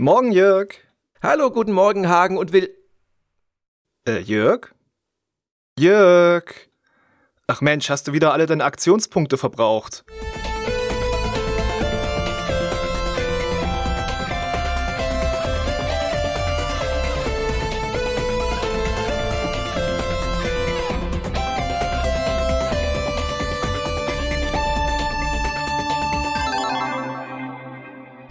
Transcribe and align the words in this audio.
Morgen, 0.00 0.30
Jörg. 0.30 0.74
Hallo, 1.20 1.50
guten 1.50 1.72
Morgen, 1.72 2.08
Hagen 2.08 2.38
und 2.38 2.52
will. 2.52 2.72
Äh, 4.06 4.20
Jörg? 4.20 4.72
Jörg. 5.76 6.44
Ach 7.48 7.60
Mensch, 7.62 7.90
hast 7.90 8.06
du 8.06 8.12
wieder 8.12 8.32
alle 8.32 8.46
deine 8.46 8.62
Aktionspunkte 8.62 9.36
verbraucht? 9.36 10.04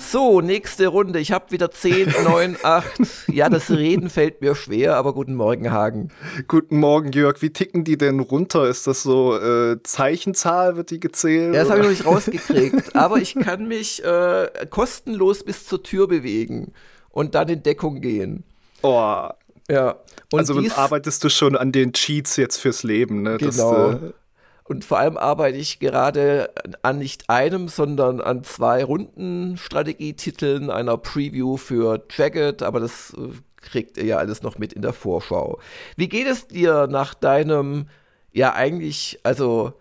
So, 0.10 0.40
nächste 0.40 0.88
Runde. 0.88 1.20
Ich 1.20 1.34
habe 1.34 1.52
wieder 1.52 1.70
10, 1.70 2.14
9, 2.24 2.58
8. 2.64 2.86
Ja, 3.28 3.50
das 3.50 3.70
Reden 3.70 4.10
fällt 4.10 4.40
mir 4.40 4.56
schwer, 4.56 4.96
aber 4.96 5.14
guten 5.14 5.36
Morgen, 5.36 5.70
Hagen. 5.72 6.12
Guten 6.48 6.80
Morgen, 6.80 7.12
Jörg. 7.12 7.42
Wie 7.42 7.50
ticken 7.50 7.84
die 7.84 7.98
denn 7.98 8.22
runter? 8.22 8.70
Ist 8.70 8.88
das 8.88 9.04
so 9.04 9.38
äh, 9.38 9.84
Zeichenzahl, 9.84 10.78
wird 10.78 10.92
die 10.92 11.02
gezählt? 11.02 11.54
Ja, 11.54 11.62
das 11.62 11.70
habe 11.70 11.80
ich 11.80 11.86
noch 11.86 11.92
nicht 11.92 12.06
rausgekriegt. 12.06 12.96
aber 12.96 13.18
ich 13.18 13.36
kann 13.36 13.68
mich 13.68 14.02
äh, 14.06 14.48
kostenlos 14.70 15.44
bis 15.44 15.66
zur 15.66 15.84
Tür 15.84 16.08
bewegen 16.08 16.72
und 17.10 17.36
dann 17.36 17.50
in 17.50 17.64
Deckung 17.64 18.00
gehen. 18.00 18.46
Oh. 18.84 19.28
Ja. 19.70 19.98
Und 20.32 20.40
also 20.40 20.62
dies, 20.62 20.74
arbeitest 20.78 21.24
du 21.26 21.30
schon 21.30 21.58
an 21.58 21.74
den 21.74 21.92
Cheats 21.92 22.38
jetzt 22.38 22.58
fürs 22.58 22.84
Leben, 22.84 23.24
ne? 23.24 23.38
Genau. 23.38 23.92
Das, 23.92 24.02
äh, 24.02 24.14
und 24.68 24.84
vor 24.84 25.00
allem 25.00 25.18
arbeite 25.18 25.58
ich 25.58 25.80
gerade 25.80 26.50
an 26.82 27.00
nicht 27.00 27.30
einem, 27.30 27.68
sondern 27.70 28.20
an 28.20 28.44
zwei 28.44 28.84
Runden-Strategietiteln, 28.84 30.70
einer 30.70 30.98
Preview 30.98 31.58
für 31.58 32.04
Jagged, 32.10 32.64
aber 32.64 32.80
das 32.80 33.14
äh, 33.14 33.30
kriegt 33.58 33.98
ihr 33.98 34.06
ja 34.06 34.18
alles 34.18 34.44
noch 34.44 34.58
mit 34.58 34.74
in 34.74 34.82
der 34.82 34.94
Vorschau. 34.94 35.60
Wie 35.96 36.10
geht 36.10 36.28
es 36.28 36.48
dir 36.48 36.88
nach 36.88 37.14
deinem, 37.14 37.88
ja 38.34 38.54
eigentlich, 38.54 39.20
also 39.24 39.74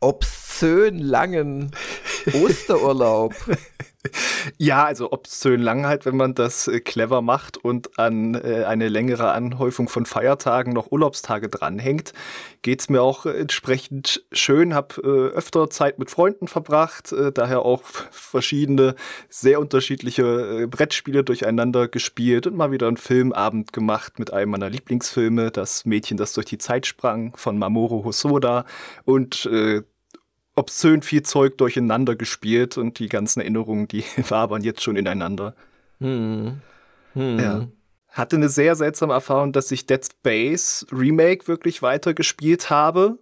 obszön 0.00 0.98
langen 0.98 1.72
Osterurlaub? 2.32 3.34
Ja, 4.56 4.84
also 4.84 5.12
obszön 5.12 5.60
lang 5.60 5.84
halt, 5.86 6.06
wenn 6.06 6.16
man 6.16 6.34
das 6.34 6.68
äh, 6.68 6.80
clever 6.80 7.20
macht 7.20 7.58
und 7.58 7.98
an 7.98 8.34
äh, 8.34 8.64
eine 8.64 8.88
längere 8.88 9.32
Anhäufung 9.32 9.88
von 9.88 10.06
Feiertagen 10.06 10.72
noch 10.72 10.90
Urlaubstage 10.90 11.50
dranhängt, 11.50 12.14
geht's 12.62 12.88
mir 12.88 13.02
auch 13.02 13.26
entsprechend 13.26 14.24
schön. 14.32 14.74
Hab 14.74 14.96
äh, 14.98 15.00
öfter 15.06 15.68
Zeit 15.68 15.98
mit 15.98 16.10
Freunden 16.10 16.48
verbracht, 16.48 17.14
daher 17.34 17.62
auch 17.62 17.82
verschiedene 18.10 18.94
sehr 19.28 19.60
unterschiedliche 19.60 20.66
Brettspiele 20.68 21.22
durcheinander 21.22 21.88
gespielt 21.88 22.46
und 22.46 22.56
mal 22.56 22.70
wieder 22.70 22.88
einen 22.88 22.96
Filmabend 22.96 23.72
gemacht 23.72 24.18
mit 24.18 24.32
einem 24.32 24.50
meiner 24.52 24.70
Lieblingsfilme, 24.70 25.50
das 25.50 25.84
Mädchen, 25.84 26.16
das 26.16 26.32
durch 26.32 26.46
die 26.46 26.58
Zeit 26.58 26.86
sprang 26.86 27.34
von 27.36 27.58
Mamoru 27.58 28.04
Hosoda 28.04 28.64
und 29.04 29.48
obszön 30.60 31.02
viel 31.02 31.22
Zeug 31.22 31.58
durcheinander 31.58 32.14
gespielt 32.14 32.76
und 32.76 32.98
die 32.98 33.08
ganzen 33.08 33.40
Erinnerungen, 33.40 33.88
die 33.88 34.04
wabern 34.28 34.62
jetzt 34.62 34.82
schon 34.82 34.96
ineinander. 34.96 35.54
Hm. 36.00 36.60
Hm. 37.14 37.38
Ja. 37.38 37.68
Hatte 38.08 38.36
eine 38.36 38.48
sehr 38.48 38.76
seltsame 38.76 39.12
Erfahrung, 39.12 39.52
dass 39.52 39.70
ich 39.70 39.86
Dead 39.86 40.04
Space 40.04 40.86
Remake 40.92 41.48
wirklich 41.48 41.82
weitergespielt 41.82 42.70
habe 42.70 43.18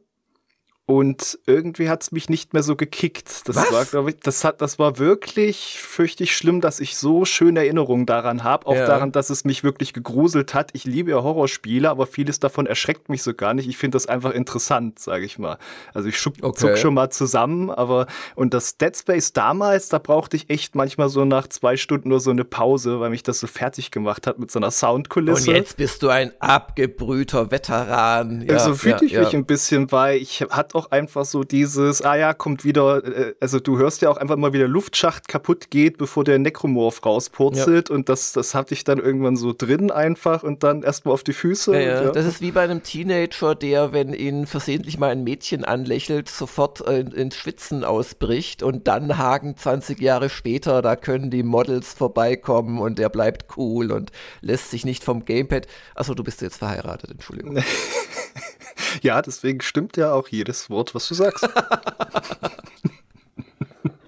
und 0.90 1.38
irgendwie 1.44 1.90
hat 1.90 2.02
es 2.02 2.12
mich 2.12 2.30
nicht 2.30 2.54
mehr 2.54 2.62
so 2.62 2.74
gekickt. 2.74 3.46
Das 3.46 3.56
Was? 3.56 3.72
war, 3.72 3.84
glaube 3.84 4.08
ich, 4.08 4.20
das 4.20 4.42
hat, 4.42 4.62
das 4.62 4.78
war 4.78 4.96
wirklich 4.98 5.78
fürchtig 5.78 6.34
schlimm, 6.34 6.62
dass 6.62 6.80
ich 6.80 6.96
so 6.96 7.26
schöne 7.26 7.60
Erinnerungen 7.60 8.06
daran 8.06 8.42
habe. 8.42 8.66
Auch 8.66 8.74
ja. 8.74 8.86
daran, 8.86 9.12
dass 9.12 9.28
es 9.28 9.44
mich 9.44 9.62
wirklich 9.62 9.92
gegruselt 9.92 10.54
hat. 10.54 10.70
Ich 10.72 10.84
liebe 10.84 11.10
ja 11.10 11.22
Horrorspiele, 11.22 11.90
aber 11.90 12.06
vieles 12.06 12.40
davon 12.40 12.64
erschreckt 12.64 13.10
mich 13.10 13.22
so 13.22 13.34
gar 13.34 13.52
nicht. 13.52 13.68
Ich 13.68 13.76
finde 13.76 13.96
das 13.96 14.06
einfach 14.06 14.30
interessant, 14.30 14.98
sage 14.98 15.26
ich 15.26 15.38
mal. 15.38 15.58
Also 15.92 16.08
ich 16.08 16.26
okay. 16.26 16.52
zuck 16.58 16.78
schon 16.78 16.94
mal 16.94 17.10
zusammen, 17.10 17.68
aber 17.68 18.06
und 18.34 18.54
das 18.54 18.78
Dead 18.78 18.96
Space 18.96 19.34
damals, 19.34 19.90
da 19.90 19.98
brauchte 19.98 20.38
ich 20.38 20.48
echt 20.48 20.74
manchmal 20.74 21.10
so 21.10 21.26
nach 21.26 21.48
zwei 21.48 21.76
Stunden 21.76 22.08
nur 22.08 22.20
so 22.20 22.30
eine 22.30 22.44
Pause, 22.44 22.98
weil 22.98 23.10
mich 23.10 23.22
das 23.22 23.40
so 23.40 23.46
fertig 23.46 23.90
gemacht 23.90 24.26
hat 24.26 24.38
mit 24.38 24.50
so 24.50 24.58
einer 24.58 24.70
Soundkulisse. 24.70 25.50
Und 25.50 25.54
jetzt 25.54 25.76
bist 25.76 26.02
du 26.02 26.08
ein 26.08 26.32
abgebrühter 26.38 27.50
Veteran. 27.50 28.40
Ja, 28.48 28.58
so 28.58 28.74
fühlte 28.74 29.04
ja, 29.04 29.20
ich 29.20 29.26
mich 29.26 29.34
ein 29.34 29.44
bisschen, 29.44 29.92
weil 29.92 30.16
ich 30.16 30.40
hatte 30.48 30.77
auch 30.78 30.90
einfach 30.90 31.24
so 31.24 31.44
dieses, 31.44 32.02
ah 32.02 32.16
ja, 32.16 32.32
kommt 32.32 32.64
wieder, 32.64 33.04
äh, 33.04 33.34
also 33.40 33.60
du 33.60 33.78
hörst 33.78 34.02
ja 34.02 34.10
auch 34.10 34.16
einfach 34.16 34.36
mal, 34.36 34.52
wie 34.52 34.58
der 34.58 34.68
Luftschacht 34.68 35.28
kaputt 35.28 35.70
geht, 35.70 35.98
bevor 35.98 36.24
der 36.24 36.38
Necromorph 36.38 37.04
rauspurzelt 37.04 37.88
ja. 37.88 37.94
und 37.94 38.08
das, 38.08 38.32
das 38.32 38.54
hatte 38.54 38.74
ich 38.74 38.84
dann 38.84 38.98
irgendwann 38.98 39.36
so 39.36 39.52
drin 39.56 39.90
einfach 39.90 40.42
und 40.42 40.62
dann 40.62 40.82
erstmal 40.82 41.14
auf 41.14 41.24
die 41.24 41.32
Füße. 41.32 41.74
Ja, 41.74 42.02
ja. 42.04 42.10
Das 42.10 42.24
ist 42.24 42.40
wie 42.40 42.52
bei 42.52 42.62
einem 42.62 42.82
Teenager, 42.82 43.54
der, 43.54 43.92
wenn 43.92 44.14
ihn 44.14 44.46
versehentlich 44.46 44.98
mal 44.98 45.10
ein 45.10 45.24
Mädchen 45.24 45.64
anlächelt, 45.64 46.28
sofort 46.28 46.86
äh, 46.86 47.00
ins 47.00 47.36
Schwitzen 47.36 47.84
ausbricht 47.84 48.62
und 48.62 48.86
dann 48.88 49.18
Hagen 49.18 49.56
20 49.56 50.00
Jahre 50.00 50.30
später, 50.30 50.82
da 50.82 50.96
können 50.96 51.30
die 51.30 51.42
Models 51.42 51.92
vorbeikommen 51.92 52.78
und 52.78 53.00
er 53.00 53.08
bleibt 53.08 53.56
cool 53.56 53.90
und 53.90 54.12
lässt 54.40 54.70
sich 54.70 54.84
nicht 54.84 55.04
vom 55.04 55.24
Gamepad. 55.24 55.66
Achso, 55.94 56.14
du 56.14 56.22
bist 56.22 56.40
jetzt 56.42 56.58
verheiratet, 56.58 57.10
Entschuldigung. 57.10 57.58
Ja, 59.02 59.22
deswegen 59.22 59.60
stimmt 59.60 59.96
ja 59.96 60.12
auch 60.12 60.28
jedes 60.28 60.70
Wort, 60.70 60.94
was 60.94 61.08
du 61.08 61.14
sagst. 61.14 61.46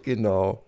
genau. 0.02 0.64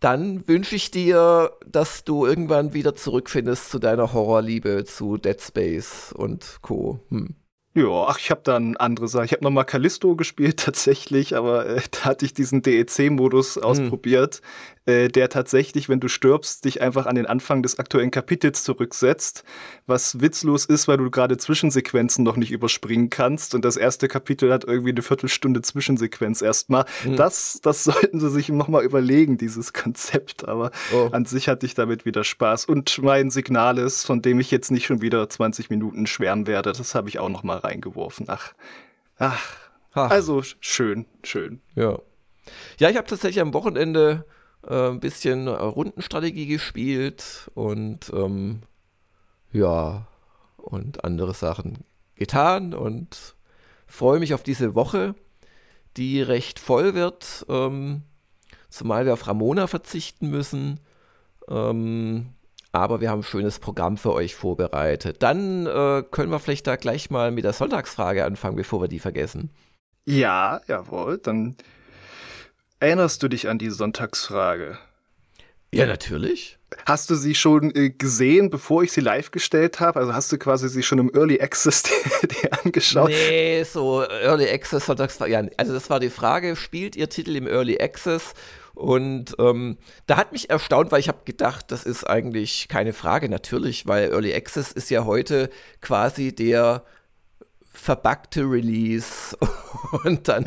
Dann 0.00 0.46
wünsche 0.48 0.76
ich 0.76 0.90
dir, 0.90 1.52
dass 1.66 2.04
du 2.04 2.26
irgendwann 2.26 2.74
wieder 2.74 2.94
zurückfindest 2.94 3.70
zu 3.70 3.78
deiner 3.78 4.12
Horrorliebe 4.12 4.84
zu 4.84 5.16
Dead 5.16 5.40
Space 5.40 6.12
und 6.12 6.58
Co. 6.60 7.00
Hm. 7.10 7.36
Ja, 7.76 8.06
ach, 8.06 8.20
ich 8.20 8.30
habe 8.30 8.42
dann 8.44 8.76
andere 8.76 9.08
Sachen. 9.08 9.24
Ich 9.24 9.32
habe 9.32 9.42
nochmal 9.42 9.64
Callisto 9.64 10.14
gespielt 10.14 10.60
tatsächlich, 10.64 11.36
aber 11.36 11.66
äh, 11.66 11.80
da 11.90 12.04
hatte 12.04 12.24
ich 12.24 12.34
diesen 12.34 12.62
DEC-Modus 12.62 13.56
hm. 13.56 13.64
ausprobiert, 13.64 14.42
äh, 14.86 15.08
der 15.08 15.30
tatsächlich, 15.30 15.88
wenn 15.88 16.00
du 16.00 16.08
stirbst, 16.08 16.64
dich 16.64 16.82
einfach 16.82 17.06
an 17.06 17.14
den 17.14 17.26
Anfang 17.26 17.62
des 17.62 17.78
aktuellen 17.78 18.10
Kapitels 18.10 18.64
zurücksetzt, 18.64 19.44
was 19.86 20.20
witzlos 20.20 20.66
ist, 20.66 20.88
weil 20.88 20.98
du 20.98 21.10
gerade 21.10 21.38
Zwischensequenzen 21.38 22.22
noch 22.22 22.36
nicht 22.36 22.50
überspringen 22.50 23.08
kannst 23.08 23.54
und 23.54 23.64
das 23.64 23.76
erste 23.76 24.08
Kapitel 24.08 24.52
hat 24.52 24.64
irgendwie 24.64 24.90
eine 24.90 25.02
Viertelstunde 25.02 25.62
Zwischensequenz 25.62 26.42
erstmal. 26.42 26.84
Mhm. 27.04 27.16
Das, 27.16 27.60
das 27.62 27.84
sollten 27.84 28.20
sie 28.20 28.30
sich 28.30 28.50
nochmal 28.50 28.84
überlegen, 28.84 29.38
dieses 29.38 29.72
Konzept, 29.72 30.46
aber 30.46 30.70
oh. 30.92 31.08
an 31.12 31.24
sich 31.24 31.48
hatte 31.48 31.64
ich 31.64 31.74
damit 31.74 32.04
wieder 32.04 32.24
Spaß. 32.24 32.66
Und 32.66 33.02
mein 33.02 33.30
Signal 33.30 33.78
ist, 33.78 34.04
von 34.04 34.20
dem 34.20 34.38
ich 34.38 34.50
jetzt 34.50 34.70
nicht 34.70 34.86
schon 34.86 35.00
wieder 35.00 35.28
20 35.28 35.70
Minuten 35.70 36.06
schwärmen 36.06 36.46
werde, 36.46 36.72
das 36.72 36.94
habe 36.94 37.08
ich 37.08 37.18
auch 37.18 37.30
nochmal 37.30 37.58
reingeworfen. 37.58 38.26
Ach, 38.28 38.52
ach, 39.16 39.56
ach. 39.92 40.10
Also 40.10 40.42
schön, 40.60 41.06
schön. 41.22 41.62
Ja. 41.74 41.98
Ja, 42.78 42.90
ich 42.90 42.96
habe 42.98 43.06
tatsächlich 43.06 43.40
am 43.40 43.54
Wochenende 43.54 44.26
äh, 44.68 44.88
ein 44.90 45.00
bisschen 45.00 45.48
Rundenstrategie 45.48 46.46
gespielt 46.46 47.50
und 47.54 48.10
ähm, 48.14 48.62
ja, 49.52 50.06
und 50.56 51.04
andere 51.04 51.34
Sachen 51.34 51.84
getan 52.16 52.74
und 52.74 53.34
freue 53.86 54.18
mich 54.18 54.34
auf 54.34 54.42
diese 54.42 54.74
Woche, 54.74 55.14
die 55.96 56.20
recht 56.22 56.58
voll 56.58 56.94
wird, 56.94 57.46
ähm, 57.48 58.02
zumal 58.68 59.06
wir 59.06 59.12
auf 59.12 59.26
Ramona 59.26 59.66
verzichten 59.66 60.30
müssen. 60.30 60.80
Ähm, 61.48 62.30
aber 62.72 63.00
wir 63.00 63.10
haben 63.10 63.20
ein 63.20 63.24
schönes 63.24 63.60
Programm 63.60 63.96
für 63.96 64.12
euch 64.12 64.34
vorbereitet. 64.34 65.22
Dann 65.22 65.66
äh, 65.66 66.02
können 66.10 66.32
wir 66.32 66.40
vielleicht 66.40 66.66
da 66.66 66.74
gleich 66.74 67.08
mal 67.08 67.30
mit 67.30 67.44
der 67.44 67.52
Sonntagsfrage 67.52 68.24
anfangen, 68.24 68.56
bevor 68.56 68.80
wir 68.80 68.88
die 68.88 68.98
vergessen. 68.98 69.50
Ja, 70.06 70.60
jawohl. 70.66 71.18
Dann 71.18 71.56
Erinnerst 72.80 73.22
du 73.22 73.28
dich 73.28 73.48
an 73.48 73.58
die 73.58 73.70
Sonntagsfrage? 73.70 74.78
Ja, 75.74 75.86
natürlich. 75.86 76.58
Hast 76.86 77.10
du 77.10 77.14
sie 77.14 77.34
schon 77.34 77.74
äh, 77.74 77.90
gesehen, 77.90 78.50
bevor 78.50 78.82
ich 78.82 78.92
sie 78.92 79.00
live 79.00 79.30
gestellt 79.30 79.80
habe? 79.80 80.00
Also 80.00 80.14
hast 80.14 80.30
du 80.32 80.38
quasi 80.38 80.68
sie 80.68 80.82
schon 80.82 80.98
im 80.98 81.10
Early 81.14 81.40
Access 81.40 81.82
dir 82.22 82.52
angeschaut? 82.64 83.08
Nee, 83.08 83.62
so 83.64 84.02
Early 84.02 84.48
Access 84.48 84.86
Sonntagsfrage. 84.86 85.32
Ja, 85.32 85.42
also 85.56 85.72
das 85.72 85.90
war 85.90 86.00
die 86.00 86.10
Frage, 86.10 86.56
spielt 86.56 86.96
ihr 86.96 87.08
Titel 87.08 87.36
im 87.36 87.46
Early 87.46 87.80
Access? 87.80 88.34
Und 88.74 89.36
ähm, 89.38 89.78
da 90.06 90.16
hat 90.16 90.32
mich 90.32 90.50
erstaunt, 90.50 90.90
weil 90.90 91.00
ich 91.00 91.08
habe 91.08 91.20
gedacht, 91.24 91.70
das 91.70 91.84
ist 91.84 92.04
eigentlich 92.04 92.66
keine 92.68 92.92
Frage, 92.92 93.28
natürlich, 93.28 93.86
weil 93.86 94.10
Early 94.10 94.34
Access 94.34 94.72
ist 94.72 94.90
ja 94.90 95.04
heute 95.04 95.48
quasi 95.80 96.34
der 96.34 96.84
verbackte 97.74 98.42
Release 98.42 99.36
und 100.04 100.28
dann, 100.28 100.46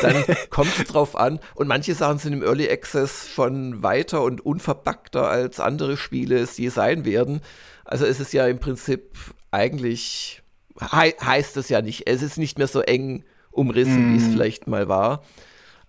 dann 0.00 0.24
kommt 0.50 0.76
es 0.78 0.84
drauf 0.88 1.16
an. 1.16 1.38
Und 1.54 1.68
manche 1.68 1.94
Sachen 1.94 2.18
sind 2.18 2.32
im 2.32 2.42
Early 2.42 2.68
Access 2.68 3.28
schon 3.28 3.82
weiter 3.82 4.22
und 4.22 4.44
unverbackter 4.44 5.28
als 5.28 5.60
andere 5.60 5.96
Spiele 5.96 6.38
es 6.38 6.58
je 6.58 6.70
sein 6.70 7.04
werden. 7.04 7.40
Also 7.84 8.06
es 8.06 8.20
ist 8.20 8.32
ja 8.32 8.46
im 8.46 8.58
Prinzip 8.58 9.16
eigentlich, 9.50 10.42
he 10.80 11.14
heißt 11.20 11.56
es 11.56 11.68
ja 11.68 11.82
nicht, 11.82 12.08
es 12.08 12.22
ist 12.22 12.38
nicht 12.38 12.58
mehr 12.58 12.68
so 12.68 12.80
eng 12.80 13.24
umrissen, 13.50 14.10
mm. 14.10 14.12
wie 14.14 14.16
es 14.16 14.24
mhm. 14.24 14.32
vielleicht 14.32 14.66
mal 14.66 14.88
war. 14.88 15.22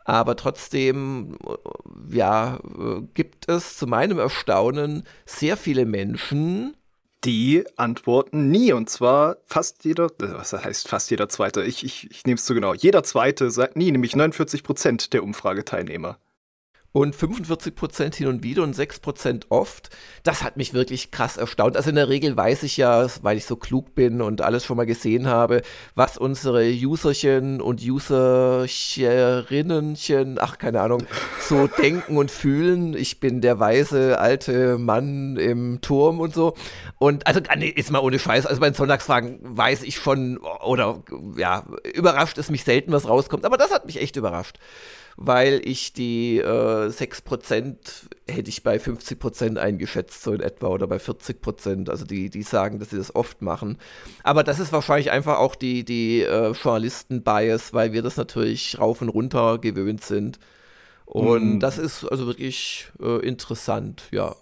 Aber 0.06 0.36
trotzdem, 0.36 1.38
ja, 2.12 2.60
äh, 2.78 3.02
gibt 3.14 3.50
es 3.50 3.78
zu 3.78 3.88
meinem 3.88 4.20
Erstaunen 4.20 5.04
sehr 5.26 5.56
viele 5.56 5.86
Menschen, 5.86 6.76
die 7.26 7.66
antworten 7.76 8.50
nie. 8.50 8.74
Und 8.74 8.90
zwar 8.90 9.38
fast 9.46 9.86
jeder, 9.86 10.06
äh, 10.06 10.34
was 10.34 10.54
heißt 10.54 10.88
fast 10.88 11.12
jeder 11.12 11.30
Zweite? 11.30 11.64
Ich, 11.64 11.84
ich, 11.84 12.10
ich 12.12 12.26
nehme 12.26 12.36
es 12.36 12.46
zu 12.46 12.54
genau. 12.54 12.74
Jeder 12.74 13.04
Zweite 13.04 13.52
sagt 13.52 13.76
nie, 13.76 13.92
nämlich 13.92 14.16
49 14.16 14.64
Prozent 14.64 15.14
der 15.14 15.24
Umfrageteilnehmer 15.24 16.18
und 16.94 17.14
45% 17.16 18.16
hin 18.16 18.28
und 18.28 18.44
wieder 18.44 18.64
und 18.64 18.76
6% 18.76 19.46
oft. 19.50 19.90
Das 20.22 20.44
hat 20.44 20.58
mich 20.58 20.76
wirklich 20.76 21.10
krass 21.10 21.38
erstaunt. 21.38 21.76
Also 21.76 21.90
in 21.90 21.96
der 21.96 22.08
Regel 22.08 22.38
weiß 22.38 22.62
ich 22.64 22.78
ja, 22.78 23.08
weil 23.24 23.38
ich 23.38 23.46
so 23.46 23.56
klug 23.56 23.96
bin 23.96 24.22
und 24.22 24.42
alles 24.42 24.64
schon 24.64 24.78
mal 24.78 24.86
gesehen 24.86 25.26
habe, 25.28 25.64
was 25.96 26.20
unsere 26.20 26.72
Userchen 26.72 27.62
und 27.62 27.82
Userinnenchen, 27.82 30.38
ach 30.40 30.60
keine 30.60 30.82
Ahnung, 30.82 31.02
so 31.42 31.66
denken 31.82 32.16
und 32.16 32.30
fühlen. 32.30 32.96
Ich 32.96 33.20
bin 33.20 33.42
der 33.42 33.60
weise 33.60 34.20
alte 34.20 34.78
Mann 34.78 35.38
im 35.38 35.82
Turm 35.82 36.20
und 36.20 36.36
so. 36.36 36.54
Und 37.00 37.26
also 37.26 37.40
nee, 37.58 37.70
ist 37.70 37.90
mal 37.92 38.02
ohne 38.02 38.20
Scheiß. 38.20 38.46
Also 38.46 38.62
bei 38.62 38.70
den 38.70 38.76
Sonntagsfragen 38.76 39.40
weiß 39.42 39.82
ich 39.82 39.96
schon 39.96 40.38
oder 40.38 41.02
ja, 41.38 41.66
überrascht 41.96 42.38
es 42.38 42.52
mich 42.52 42.64
selten, 42.64 42.92
was 42.92 43.10
rauskommt. 43.10 43.46
Aber 43.46 43.58
das 43.58 43.72
hat 43.72 43.88
mich 43.88 44.00
echt 44.00 44.16
überrascht 44.16 44.60
weil 45.18 45.62
ich 45.64 45.94
die 45.94 46.40
äh, 46.40 46.88
6% 46.88 47.76
hätte 48.28 48.50
ich 48.50 48.64
bei 48.64 48.78
50% 48.78 49.58
eingeschätzt, 49.58 50.24
so 50.24 50.34
in 50.34 50.42
etwa, 50.42 50.68
oder 50.68 50.88
bei 50.88 50.98
40%. 50.98 51.90
Also 51.90 52.06
die, 52.06 52.30
die 52.30 52.44
sagen, 52.44 52.80
dass 52.80 52.90
sie 52.90 52.98
das 52.98 53.16
oft 53.16 53.42
machen. 53.42 53.78
Aber 54.24 54.44
das 54.44 54.60
ist 54.60 54.72
wahrscheinlich 54.72 55.12
einfach 55.12 55.38
auch 55.38 55.56
die, 55.56 55.84
die 55.84 56.22
äh, 56.22 56.52
Journalisten-Bias, 56.52 57.74
weil 57.74 57.94
wir 57.94 58.02
das 58.02 58.18
natürlich 58.18 58.80
rauf 58.80 59.02
und 59.02 59.10
runter 59.10 59.60
gewöhnt 59.60 60.04
sind. 60.04 60.40
Und 61.06 61.56
mhm. 61.56 61.60
das 61.60 61.78
ist 61.78 62.06
also 62.06 62.26
wirklich 62.28 62.88
äh, 63.02 63.20
interessant, 63.26 64.04
ja. 64.12 64.36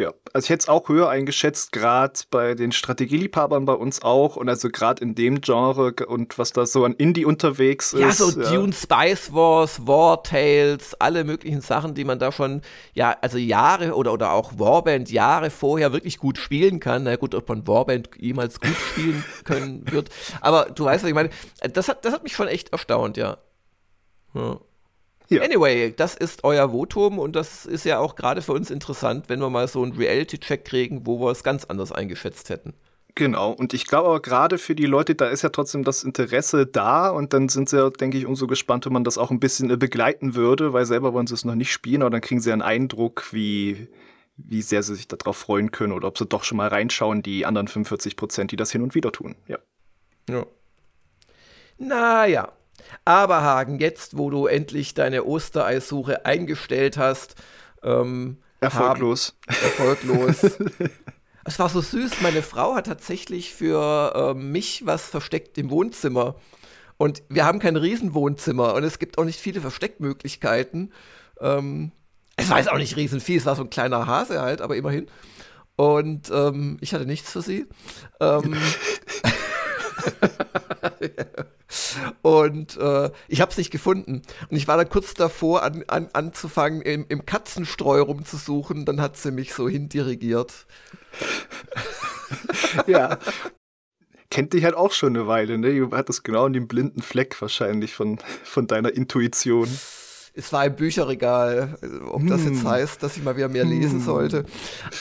Ja, 0.00 0.14
also 0.32 0.46
ich 0.46 0.48
hätte 0.48 0.62
es 0.62 0.68
auch 0.70 0.88
höher 0.88 1.10
eingeschätzt, 1.10 1.72
gerade 1.72 2.18
bei 2.30 2.54
den 2.54 2.72
Strategieliebhabern 2.72 3.66
bei 3.66 3.74
uns 3.74 4.00
auch 4.00 4.36
und 4.36 4.48
also 4.48 4.70
gerade 4.70 5.02
in 5.02 5.14
dem 5.14 5.42
Genre 5.42 5.92
und 6.06 6.38
was 6.38 6.54
da 6.54 6.64
so 6.64 6.86
an 6.86 6.94
Indie 6.94 7.26
unterwegs 7.26 7.92
ist. 7.92 8.00
Ja, 8.00 8.10
so 8.10 8.40
ja. 8.40 8.50
Dune 8.50 8.72
Spice 8.72 9.34
Wars, 9.34 9.86
War 9.86 10.22
Tales, 10.22 10.94
alle 10.98 11.24
möglichen 11.24 11.60
Sachen, 11.60 11.94
die 11.94 12.04
man 12.04 12.18
da 12.18 12.32
schon, 12.32 12.62
ja, 12.94 13.14
also 13.20 13.36
Jahre 13.36 13.94
oder, 13.94 14.14
oder 14.14 14.32
auch 14.32 14.58
Warband 14.58 15.10
Jahre 15.10 15.50
vorher 15.50 15.92
wirklich 15.92 16.16
gut 16.16 16.38
spielen 16.38 16.80
kann. 16.80 17.02
Na 17.02 17.16
gut, 17.16 17.34
ob 17.34 17.46
man 17.50 17.68
Warband 17.68 18.08
jemals 18.18 18.58
gut 18.58 18.76
spielen 18.92 19.22
können 19.44 19.82
wird. 19.92 20.08
Aber 20.40 20.70
du 20.74 20.86
weißt, 20.86 21.04
was 21.04 21.08
ich 21.10 21.14
meine. 21.14 21.28
Das 21.74 21.90
hat, 21.90 22.06
das 22.06 22.14
hat 22.14 22.22
mich 22.22 22.34
schon 22.34 22.48
echt 22.48 22.70
erstaunt, 22.72 23.18
ja. 23.18 23.36
ja. 24.32 24.60
Ja. 25.30 25.42
Anyway, 25.42 25.94
das 25.96 26.16
ist 26.16 26.42
euer 26.42 26.70
Votum 26.70 27.20
und 27.20 27.36
das 27.36 27.64
ist 27.64 27.84
ja 27.84 28.00
auch 28.00 28.16
gerade 28.16 28.42
für 28.42 28.52
uns 28.52 28.68
interessant, 28.68 29.28
wenn 29.28 29.38
wir 29.38 29.48
mal 29.48 29.68
so 29.68 29.80
einen 29.82 29.92
Reality-Check 29.92 30.64
kriegen, 30.64 31.06
wo 31.06 31.20
wir 31.20 31.30
es 31.30 31.44
ganz 31.44 31.64
anders 31.66 31.92
eingeschätzt 31.92 32.50
hätten. 32.50 32.74
Genau, 33.14 33.52
und 33.52 33.72
ich 33.72 33.86
glaube 33.86 34.08
aber 34.08 34.20
gerade 34.20 34.58
für 34.58 34.74
die 34.74 34.86
Leute, 34.86 35.14
da 35.14 35.28
ist 35.28 35.42
ja 35.42 35.50
trotzdem 35.50 35.84
das 35.84 36.02
Interesse 36.02 36.66
da 36.66 37.10
und 37.10 37.32
dann 37.32 37.48
sind 37.48 37.68
sie 37.68 37.76
ja, 37.76 37.90
denke 37.90 38.18
ich, 38.18 38.26
umso 38.26 38.48
gespannt, 38.48 38.86
wenn 38.86 38.92
man 38.92 39.04
das 39.04 39.18
auch 39.18 39.30
ein 39.30 39.38
bisschen 39.40 39.70
äh, 39.70 39.76
begleiten 39.76 40.34
würde, 40.34 40.72
weil 40.72 40.84
selber 40.84 41.14
wollen 41.14 41.28
sie 41.28 41.34
es 41.34 41.44
noch 41.44 41.54
nicht 41.54 41.72
spielen, 41.72 42.02
aber 42.02 42.10
dann 42.10 42.20
kriegen 42.20 42.40
sie 42.40 42.52
einen 42.52 42.62
Eindruck, 42.62 43.32
wie, 43.32 43.88
wie 44.36 44.62
sehr 44.62 44.82
sie 44.82 44.96
sich 44.96 45.06
darauf 45.06 45.36
freuen 45.36 45.70
können 45.70 45.92
oder 45.92 46.08
ob 46.08 46.18
sie 46.18 46.26
doch 46.26 46.42
schon 46.42 46.56
mal 46.56 46.68
reinschauen, 46.68 47.22
die 47.22 47.46
anderen 47.46 47.68
45 47.68 48.16
Prozent, 48.16 48.50
die 48.50 48.56
das 48.56 48.72
hin 48.72 48.82
und 48.82 48.96
wieder 48.96 49.12
tun. 49.12 49.36
Ja. 49.46 49.58
Ja. 50.28 50.46
Naja, 51.78 52.52
aber 53.04 53.42
Hagen, 53.42 53.78
jetzt, 53.78 54.16
wo 54.16 54.30
du 54.30 54.46
endlich 54.46 54.94
deine 54.94 55.24
Ostereisuche 55.24 56.24
eingestellt 56.24 56.96
hast, 56.96 57.34
ähm, 57.82 58.38
erfolglos. 58.60 59.36
Haben, 59.48 59.62
erfolglos. 59.62 60.42
es 61.44 61.58
war 61.58 61.68
so 61.68 61.80
süß. 61.80 62.20
Meine 62.22 62.42
Frau 62.42 62.74
hat 62.74 62.86
tatsächlich 62.86 63.54
für 63.54 64.12
äh, 64.14 64.34
mich 64.34 64.86
was 64.86 65.06
versteckt 65.06 65.58
im 65.58 65.70
Wohnzimmer. 65.70 66.36
Und 66.96 67.22
wir 67.30 67.46
haben 67.46 67.60
kein 67.60 67.76
Riesenwohnzimmer 67.76 68.74
und 68.74 68.84
es 68.84 68.98
gibt 68.98 69.16
auch 69.16 69.24
nicht 69.24 69.40
viele 69.40 69.62
Versteckmöglichkeiten. 69.62 70.92
Ähm, 71.40 71.92
es 72.36 72.50
war 72.50 72.58
jetzt 72.58 72.70
auch 72.70 72.76
nicht 72.76 72.96
riesen 72.96 73.20
viel, 73.20 73.38
es 73.38 73.46
war 73.46 73.56
so 73.56 73.62
ein 73.62 73.70
kleiner 73.70 74.06
Hase 74.06 74.40
halt, 74.42 74.60
aber 74.60 74.76
immerhin. 74.76 75.06
Und 75.76 76.30
ähm, 76.30 76.76
ich 76.82 76.92
hatte 76.92 77.06
nichts 77.06 77.32
für 77.32 77.40
sie. 77.40 77.66
Ähm, 78.20 78.54
und 82.22 82.76
äh, 82.76 83.10
ich 83.28 83.40
habe 83.40 83.50
es 83.50 83.58
nicht 83.58 83.70
gefunden. 83.70 84.22
Und 84.48 84.56
ich 84.56 84.68
war 84.68 84.76
dann 84.76 84.88
kurz 84.88 85.14
davor, 85.14 85.62
an, 85.62 85.84
an, 85.88 86.08
anzufangen, 86.12 86.82
im, 86.82 87.06
im 87.08 87.26
Katzenstreu 87.26 88.02
rumzusuchen. 88.02 88.84
Dann 88.84 89.00
hat 89.00 89.16
sie 89.16 89.30
mich 89.30 89.54
so 89.54 89.68
hindirigiert. 89.68 90.66
ja. 92.86 93.18
Kennt 94.30 94.52
dich 94.52 94.64
halt 94.64 94.74
auch 94.74 94.92
schon 94.92 95.16
eine 95.16 95.26
Weile, 95.26 95.58
ne? 95.58 95.76
Du 95.76 95.90
hattest 95.90 96.22
genau 96.22 96.48
dem 96.48 96.68
blinden 96.68 97.02
Fleck 97.02 97.40
wahrscheinlich 97.42 97.94
von, 97.94 98.18
von 98.44 98.68
deiner 98.68 98.92
Intuition. 98.92 99.68
Es 100.40 100.54
war 100.54 100.60
ein 100.60 100.74
Bücherregal, 100.74 101.76
ob 102.10 102.26
das 102.26 102.44
jetzt 102.44 102.62
hm. 102.62 102.68
heißt, 102.68 103.02
dass 103.02 103.14
ich 103.18 103.22
mal 103.22 103.36
wieder 103.36 103.50
mehr 103.50 103.66
lesen 103.66 103.98
hm. 103.98 104.04
sollte. 104.04 104.46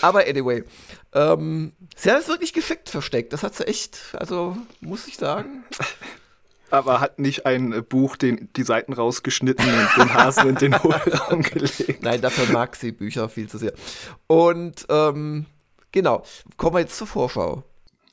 Aber 0.01 0.27
anyway, 0.27 0.65
ähm, 1.13 1.71
sie 1.95 2.12
hat 2.12 2.19
es 2.19 2.27
wirklich 2.27 2.51
geschickt 2.51 2.89
versteckt. 2.89 3.31
Das 3.31 3.41
hat 3.41 3.56
sie 3.56 3.65
echt, 3.65 4.00
also 4.18 4.57
muss 4.81 5.07
ich 5.07 5.15
sagen. 5.15 5.63
Aber 6.71 7.00
hat 7.00 7.19
nicht 7.19 7.45
ein 7.45 7.86
Buch 7.88 8.18
den, 8.18 8.50
die 8.57 8.63
Seiten 8.63 8.91
rausgeschnitten 8.91 9.65
und 9.65 9.89
den 9.97 10.13
Hasen 10.13 10.50
in 10.50 10.56
den 10.56 10.83
Hohlraum 10.83 11.41
gelegt. 11.41 12.03
Nein, 12.03 12.19
dafür 12.19 12.51
mag 12.51 12.75
sie 12.75 12.91
Bücher 12.91 13.30
viel 13.30 13.47
zu 13.47 13.57
sehr. 13.57 13.74
Und 14.27 14.86
ähm, 14.89 15.45
genau, 15.94 16.24
kommen 16.57 16.75
wir 16.75 16.81
jetzt 16.81 16.97
zur 16.97 17.07
Vorschau. 17.07 17.63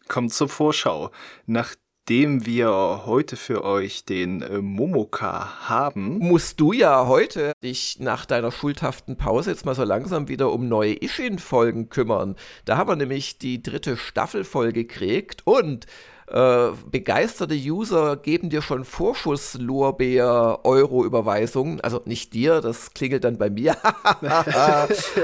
Kommt 0.07 0.33
zur 0.33 0.49
Vorschau. 0.49 1.11
Nach 1.47 1.75
dem 2.09 2.47
wir 2.47 3.03
heute 3.07 3.37
für 3.37 3.65
euch 3.65 4.05
den 4.05 4.43
äh, 4.43 4.59
Momoka 4.59 5.69
haben. 5.69 6.19
Musst 6.19 6.61
du 6.61 6.73
ja 6.73 7.07
heute 7.07 7.53
dich 7.65 7.99
nach 7.99 8.27
deiner 8.27 8.53
schuldhaften 8.53 9.17
Pause 9.17 9.51
jetzt 9.51 9.67
mal 9.67 9.75
so 9.75 9.85
langsam 9.85 10.29
wieder 10.29 10.53
um 10.53 10.69
neue 10.69 10.95
Ishin-Folgen 10.95 11.89
kümmern. 11.89 12.37
Da 12.65 12.77
haben 12.77 12.89
wir 12.89 12.97
nämlich 12.97 13.39
die 13.39 13.63
dritte 13.63 13.97
Staffelfolge 13.97 14.85
gekriegt 14.85 15.43
und 15.45 15.87
äh, 16.29 16.71
begeisterte 16.91 17.55
User 17.55 18.17
geben 18.17 18.51
dir 18.51 18.63
schon 18.63 18.85
Vorschusslorbeer-Euro-Überweisungen. 18.85 21.81
Also 21.81 22.03
nicht 22.05 22.35
dir, 22.35 22.61
das 22.61 22.95
klingelt 22.95 23.23
dann 23.25 23.39
bei 23.39 23.49
mir. 23.49 23.77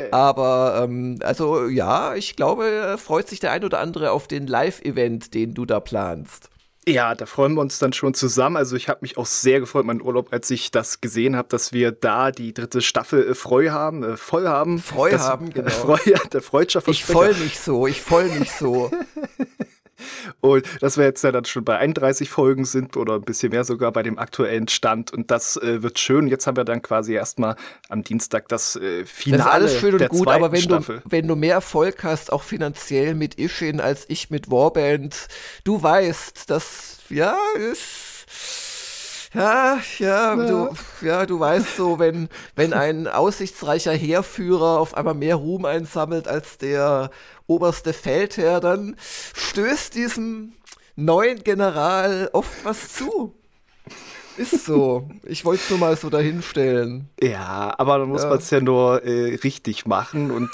Aber 0.13 0.83
ähm, 0.85 1.19
also 1.23 1.67
ja, 1.67 2.15
ich 2.15 2.37
glaube, 2.37 2.95
freut 2.99 3.29
sich 3.29 3.41
der 3.41 3.51
ein 3.51 3.65
oder 3.65 3.81
andere 3.81 4.13
auf 4.13 4.29
den 4.29 4.47
Live-Event, 4.47 5.35
den 5.35 5.55
du 5.55 5.65
da 5.65 5.81
planst. 5.81 6.52
Ja, 6.87 7.15
da 7.15 7.27
freuen 7.27 7.55
wir 7.55 7.61
uns 7.61 7.79
dann 7.79 7.93
schon 7.93 8.13
zusammen. 8.13 8.57
Also 8.57 8.75
ich 8.75 8.89
habe 8.89 8.99
mich 9.03 9.17
auch 9.17 9.27
sehr 9.27 9.61
gefreut, 9.61 9.85
mein 9.85 10.03
Urlaub, 10.03 10.33
als 10.33 10.51
ich 10.51 10.73
das 10.73 11.01
gesehen 11.01 11.37
habe, 11.37 11.49
dass 11.49 11.73
wir 11.73 11.93
da 11.93 12.33
die 12.33 12.53
dritte 12.53 12.83
Staffel 12.83 13.25
äh, 13.29 13.35
Freu 13.35 13.71
haben, 13.71 14.03
äh, 14.03 14.17
voll 14.17 14.49
haben. 14.49 14.81
Freu 14.81 15.11
das, 15.11 15.23
haben, 15.23 15.51
genau. 15.55 15.71
Freu, 15.71 15.99
ja, 16.07 16.19
der 16.33 16.43
Freudscher 16.43 16.83
Ich 16.87 17.05
voll 17.05 17.35
mich 17.35 17.61
so, 17.61 17.87
ich 17.87 18.01
voll 18.01 18.29
mich 18.31 18.51
so. 18.51 18.91
Und 20.41 20.67
dass 20.81 20.97
wir 20.97 21.05
jetzt 21.05 21.23
ja 21.25 21.33
dann 21.33 21.45
schon 21.45 21.65
bei 21.65 21.79
31 21.79 22.31
Folgen 22.31 22.65
sind 22.65 22.97
oder 22.97 23.15
ein 23.15 23.23
bisschen 23.23 23.51
mehr 23.51 23.65
sogar 23.65 23.93
bei 23.93 24.03
dem 24.03 24.19
aktuellen 24.19 24.69
Stand. 24.69 25.13
Und 25.13 25.31
das 25.31 25.57
äh, 25.57 25.83
wird 25.83 25.99
schön. 25.99 26.29
Jetzt 26.29 26.47
haben 26.47 26.57
wir 26.57 26.65
dann 26.65 26.83
quasi 26.83 27.15
erstmal 27.15 27.57
am 27.89 28.03
Dienstag 28.03 28.49
das 28.49 28.77
äh, 28.77 29.05
Finale. 29.05 29.39
Das 29.39 29.47
ist 29.47 29.53
alles 29.53 29.81
schön 29.81 29.95
und 29.95 30.09
gut, 30.09 30.29
aber 30.29 30.53
wenn 30.53 30.67
du, 30.67 31.03
wenn 31.05 31.29
du 31.29 31.37
mehr 31.37 31.55
Erfolg 31.55 32.05
hast, 32.05 32.33
auch 32.33 32.43
finanziell 32.43 33.15
mit 33.15 33.39
Ishin 33.39 33.81
als 33.81 34.05
ich 34.09 34.31
mit 34.31 34.51
Warband, 34.51 35.29
du 35.65 35.83
weißt, 35.83 36.51
dass, 36.51 36.99
ja, 37.09 37.37
ist 37.73 38.12
ja, 39.35 39.79
ja, 39.99 40.35
ja, 40.35 40.37
du, 40.37 40.69
ja, 41.01 41.27
du 41.27 41.41
weißt 41.41 41.77
so, 41.77 41.99
wenn, 41.99 42.29
wenn 42.55 42.73
ein 42.73 43.09
aussichtsreicher 43.09 43.93
Heerführer 43.93 44.79
auf 44.79 44.97
einmal 44.97 45.15
mehr 45.15 45.37
Ruhm 45.37 45.65
einsammelt 45.65 46.29
als 46.29 46.59
der 46.59 47.11
oberste 47.47 47.93
Feldherr, 47.93 48.61
dann 48.61 48.97
stößt 49.35 49.95
diesem 49.95 50.53
neuen 50.97 51.43
General 51.43 52.31
oft 52.33 52.65
was 52.65 52.93
zu. 52.93 53.35
Ist 54.37 54.65
so. 54.65 55.11
Ich 55.25 55.45
wollte 55.45 55.63
es 55.63 55.71
nur 55.71 55.79
mal 55.79 55.97
so 55.97 56.09
dahinstellen. 56.09 57.09
Ja, 57.21 57.75
aber 57.77 57.99
dann 57.99 58.09
muss 58.09 58.23
ja. 58.23 58.31
man 58.31 58.39
es 58.39 58.51
ja 58.51 58.61
nur 58.61 59.05
äh, 59.05 59.35
richtig 59.43 59.87
machen 59.87 60.31
und 60.31 60.51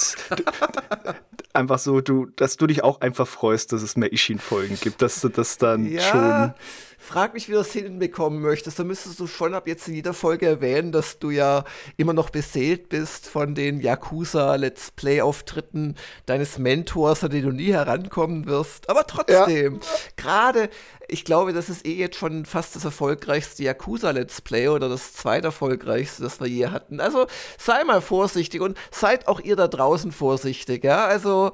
einfach 1.59 1.79
so, 1.79 2.00
du, 2.00 2.27
dass 2.37 2.57
du 2.57 2.67
dich 2.67 2.83
auch 2.83 3.00
einfach 3.00 3.29
freust, 3.29 3.73
dass 3.73 3.83
es 3.83 3.97
mehr 3.97 4.12
Ishin-Folgen 4.12 4.79
gibt, 4.81 5.03
dass 5.03 5.21
du 5.21 5.29
das 5.29 5.59
dann 5.59 5.85
ja, 5.87 6.00
schon 6.00 6.55
frag 6.99 7.33
mich, 7.33 7.49
wie 7.49 7.53
du 7.53 7.59
das 7.59 7.73
hinbekommen 7.73 8.41
möchtest. 8.41 8.79
Da 8.79 8.85
müsstest 8.85 9.19
du 9.19 9.27
schon 9.27 9.55
ab 9.55 9.67
jetzt 9.67 9.88
in 9.88 9.95
jeder 9.95 10.12
Folge 10.12 10.47
erwähnen, 10.47 10.93
dass 10.93 11.19
du 11.19 11.31
ja 11.31 11.65
immer 11.97 12.12
noch 12.12 12.31
beseelt 12.31 12.88
bist 12.88 13.27
von 13.29 13.55
den 13.55 13.81
Yakuza-Let's 13.81 14.91
Play-Auftritten 14.91 15.95
deines 16.27 16.59
Mentors, 16.59 17.25
an 17.25 17.31
den 17.31 17.45
du 17.45 17.53
nie 17.53 17.73
herankommen 17.73 18.47
wirst. 18.47 18.91
Aber 18.91 19.07
trotzdem, 19.07 19.75
ja. 19.77 19.81
gerade 20.17 20.69
ich 21.09 21.25
glaube, 21.25 21.53
das 21.53 21.69
ist 21.69 21.87
eh 21.87 21.95
jetzt 21.95 22.17
schon 22.17 22.45
fast 22.45 22.77
das 22.77 22.85
erfolgreichste 22.85 23.62
Yakuza-Let's 23.65 24.43
Play 24.43 24.69
oder 24.69 24.88
das 24.88 25.15
zweiterfolgreichste, 25.15 26.23
das 26.23 26.38
wir 26.41 26.47
je 26.47 26.69
hatten. 26.69 27.00
Also 27.00 27.27
sei 27.59 27.83
mal 27.85 28.00
vorsichtig 28.03 28.61
und 28.61 28.79
seid 28.91 29.27
auch 29.27 29.41
ihr 29.41 29.57
da 29.57 29.69
draußen 29.69 30.12
vorsichtig, 30.12 30.85
ja. 30.85 31.07
Also 31.07 31.53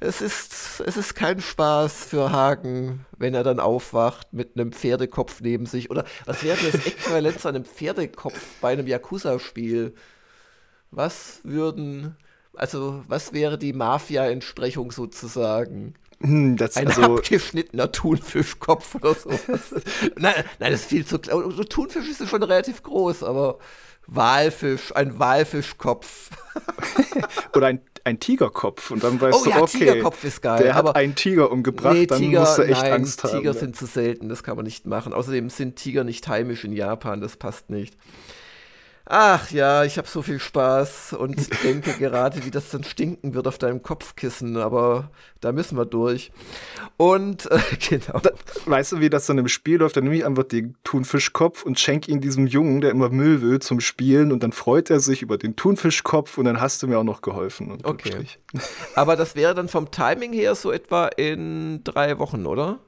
es 0.00 0.20
ist, 0.20 0.82
es 0.84 0.96
ist 0.96 1.14
kein 1.14 1.40
Spaß 1.40 2.06
für 2.06 2.32
Hagen, 2.32 3.04
wenn 3.18 3.34
er 3.34 3.44
dann 3.44 3.60
aufwacht 3.60 4.32
mit 4.32 4.56
einem 4.56 4.72
Pferdekopf 4.72 5.40
neben 5.40 5.66
sich. 5.66 5.90
Oder 5.90 6.04
was 6.24 6.42
wäre 6.42 6.56
das 6.56 6.86
Äquivalent 6.86 7.40
zu 7.40 7.48
einem 7.48 7.64
Pferdekopf 7.64 8.40
bei 8.60 8.72
einem 8.72 8.86
Yakuza-Spiel? 8.86 9.94
Was 10.90 11.40
würden, 11.44 12.16
also 12.54 13.04
was 13.06 13.32
wäre 13.32 13.58
die 13.58 13.72
Mafia-Entsprechung 13.72 14.90
sozusagen? 14.90 15.94
Hm, 16.22 16.56
das, 16.56 16.76
ein 16.76 16.88
also, 16.88 17.16
abgeschnittener 17.16 17.92
Thunfischkopf 17.92 18.94
oder 18.96 19.14
so. 19.14 19.30
nein, 20.16 20.34
nein, 20.58 20.72
das 20.72 20.82
ist 20.82 20.88
viel 20.90 21.06
zu 21.06 21.18
klein. 21.18 21.50
Thunfisch 21.68 22.08
ist 22.08 22.28
schon 22.28 22.42
relativ 22.42 22.82
groß, 22.82 23.22
aber 23.22 23.58
Walfisch, 24.06 24.94
ein 24.94 25.18
Walfischkopf. 25.18 26.30
oder 27.56 27.68
ein, 27.68 27.80
ein 28.04 28.20
Tigerkopf. 28.20 28.90
Und 28.90 29.02
dann 29.02 29.18
weißt 29.18 29.38
oh, 29.40 29.44
du, 29.44 29.50
ja, 29.50 29.62
okay, 29.62 29.78
Tigerkopf 29.78 30.24
ist 30.24 30.42
geil, 30.42 30.62
der 30.62 30.74
hat 30.74 30.94
einen 30.94 31.14
Tiger 31.14 31.50
umgebracht, 31.50 31.94
nee, 31.94 32.06
dann 32.06 32.22
musst 32.24 32.58
du 32.58 32.62
echt 32.62 32.82
nein, 32.82 32.92
Angst 32.92 33.20
Tiger 33.20 33.32
haben. 33.32 33.40
Tiger 33.40 33.54
sind 33.54 33.76
zu 33.76 33.86
selten, 33.86 34.28
das 34.28 34.42
kann 34.42 34.56
man 34.56 34.66
nicht 34.66 34.86
machen. 34.86 35.14
Außerdem 35.14 35.48
sind 35.48 35.76
Tiger 35.76 36.04
nicht 36.04 36.28
heimisch 36.28 36.64
in 36.64 36.72
Japan, 36.72 37.22
das 37.22 37.36
passt 37.36 37.70
nicht. 37.70 37.96
Ach 39.12 39.50
ja, 39.50 39.82
ich 39.82 39.98
habe 39.98 40.06
so 40.06 40.22
viel 40.22 40.38
Spaß 40.38 41.14
und 41.14 41.36
denke 41.64 41.94
gerade, 41.94 42.44
wie 42.44 42.52
das 42.52 42.70
dann 42.70 42.84
stinken 42.84 43.34
wird 43.34 43.48
auf 43.48 43.58
deinem 43.58 43.82
Kopfkissen, 43.82 44.56
aber 44.56 45.10
da 45.40 45.50
müssen 45.50 45.76
wir 45.76 45.84
durch. 45.84 46.30
Und 46.96 47.50
äh, 47.50 47.58
genau. 47.88 48.20
Da, 48.20 48.30
weißt 48.66 48.92
du, 48.92 49.00
wie 49.00 49.10
das 49.10 49.26
dann 49.26 49.38
im 49.38 49.48
Spiel 49.48 49.78
läuft? 49.78 49.96
Dann 49.96 50.04
nehme 50.04 50.14
ich 50.14 50.24
einfach 50.24 50.44
den 50.44 50.76
Thunfischkopf 50.84 51.64
und 51.64 51.80
schenke 51.80 52.08
ihn 52.08 52.20
diesem 52.20 52.46
Jungen, 52.46 52.82
der 52.82 52.92
immer 52.92 53.08
Müll 53.08 53.42
will, 53.42 53.58
zum 53.58 53.80
Spielen 53.80 54.30
und 54.30 54.44
dann 54.44 54.52
freut 54.52 54.90
er 54.90 55.00
sich 55.00 55.22
über 55.22 55.38
den 55.38 55.56
Thunfischkopf 55.56 56.38
und 56.38 56.44
dann 56.44 56.60
hast 56.60 56.80
du 56.84 56.86
mir 56.86 56.96
auch 56.96 57.04
noch 57.04 57.20
geholfen. 57.20 57.78
okay. 57.82 58.26
Aber 58.94 59.16
das 59.16 59.34
wäre 59.34 59.56
dann 59.56 59.66
vom 59.66 59.90
Timing 59.90 60.32
her 60.32 60.54
so 60.54 60.70
etwa 60.70 61.08
in 61.08 61.82
drei 61.82 62.20
Wochen, 62.20 62.46
oder? 62.46 62.78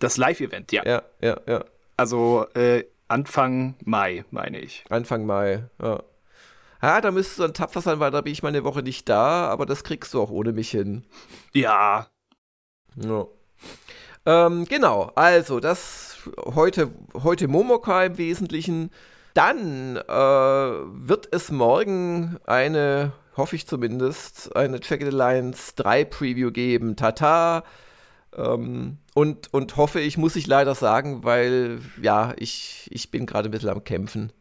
Das 0.00 0.16
Live-Event, 0.16 0.72
ja. 0.72 0.82
Ja, 0.84 1.02
ja, 1.20 1.40
ja. 1.46 1.64
Also, 1.96 2.46
äh, 2.54 2.82
Anfang 3.08 3.74
Mai, 3.84 4.24
meine 4.30 4.60
ich. 4.60 4.84
Anfang 4.90 5.26
Mai, 5.26 5.64
ja. 5.82 6.02
Ja, 6.80 7.00
da 7.00 7.10
müsstest 7.10 7.38
du 7.38 7.42
dann 7.42 7.54
tapfer 7.54 7.80
sein, 7.80 7.98
weil 7.98 8.12
da 8.12 8.20
bin 8.20 8.32
ich 8.32 8.42
mal 8.42 8.50
eine 8.50 8.62
Woche 8.62 8.82
nicht 8.82 9.08
da, 9.08 9.48
aber 9.48 9.66
das 9.66 9.82
kriegst 9.82 10.14
du 10.14 10.22
auch 10.22 10.30
ohne 10.30 10.52
mich 10.52 10.70
hin. 10.70 11.04
Ja. 11.52 12.06
ja. 12.96 13.26
Ähm, 14.26 14.64
genau, 14.66 15.10
also 15.16 15.58
das 15.58 16.28
heute, 16.44 16.90
heute 17.14 17.48
Momoka 17.48 18.04
im 18.04 18.18
Wesentlichen. 18.18 18.90
Dann 19.34 19.96
äh, 19.96 20.10
wird 20.10 21.28
es 21.32 21.50
morgen 21.50 22.38
eine, 22.44 23.12
hoffe 23.36 23.56
ich 23.56 23.66
zumindest, 23.66 24.54
eine 24.54 24.80
Check 24.80 25.02
Alliance 25.02 25.72
3 25.76 26.04
Preview 26.04 26.50
geben. 26.50 26.96
Tata. 26.96 27.64
Ähm, 28.36 28.98
und, 29.18 29.52
und 29.52 29.76
hoffe, 29.76 29.98
ich 29.98 30.16
muss 30.16 30.36
ich 30.36 30.46
leider 30.46 30.76
sagen, 30.76 31.24
weil 31.24 31.80
ja, 32.00 32.34
ich, 32.36 32.88
ich 32.92 33.10
bin 33.10 33.26
gerade 33.26 33.48
ein 33.48 33.50
bisschen 33.50 33.70
am 33.70 33.82
Kämpfen. 33.82 34.32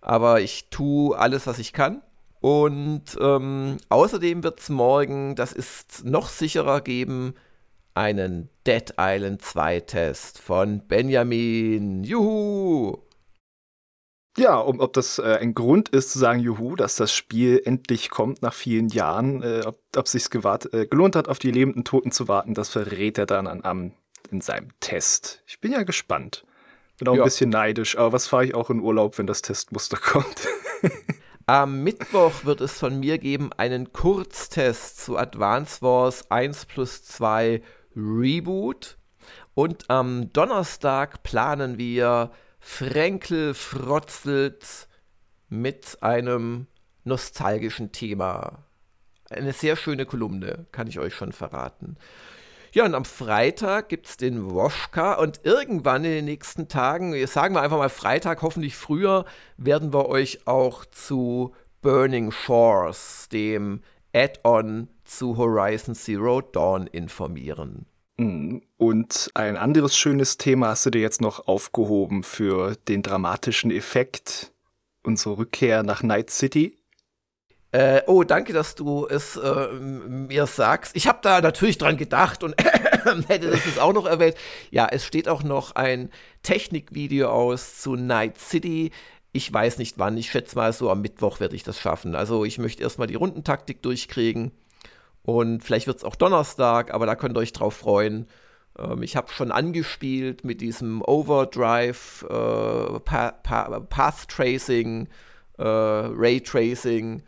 Aber 0.00 0.40
ich 0.40 0.68
tue 0.68 1.16
alles, 1.16 1.46
was 1.46 1.60
ich 1.60 1.72
kann. 1.72 2.02
Und 2.40 3.16
ähm, 3.20 3.76
außerdem 3.88 4.42
wird 4.42 4.58
es 4.58 4.68
morgen, 4.68 5.36
das 5.36 5.52
ist 5.52 6.04
noch 6.04 6.28
sicherer, 6.28 6.80
geben, 6.80 7.34
einen 7.94 8.48
Dead 8.66 8.94
Island 8.98 9.42
2 9.42 9.80
Test 9.80 10.40
von 10.40 10.84
Benjamin. 10.88 12.02
Juhu! 12.02 12.98
Ja, 14.36 14.58
um, 14.58 14.80
ob 14.80 14.92
das 14.92 15.20
äh, 15.20 15.38
ein 15.40 15.54
Grund 15.54 15.90
ist 15.90 16.10
zu 16.10 16.18
sagen, 16.18 16.40
juhu, 16.40 16.74
dass 16.74 16.96
das 16.96 17.14
Spiel 17.14 17.62
endlich 17.64 18.10
kommt 18.10 18.42
nach 18.42 18.54
vielen 18.54 18.88
Jahren, 18.88 19.42
äh, 19.44 19.62
ob, 19.64 19.78
ob 19.96 20.08
sich's 20.08 20.30
gewahrt, 20.30 20.74
äh, 20.74 20.86
gelohnt 20.86 21.14
hat, 21.14 21.28
auf 21.28 21.38
die 21.38 21.52
lebenden 21.52 21.84
Toten 21.84 22.10
zu 22.10 22.26
warten, 22.26 22.54
das 22.54 22.70
verrät 22.70 23.18
er 23.18 23.26
dann 23.26 23.46
an, 23.46 23.64
am 23.64 23.92
in 24.26 24.40
seinem 24.40 24.68
Test. 24.80 25.42
Ich 25.46 25.60
bin 25.60 25.72
ja 25.72 25.82
gespannt. 25.82 26.44
Bin 26.98 27.08
auch 27.08 27.14
ja. 27.14 27.22
ein 27.22 27.24
bisschen 27.24 27.50
neidisch, 27.50 27.98
aber 27.98 28.12
was 28.12 28.26
fahre 28.26 28.46
ich 28.46 28.54
auch 28.54 28.70
in 28.70 28.80
Urlaub, 28.80 29.18
wenn 29.18 29.26
das 29.26 29.42
Testmuster 29.42 29.96
kommt? 30.02 30.46
Am 31.46 31.84
Mittwoch 31.84 32.44
wird 32.44 32.60
es 32.60 32.78
von 32.78 32.98
mir 32.98 33.18
geben 33.18 33.52
einen 33.52 33.92
Kurztest 33.92 35.04
zu 35.04 35.16
Advance 35.16 35.80
Wars 35.80 36.30
1 36.30 36.66
plus 36.66 37.04
2 37.04 37.62
Reboot. 37.94 38.98
Und 39.54 39.88
am 39.88 40.32
Donnerstag 40.32 41.22
planen 41.22 41.78
wir 41.78 42.32
Fränkel 42.58 43.54
frotzelt 43.54 44.88
mit 45.48 45.98
einem 46.02 46.66
nostalgischen 47.04 47.92
Thema. 47.92 48.64
Eine 49.30 49.52
sehr 49.52 49.76
schöne 49.76 50.04
Kolumne, 50.04 50.66
kann 50.72 50.88
ich 50.88 50.98
euch 50.98 51.14
schon 51.14 51.32
verraten. 51.32 51.96
Ja, 52.76 52.84
und 52.84 52.94
am 52.94 53.06
Freitag 53.06 53.88
gibt 53.88 54.06
es 54.06 54.18
den 54.18 54.50
Woschka 54.50 55.14
und 55.14 55.40
irgendwann 55.44 56.04
in 56.04 56.10
den 56.10 56.24
nächsten 56.26 56.68
Tagen, 56.68 57.26
sagen 57.26 57.54
wir 57.54 57.62
einfach 57.62 57.78
mal 57.78 57.88
Freitag, 57.88 58.42
hoffentlich 58.42 58.76
früher, 58.76 59.24
werden 59.56 59.94
wir 59.94 60.10
euch 60.10 60.46
auch 60.46 60.84
zu 60.84 61.54
Burning 61.80 62.30
Shores, 62.30 63.30
dem 63.32 63.80
Add-on 64.12 64.88
zu 65.06 65.38
Horizon 65.38 65.94
Zero 65.94 66.42
Dawn, 66.42 66.86
informieren. 66.86 67.86
Mm, 68.18 68.58
und 68.76 69.30
ein 69.32 69.56
anderes 69.56 69.96
schönes 69.96 70.36
Thema 70.36 70.68
hast 70.68 70.84
du 70.84 70.90
dir 70.90 71.00
jetzt 71.00 71.22
noch 71.22 71.48
aufgehoben 71.48 72.24
für 72.24 72.76
den 72.88 73.00
dramatischen 73.00 73.70
Effekt, 73.70 74.52
unsere 75.02 75.38
Rückkehr 75.38 75.82
nach 75.82 76.02
Night 76.02 76.28
City. 76.28 76.76
Äh, 77.76 78.04
oh, 78.06 78.24
danke, 78.24 78.54
dass 78.54 78.74
du 78.74 79.06
es 79.06 79.36
äh, 79.36 79.68
mir 79.68 80.46
sagst. 80.46 80.96
Ich 80.96 81.06
habe 81.06 81.18
da 81.20 81.42
natürlich 81.42 81.76
dran 81.76 81.98
gedacht 81.98 82.42
und 82.42 82.54
hätte 83.28 83.50
das 83.50 83.66
jetzt 83.66 83.78
auch 83.78 83.92
noch 83.92 84.06
erwähnt. 84.06 84.34
Ja, 84.70 84.88
es 84.90 85.04
steht 85.04 85.28
auch 85.28 85.42
noch 85.42 85.74
ein 85.74 86.08
Technikvideo 86.42 87.28
aus 87.28 87.78
zu 87.78 87.94
Night 87.94 88.38
City. 88.38 88.92
Ich 89.32 89.52
weiß 89.52 89.76
nicht 89.76 89.98
wann. 89.98 90.16
Ich 90.16 90.30
schätze 90.30 90.56
mal 90.56 90.72
so 90.72 90.88
am 90.90 91.02
Mittwoch 91.02 91.38
werde 91.38 91.54
ich 91.54 91.64
das 91.64 91.78
schaffen. 91.78 92.14
Also 92.14 92.46
ich 92.46 92.56
möchte 92.56 92.82
erstmal 92.82 93.08
die 93.08 93.14
Rundentaktik 93.14 93.82
durchkriegen. 93.82 94.52
Und 95.22 95.62
vielleicht 95.62 95.86
wird 95.86 95.98
es 95.98 96.04
auch 96.04 96.16
Donnerstag, 96.16 96.94
aber 96.94 97.04
da 97.04 97.14
könnt 97.14 97.36
ihr 97.36 97.40
euch 97.40 97.52
drauf 97.52 97.74
freuen. 97.74 98.26
Ähm, 98.78 99.02
ich 99.02 99.16
habe 99.16 99.30
schon 99.30 99.52
angespielt 99.52 100.44
mit 100.44 100.62
diesem 100.62 101.02
Overdrive, 101.02 102.22
äh, 102.22 103.00
pa 103.00 103.32
pa 103.32 103.80
Path 103.80 104.28
Tracing, 104.28 105.08
äh, 105.58 105.62
Ray 105.62 106.40
Tracing 106.40 107.22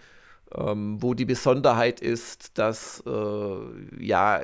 ähm, 0.54 1.02
wo 1.02 1.14
die 1.14 1.24
Besonderheit 1.24 2.00
ist, 2.00 2.58
dass 2.58 3.02
äh, 3.06 4.04
ja, 4.04 4.42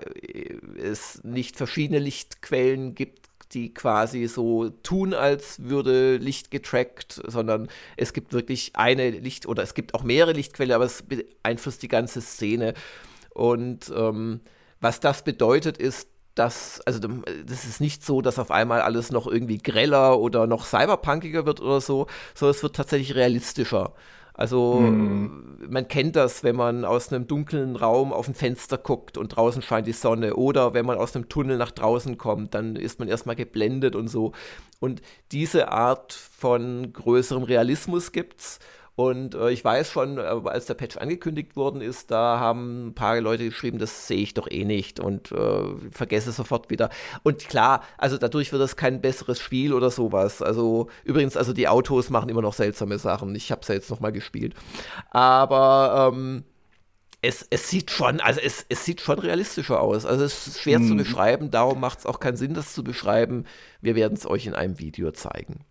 es 0.79 1.23
nicht 1.25 1.57
verschiedene 1.57 1.99
Lichtquellen 1.99 2.95
gibt, 2.95 3.29
die 3.53 3.73
quasi 3.73 4.27
so 4.27 4.71
tun, 4.71 5.15
als 5.15 5.63
würde 5.63 6.17
Licht 6.17 6.51
getrackt, 6.51 7.23
sondern 7.27 7.69
es 7.97 8.13
gibt 8.13 8.33
wirklich 8.33 8.73
eine 8.75 9.11
Licht- 9.11 9.47
oder 9.47 9.63
es 9.63 9.75
gibt 9.75 9.95
auch 9.95 10.03
mehrere 10.03 10.33
Lichtquellen, 10.33 10.73
aber 10.73 10.85
es 10.85 11.03
beeinflusst 11.03 11.83
die 11.83 11.89
ganze 11.89 12.21
Szene. 12.21 12.75
Und 13.31 13.93
ähm, 13.95 14.41
was 14.81 15.01
das 15.01 15.23
bedeutet, 15.23 15.79
ist, 15.79 16.09
dass, 16.35 16.81
also 16.81 16.99
das 16.99 17.65
ist 17.65 17.81
nicht 17.81 18.05
so, 18.05 18.21
dass 18.21 18.41
auf 18.41 18.51
einmal 18.51 18.81
alles 18.81 19.13
noch 19.13 19.29
irgendwie 19.29 19.59
greller 19.59 20.19
oder 20.19 20.47
noch 20.49 20.65
cyberpunkiger 20.65 21.47
wird 21.47 21.61
oder 21.61 21.81
so, 21.81 22.09
sondern 22.35 22.57
es 22.57 22.63
wird 22.63 22.75
tatsächlich 22.75 23.15
realistischer. 23.15 23.95
Also 24.37 24.81
mhm. 24.81 25.59
man 25.69 25.87
kennt 25.87 26.17
das, 26.17 26.43
wenn 26.43 26.57
man 26.57 26.85
aus 26.85 27.13
einem 27.13 27.29
dunklen 27.29 27.77
Raum 27.77 28.13
auf 28.13 28.27
ein 28.27 28.35
Fenster 28.35 28.77
guckt 28.77 29.17
und 29.17 29.29
draußen 29.29 29.63
scheint 29.63 29.87
die 29.87 29.93
Sonne 29.93 30.35
oder 30.35 30.75
wenn 30.75 30.85
man 30.85 30.99
aus 30.99 31.15
einem 31.15 31.29
Tunnel 31.29 31.57
nach 31.57 31.71
draußen 31.71 32.19
kommt, 32.19 32.53
dann 32.53 32.75
ist 32.75 32.99
man 32.99 33.09
erstmal 33.09 33.37
geblendet 33.37 33.95
und 33.95 34.09
so. 34.09 34.33
Und 34.81 35.03
diese 35.31 35.69
Art 35.69 36.13
von 36.13 36.93
größerem 36.93 37.45
Realismus 37.45 38.11
gibt's. 38.11 38.59
Und 38.97 39.35
äh, 39.35 39.51
ich 39.51 39.65
weiß 39.65 39.91
schon, 39.91 40.19
äh, 40.19 40.23
als 40.23 40.67
der 40.67 40.75
Patch 40.75 40.97
angekündigt 40.97 41.57
worden 41.57 41.81
ist, 41.81 42.11
da 42.13 42.39
haben 42.39 42.89
ein 42.89 42.95
paar 42.95 43.21
Leute 43.21 43.45
geschrieben, 43.45 43.79
das 43.79 44.07
sehe 44.07 44.23
ich 44.23 44.35
doch 44.35 44.49
eh 44.49 44.65
nicht 44.65 45.01
und 45.01 45.33
äh, 45.33 45.63
vergesse 45.91 46.31
sofort 46.31 46.71
wieder. 46.71 46.91
Und 47.25 47.49
klar, 47.49 47.83
also 47.99 48.19
dadurch 48.19 48.53
wird 48.53 48.63
es 48.63 48.77
kein 48.77 49.01
besseres 49.01 49.41
Spiel 49.41 49.73
oder 49.73 49.91
sowas. 49.91 50.43
Also 50.43 50.89
übrigens, 51.03 51.37
also 51.37 51.53
die 51.53 51.67
Autos 51.67 52.09
machen 52.11 52.29
immer 52.29 52.43
noch 52.43 52.55
seltsame 52.55 52.99
Sachen. 52.99 53.35
Ich 53.35 53.51
habe 53.51 53.63
es 53.63 53.69
ja 53.69 53.75
jetzt 53.75 53.91
noch 53.91 54.01
mal 54.01 54.13
gespielt. 54.13 54.55
Aber 55.11 56.13
ähm, 56.13 56.45
es, 57.21 57.45
es, 57.51 57.69
sieht 57.69 57.91
schon, 57.91 58.21
also 58.21 58.41
es, 58.41 58.65
es 58.69 58.85
sieht 58.85 59.01
schon 59.01 59.19
realistischer 59.19 59.81
aus. 59.81 60.07
Also 60.07 60.25
es 60.25 60.47
ist 60.47 60.61
schwer 60.61 60.79
hm. 60.79 60.87
zu 60.87 60.93
mhm. 60.95 60.99
beschreiben, 60.99 61.51
darum 61.51 61.81
macht 61.81 61.99
es 62.01 62.07
auch 62.07 62.21
keinen 62.21 62.37
Sinn, 62.37 62.55
das 62.55 62.75
zu 62.75 62.85
beschreiben. 62.85 63.45
Wir 63.81 63.97
werden 63.97 64.15
es 64.15 64.25
euch 64.25 64.47
in 64.47 64.55
einem 64.55 64.79
Video 64.79 65.11
zeigen 65.11 65.65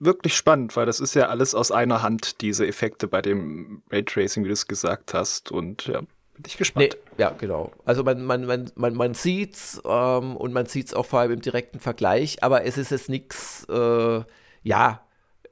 wirklich 0.00 0.36
spannend, 0.36 0.76
weil 0.76 0.86
das 0.86 1.00
ist 1.00 1.14
ja 1.14 1.28
alles 1.28 1.54
aus 1.54 1.70
einer 1.70 2.02
Hand, 2.02 2.40
diese 2.40 2.66
Effekte 2.66 3.08
bei 3.08 3.22
dem 3.22 3.82
Raytracing, 3.90 4.44
wie 4.44 4.48
du 4.48 4.54
es 4.54 4.66
gesagt 4.66 5.14
hast. 5.14 5.52
Und 5.52 5.86
ja, 5.86 6.00
Bin 6.00 6.44
ich 6.46 6.56
gespannt. 6.56 6.96
Nee, 6.96 7.22
ja, 7.22 7.30
genau. 7.30 7.72
Also 7.84 8.02
man, 8.02 8.24
man, 8.24 8.46
man, 8.46 8.70
man, 8.74 8.94
man 8.94 9.14
sieht 9.14 9.54
es 9.54 9.82
ähm, 9.84 10.36
und 10.36 10.52
man 10.52 10.66
sieht 10.66 10.88
es 10.88 10.94
auch 10.94 11.06
vor 11.06 11.20
allem 11.20 11.32
im 11.32 11.42
direkten 11.42 11.80
Vergleich, 11.80 12.42
aber 12.42 12.64
es 12.64 12.76
ist 12.76 12.90
jetzt 12.90 13.08
nichts, 13.08 13.64
äh, 13.68 14.22
ja, 14.62 15.06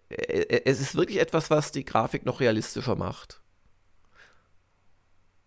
äh, 0.09 0.63
es 0.65 0.81
ist 0.81 0.97
wirklich 0.97 1.21
etwas, 1.21 1.51
was 1.51 1.73
die 1.73 1.85
Grafik 1.85 2.27
noch 2.27 2.41
realistischer 2.41 2.97
macht. 2.97 3.41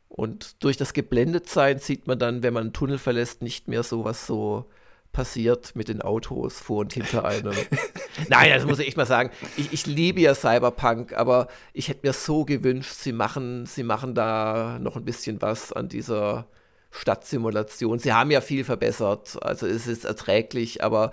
Und 0.07 0.63
durch 0.63 0.77
das 0.77 0.93
Geblendetsein 0.93 1.79
sieht 1.79 2.07
man 2.07 2.17
dann, 2.17 2.41
wenn 2.41 2.53
man 2.53 2.63
einen 2.63 2.73
Tunnel 2.73 2.97
verlässt, 2.97 3.41
nicht 3.41 3.67
mehr 3.67 3.83
so, 3.83 4.05
was 4.05 4.25
so 4.25 4.69
passiert 5.15 5.75
mit 5.77 5.87
den 5.87 6.01
Autos 6.01 6.59
vor 6.59 6.81
und 6.81 6.93
hinter 6.93 7.23
einem. 7.23 7.53
Nein, 8.29 8.51
das 8.53 8.65
muss 8.65 8.79
ich 8.79 8.87
echt 8.87 8.97
mal 8.97 9.05
sagen. 9.05 9.31
Ich, 9.55 9.71
ich 9.71 9.85
liebe 9.85 10.19
ja 10.19 10.35
Cyberpunk, 10.35 11.13
aber 11.13 11.47
ich 11.71 11.87
hätte 11.87 12.05
mir 12.05 12.11
so 12.11 12.43
gewünscht, 12.43 12.91
sie 12.91 13.13
machen, 13.13 13.65
sie 13.65 13.83
machen 13.83 14.13
da 14.13 14.77
noch 14.79 14.97
ein 14.97 15.05
bisschen 15.05 15.41
was 15.41 15.71
an 15.71 15.87
dieser 15.87 16.47
Stadtsimulation. 16.91 17.97
Sie 17.97 18.11
haben 18.11 18.29
ja 18.29 18.41
viel 18.41 18.65
verbessert, 18.65 19.37
also 19.41 19.65
es 19.65 19.87
ist 19.87 20.03
erträglich, 20.03 20.83
aber 20.83 21.11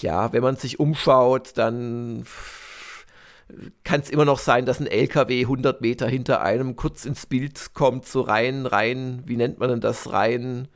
ja, 0.00 0.32
wenn 0.32 0.42
man 0.42 0.54
sich 0.54 0.78
umschaut, 0.78 1.58
dann 1.58 2.26
kann 3.82 4.02
es 4.02 4.10
immer 4.10 4.24
noch 4.24 4.38
sein, 4.38 4.66
dass 4.66 4.78
ein 4.78 4.86
LKW 4.86 5.42
100 5.42 5.80
Meter 5.80 6.06
hinter 6.06 6.42
einem 6.42 6.76
kurz 6.76 7.04
ins 7.04 7.26
Bild 7.26 7.74
kommt, 7.74 8.06
so 8.06 8.20
rein, 8.20 8.66
rein, 8.66 9.22
wie 9.26 9.36
nennt 9.36 9.58
man 9.58 9.68
denn 9.68 9.80
das, 9.80 10.12
rein, 10.12 10.68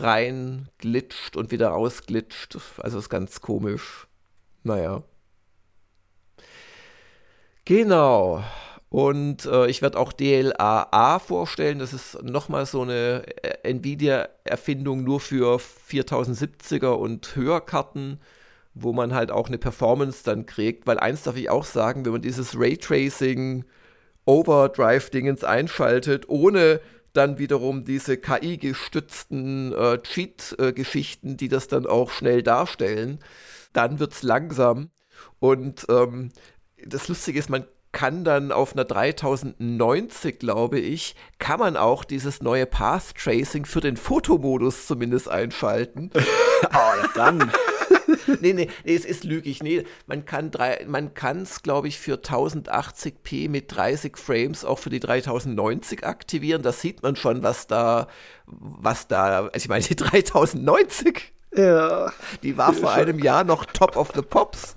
rein 0.00 0.68
glitscht 0.78 1.36
und 1.36 1.50
wieder 1.50 1.68
rausglitscht. 1.68 2.58
Also 2.78 2.98
ist 2.98 3.08
ganz 3.08 3.40
komisch. 3.40 4.06
Naja. 4.62 5.02
Genau. 7.64 8.42
Und 8.88 9.46
äh, 9.46 9.66
ich 9.66 9.82
werde 9.82 9.98
auch 9.98 10.12
DLAA 10.12 11.18
vorstellen. 11.18 11.80
Das 11.80 11.92
ist 11.92 12.22
nochmal 12.22 12.66
so 12.66 12.82
eine 12.82 13.24
äh, 13.42 13.70
Nvidia-Erfindung 13.70 15.02
nur 15.02 15.20
für 15.20 15.58
4070er 15.58 16.92
und 16.92 17.34
Höherkarten 17.34 18.20
wo 18.78 18.92
man 18.92 19.14
halt 19.14 19.30
auch 19.30 19.48
eine 19.48 19.58
Performance 19.58 20.22
dann 20.22 20.44
kriegt, 20.44 20.86
weil 20.86 20.98
eins 20.98 21.22
darf 21.22 21.36
ich 21.36 21.48
auch 21.48 21.64
sagen, 21.64 22.04
wenn 22.04 22.12
man 22.12 22.20
dieses 22.20 22.58
Raytracing 22.58 23.64
Overdrive-Dingens 24.26 25.44
einschaltet, 25.44 26.28
ohne 26.28 26.80
dann 27.16 27.38
wiederum 27.38 27.84
diese 27.84 28.16
KI-gestützten 28.16 29.72
äh, 29.72 29.98
Cheat-Geschichten, 30.02 31.36
die 31.36 31.48
das 31.48 31.68
dann 31.68 31.86
auch 31.86 32.10
schnell 32.10 32.42
darstellen, 32.42 33.20
dann 33.72 33.98
wird 33.98 34.12
es 34.12 34.22
langsam. 34.22 34.90
Und 35.38 35.86
ähm, 35.88 36.30
das 36.84 37.08
Lustige 37.08 37.38
ist, 37.38 37.50
man 37.50 37.64
kann 37.92 38.24
dann 38.24 38.52
auf 38.52 38.74
einer 38.74 38.84
3090, 38.84 40.38
glaube 40.38 40.78
ich, 40.78 41.14
kann 41.38 41.58
man 41.58 41.78
auch 41.78 42.04
dieses 42.04 42.42
neue 42.42 42.66
Path 42.66 43.14
Tracing 43.14 43.64
für 43.64 43.80
den 43.80 43.96
Fotomodus 43.96 44.86
zumindest 44.86 45.30
einschalten. 45.30 46.10
oh, 46.74 47.06
dann. 47.14 47.50
nee, 48.40 48.52
nee, 48.52 48.68
nee, 48.84 48.94
es 48.94 49.04
ist 49.04 49.24
lügig. 49.24 49.62
Nee, 49.62 49.84
man 50.06 50.24
kann 50.24 50.50
man 50.86 51.12
es, 51.42 51.62
glaube 51.62 51.88
ich, 51.88 51.98
für 51.98 52.16
1080p 52.16 53.48
mit 53.48 53.74
30 53.74 54.16
Frames 54.16 54.64
auch 54.64 54.78
für 54.78 54.90
die 54.90 55.00
3090 55.00 56.04
aktivieren. 56.04 56.62
Da 56.62 56.72
sieht 56.72 57.02
man 57.02 57.16
schon, 57.16 57.42
was 57.42 57.66
da, 57.66 58.08
was 58.46 59.08
da, 59.08 59.46
also 59.46 59.50
ich 59.54 59.68
meine, 59.68 59.84
die 59.84 59.96
3090, 59.96 61.32
ja. 61.54 62.12
die 62.42 62.56
war 62.56 62.72
vor 62.72 62.92
einem 62.92 63.18
Jahr 63.18 63.44
noch 63.44 63.64
Top 63.66 63.96
of 63.96 64.12
the 64.14 64.22
Pops 64.22 64.76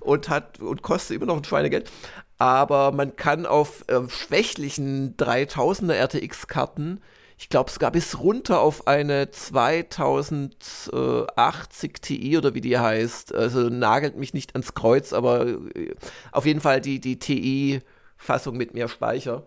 und 0.00 0.28
hat 0.28 0.60
und 0.60 0.82
kostet 0.82 1.16
immer 1.16 1.26
noch 1.26 1.36
ein 1.36 1.44
Schweinegeld. 1.44 1.90
Aber 2.38 2.92
man 2.92 3.16
kann 3.16 3.44
auf 3.44 3.84
äh, 3.88 4.08
schwächlichen 4.08 5.16
3000er 5.18 5.92
RTX-Karten 5.92 7.02
ich 7.40 7.48
glaube 7.48 7.70
sogar 7.70 7.90
bis 7.90 8.18
runter 8.18 8.60
auf 8.60 8.86
eine 8.86 9.30
2080 9.30 11.92
Ti 12.02 12.36
oder 12.36 12.52
wie 12.52 12.60
die 12.60 12.78
heißt. 12.78 13.34
Also 13.34 13.70
nagelt 13.70 14.16
mich 14.16 14.34
nicht 14.34 14.54
ans 14.54 14.74
Kreuz, 14.74 15.14
aber 15.14 15.48
äh, 15.48 15.94
auf 16.32 16.44
jeden 16.44 16.60
Fall 16.60 16.82
die, 16.82 17.00
die 17.00 17.18
TI-Fassung 17.18 18.58
mit 18.58 18.74
mehr 18.74 18.88
Speicher. 18.88 19.44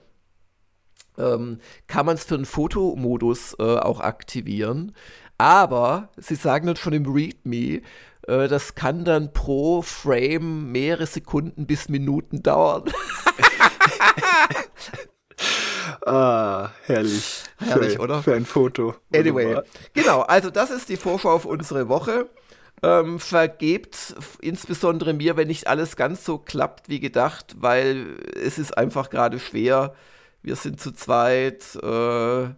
Ähm, 1.20 1.60
kann 1.86 2.08
man 2.08 2.16
es 2.16 2.24
für 2.24 2.34
einen 2.34 2.48
Fotomodus 2.48 3.56
äh, 3.60 3.62
auch 3.62 4.00
aktivieren. 4.00 4.96
Aber 5.38 6.10
sie 6.18 6.34
sagen 6.34 6.66
dann 6.66 6.78
schon 6.78 6.94
im 6.94 7.06
README, 7.06 7.84
äh, 8.28 8.48
das 8.48 8.74
kann 8.74 9.06
dann 9.06 9.34
pro 9.34 9.84
Frame 9.84 10.72
mehrere 10.72 11.06
Sekunden 11.06 11.68
bis 11.68 11.90
Minuten 11.90 12.42
dauern. 12.42 12.86
Ah, 16.06 16.70
herrlich. 16.86 17.44
Herrlich, 17.58 17.94
für, 17.94 18.02
oder? 18.02 18.24
Für 18.24 18.36
ein 18.36 18.46
Foto. 18.46 18.96
Anyway, 19.14 19.46
wunderbar. 19.46 19.64
genau, 19.94 20.22
also 20.22 20.50
das 20.50 20.72
ist 20.72 20.90
die 20.90 20.98
Vorschau 20.98 21.32
auf 21.32 21.46
unsere 21.46 21.90
Woche. 21.90 22.30
Ähm, 22.82 23.20
vergebt 23.20 24.16
insbesondere 24.42 25.14
mir, 25.14 25.38
wenn 25.38 25.48
nicht 25.48 25.68
alles 25.68 25.96
ganz 25.96 26.26
so 26.26 26.38
klappt 26.38 26.90
wie 26.90 27.00
gedacht, 27.00 27.56
weil 27.60 28.18
es 28.36 28.60
ist 28.60 28.78
einfach 28.78 29.10
gerade 29.10 29.40
schwer. 29.40 29.94
Wir 30.42 30.58
sind 30.58 30.82
zu 30.82 30.92
zweit. 30.92 31.76
Äh, 31.82 32.50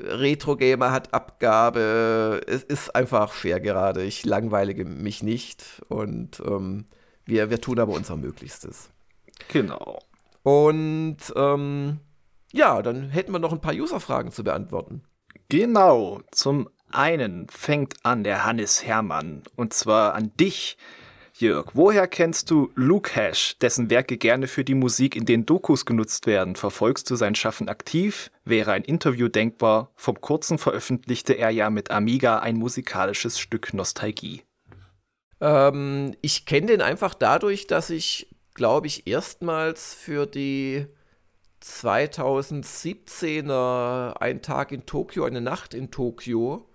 Retro 0.00 0.56
Gamer 0.56 0.90
hat 0.90 1.14
Abgabe. 1.14 2.40
Es 2.46 2.64
ist 2.64 2.94
einfach 2.96 3.32
schwer 3.34 3.60
gerade. 3.60 4.02
Ich 4.02 4.24
langweilige 4.24 4.84
mich 4.84 5.22
nicht 5.22 5.64
und 5.88 6.42
ähm, 6.44 6.86
wir, 7.24 7.50
wir 7.50 7.60
tun 7.60 7.78
aber 7.78 7.92
unser 7.92 8.16
Möglichstes. 8.16 8.90
Genau. 9.48 10.00
Und 10.42 11.18
ähm, 11.36 12.00
ja, 12.52 12.82
dann 12.82 13.10
hätten 13.10 13.32
wir 13.32 13.38
noch 13.38 13.52
ein 13.52 13.60
paar 13.60 13.74
User-Fragen 13.74 14.30
zu 14.30 14.44
beantworten. 14.44 15.02
Genau. 15.48 16.20
Zum 16.30 16.68
einen 16.90 17.48
fängt 17.48 17.94
an 18.04 18.24
der 18.24 18.44
Hannes 18.44 18.84
Hermann 18.84 19.42
und 19.56 19.72
zwar 19.72 20.14
an 20.14 20.32
dich. 20.38 20.76
Jörg, 21.34 21.70
woher 21.72 22.06
kennst 22.06 22.50
du 22.50 22.70
Luke 22.74 23.16
Hash, 23.16 23.56
dessen 23.58 23.88
Werke 23.88 24.18
gerne 24.18 24.46
für 24.46 24.64
die 24.64 24.74
Musik 24.74 25.16
in 25.16 25.24
den 25.24 25.46
Dokus 25.46 25.86
genutzt 25.86 26.26
werden? 26.26 26.56
Verfolgst 26.56 27.10
du 27.10 27.16
sein 27.16 27.34
Schaffen 27.34 27.68
aktiv? 27.68 28.30
Wäre 28.44 28.72
ein 28.72 28.84
Interview 28.84 29.28
denkbar? 29.28 29.90
Vom 29.96 30.20
kurzen 30.20 30.58
veröffentlichte 30.58 31.32
er 31.32 31.50
ja 31.50 31.70
mit 31.70 31.90
Amiga 31.90 32.38
ein 32.38 32.56
musikalisches 32.56 33.40
Stück 33.40 33.72
Nostalgie. 33.72 34.42
Ähm, 35.40 36.14
ich 36.20 36.44
kenne 36.44 36.66
den 36.66 36.82
einfach 36.82 37.14
dadurch, 37.14 37.66
dass 37.66 37.90
ich, 37.90 38.28
glaube 38.54 38.86
ich, 38.86 39.06
erstmals 39.06 39.94
für 39.94 40.26
die 40.26 40.86
2017er 41.62 44.20
Ein 44.20 44.42
Tag 44.42 44.72
in 44.72 44.86
Tokio, 44.86 45.24
eine 45.24 45.40
Nacht 45.40 45.74
in 45.74 45.90
Tokio 45.90 46.66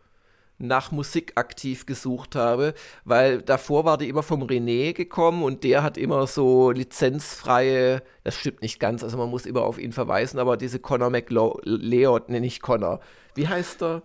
nach 0.59 0.91
Musik 0.91 1.33
aktiv 1.35 1.85
gesucht 1.85 2.35
habe, 2.35 2.73
weil 3.05 3.41
davor 3.41 3.85
war 3.85 3.97
die 3.97 4.09
immer 4.09 4.23
vom 4.23 4.43
René 4.43 4.93
gekommen 4.93 5.43
und 5.43 5.63
der 5.63 5.83
hat 5.83 5.97
immer 5.97 6.25
so 6.25 6.71
lizenzfreie, 6.71 8.01
das 8.23 8.35
stimmt 8.35 8.61
nicht 8.61 8.79
ganz, 8.79 9.03
also 9.03 9.17
man 9.17 9.29
muss 9.29 9.45
immer 9.45 9.61
auf 9.61 9.77
ihn 9.77 9.91
verweisen, 9.91 10.39
aber 10.39 10.57
diese 10.57 10.79
Connor 10.79 11.11
McLeod, 11.11 12.29
nenne 12.29 12.47
ich 12.47 12.61
Connor. 12.61 12.99
Wie 13.35 13.47
heißt 13.47 13.83
er? 13.83 14.01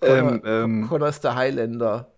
Connor, 0.00 0.32
ähm, 0.32 0.42
ähm, 0.44 0.88
Connor 0.88 1.08
ist 1.08 1.24
der 1.24 1.34
Highlander. 1.34 2.12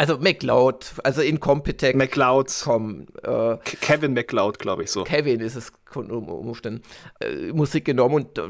Also 0.00 0.16
McLeod, 0.16 0.94
also 1.04 1.20
Incompetech. 1.20 1.94
McLeod. 1.94 2.50
Com, 2.64 3.06
äh, 3.22 3.58
Kevin 3.82 4.14
McLeod, 4.14 4.58
glaube 4.58 4.84
ich 4.84 4.90
so. 4.90 5.04
Kevin 5.04 5.40
ist 5.40 5.56
es 5.56 5.72
um 5.94 6.26
Umständen. 6.26 6.80
Äh, 7.20 7.52
Musik 7.52 7.84
genommen 7.84 8.14
und 8.14 8.38
äh, 8.38 8.48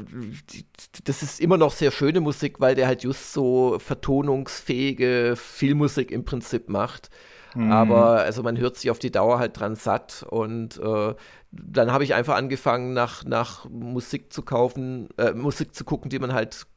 das 1.03 1.25
ist 1.25 1.41
immer 1.41 1.57
noch 1.57 1.73
sehr 1.73 1.91
schöne 1.91 2.21
Musik, 2.21 2.61
weil 2.61 2.77
der 2.77 2.87
halt 2.87 3.03
just 3.03 3.33
so 3.33 3.81
vertonungsfähige 3.81 5.35
Filmmusik 5.35 6.13
im 6.13 6.25
Prinzip 6.25 6.69
macht. 6.69 7.11
Mhm. 7.57 7.73
Aber 7.73 8.21
also 8.21 8.45
man 8.45 8.57
hört 8.57 8.77
sich 8.77 8.89
auf 8.89 9.01
die 9.01 9.11
Dauer 9.11 9.41
halt 9.41 9.59
dran 9.59 9.75
satt 9.75 10.25
und 10.31 10.79
äh, 10.79 11.15
dann 11.51 11.93
habe 11.93 12.05
ich 12.05 12.15
einfach 12.15 12.37
angefangen, 12.37 12.93
nach, 12.93 13.25
nach 13.25 13.69
Musik 13.69 14.33
zu 14.33 14.43
kaufen, 14.43 15.09
äh, 15.19 15.33
Musik 15.33 15.75
zu 15.75 15.83
gucken, 15.83 16.11
die 16.11 16.21
man 16.21 16.33
halt, 16.33 16.69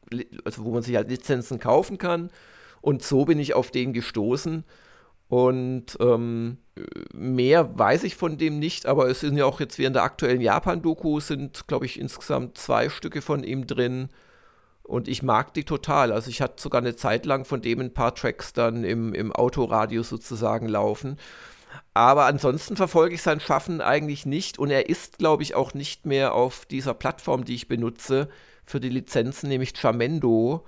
also 0.44 0.64
wo 0.64 0.72
man 0.72 0.82
sich 0.82 0.96
halt 0.96 1.10
Lizenzen 1.10 1.60
kaufen 1.60 1.96
kann 1.96 2.30
und 2.84 3.02
so 3.02 3.24
bin 3.24 3.38
ich 3.38 3.54
auf 3.54 3.70
den 3.70 3.94
gestoßen. 3.94 4.62
Und 5.28 5.96
ähm, 6.00 6.58
mehr 7.14 7.78
weiß 7.78 8.04
ich 8.04 8.14
von 8.14 8.36
dem 8.36 8.58
nicht, 8.58 8.84
aber 8.84 9.08
es 9.08 9.20
sind 9.20 9.38
ja 9.38 9.46
auch 9.46 9.58
jetzt 9.58 9.78
während 9.78 9.96
der 9.96 10.02
aktuellen 10.02 10.42
Japan-Doku 10.42 11.18
sind, 11.18 11.66
glaube 11.66 11.86
ich, 11.86 11.98
insgesamt 11.98 12.58
zwei 12.58 12.90
Stücke 12.90 13.22
von 13.22 13.42
ihm 13.42 13.66
drin. 13.66 14.10
Und 14.82 15.08
ich 15.08 15.22
mag 15.22 15.54
die 15.54 15.64
total. 15.64 16.12
Also 16.12 16.28
ich 16.28 16.42
hatte 16.42 16.60
sogar 16.60 16.82
eine 16.82 16.94
Zeit 16.94 17.24
lang 17.24 17.46
von 17.46 17.62
dem 17.62 17.80
ein 17.80 17.94
paar 17.94 18.14
Tracks 18.14 18.52
dann 18.52 18.84
im, 18.84 19.14
im 19.14 19.32
Autoradio 19.32 20.02
sozusagen 20.02 20.68
laufen. 20.68 21.16
Aber 21.94 22.26
ansonsten 22.26 22.76
verfolge 22.76 23.14
ich 23.14 23.22
sein 23.22 23.40
Schaffen 23.40 23.80
eigentlich 23.80 24.26
nicht. 24.26 24.58
Und 24.58 24.70
er 24.70 24.90
ist, 24.90 25.16
glaube 25.16 25.42
ich, 25.42 25.54
auch 25.54 25.72
nicht 25.72 26.04
mehr 26.04 26.34
auf 26.34 26.66
dieser 26.66 26.92
Plattform, 26.92 27.46
die 27.46 27.54
ich 27.54 27.66
benutze 27.66 28.28
für 28.66 28.78
die 28.78 28.90
Lizenzen, 28.90 29.48
nämlich 29.48 29.72
Jamendo 29.82 30.66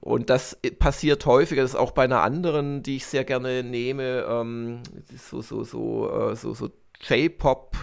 und 0.00 0.30
das 0.30 0.58
passiert 0.78 1.24
häufiger, 1.26 1.62
das 1.62 1.72
ist 1.72 1.76
auch 1.76 1.92
bei 1.92 2.04
einer 2.04 2.22
anderen, 2.22 2.82
die 2.82 2.96
ich 2.96 3.06
sehr 3.06 3.24
gerne 3.24 3.62
nehme, 3.62 4.26
ähm, 4.28 4.80
so, 5.16 5.40
so, 5.40 5.64
so, 5.64 6.10
äh, 6.10 6.36
so, 6.36 6.54
so 6.54 6.70
J-Pop 7.00 7.76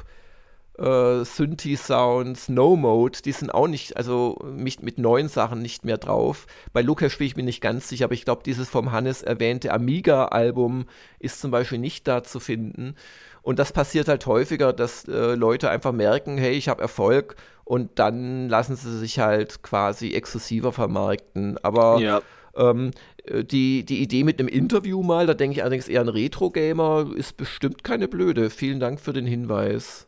äh, 0.80 1.26
Synthi-Sounds, 1.26 2.50
No-Mode, 2.50 3.20
die 3.24 3.32
sind 3.32 3.54
auch 3.54 3.68
nicht, 3.68 3.98
also 3.98 4.38
mit, 4.46 4.82
mit 4.82 4.98
neuen 4.98 5.28
Sachen 5.28 5.62
nicht 5.62 5.84
mehr 5.84 5.98
drauf. 5.98 6.48
Bei 6.74 6.82
Lukas 6.82 7.18
bin 7.18 7.28
ich 7.28 7.36
mir 7.36 7.44
nicht 7.44 7.62
ganz 7.62 7.90
sicher, 7.90 8.06
aber 8.06 8.14
ich 8.14 8.26
glaube, 8.26 8.44
dieses 8.46 8.70
vom 8.70 8.92
Hannes 8.92 9.22
erwähnte 9.22 9.74
Amiga-Album 9.74 10.86
ist 11.20 11.42
zum 11.42 11.52
Beispiel 11.52 11.80
nicht 11.80 12.08
da 12.08 12.24
zu 12.24 12.40
finden. 12.40 12.96
Und 13.42 13.60
das 13.60 13.72
passiert 13.72 14.08
halt 14.08 14.26
häufiger, 14.26 14.74
dass 14.74 15.06
äh, 15.06 15.36
Leute 15.36 15.70
einfach 15.70 15.92
merken, 15.92 16.38
hey, 16.38 16.52
ich 16.52 16.68
habe 16.70 16.82
Erfolg 16.82 17.36
und 17.64 18.00
dann 18.00 18.50
lassen 18.50 18.76
sie 18.76 18.98
sich 18.98 19.20
halt 19.20 19.62
quasi 19.62 20.14
exklusiver 20.14 20.74
vermarkten. 20.74 21.58
Aber 21.64 22.00
ja. 22.00 22.22
ähm, 22.56 22.92
äh, 23.26 23.44
die, 23.44 23.86
die 23.86 24.02
Idee 24.02 24.24
mit 24.24 24.40
einem 24.40 24.50
Interview 24.50 25.04
mal, 25.04 25.28
da 25.28 25.34
denke 25.34 25.58
ich 25.58 25.62
allerdings 25.62 25.88
eher 25.88 26.02
an 26.02 26.10
Retro-Gamer, 26.10 27.12
ist 27.16 27.38
bestimmt 27.38 27.84
keine 27.84 28.08
blöde. 28.08 28.50
Vielen 28.50 28.80
Dank 28.80 29.00
für 29.00 29.14
den 29.14 29.26
Hinweis. 29.26 30.08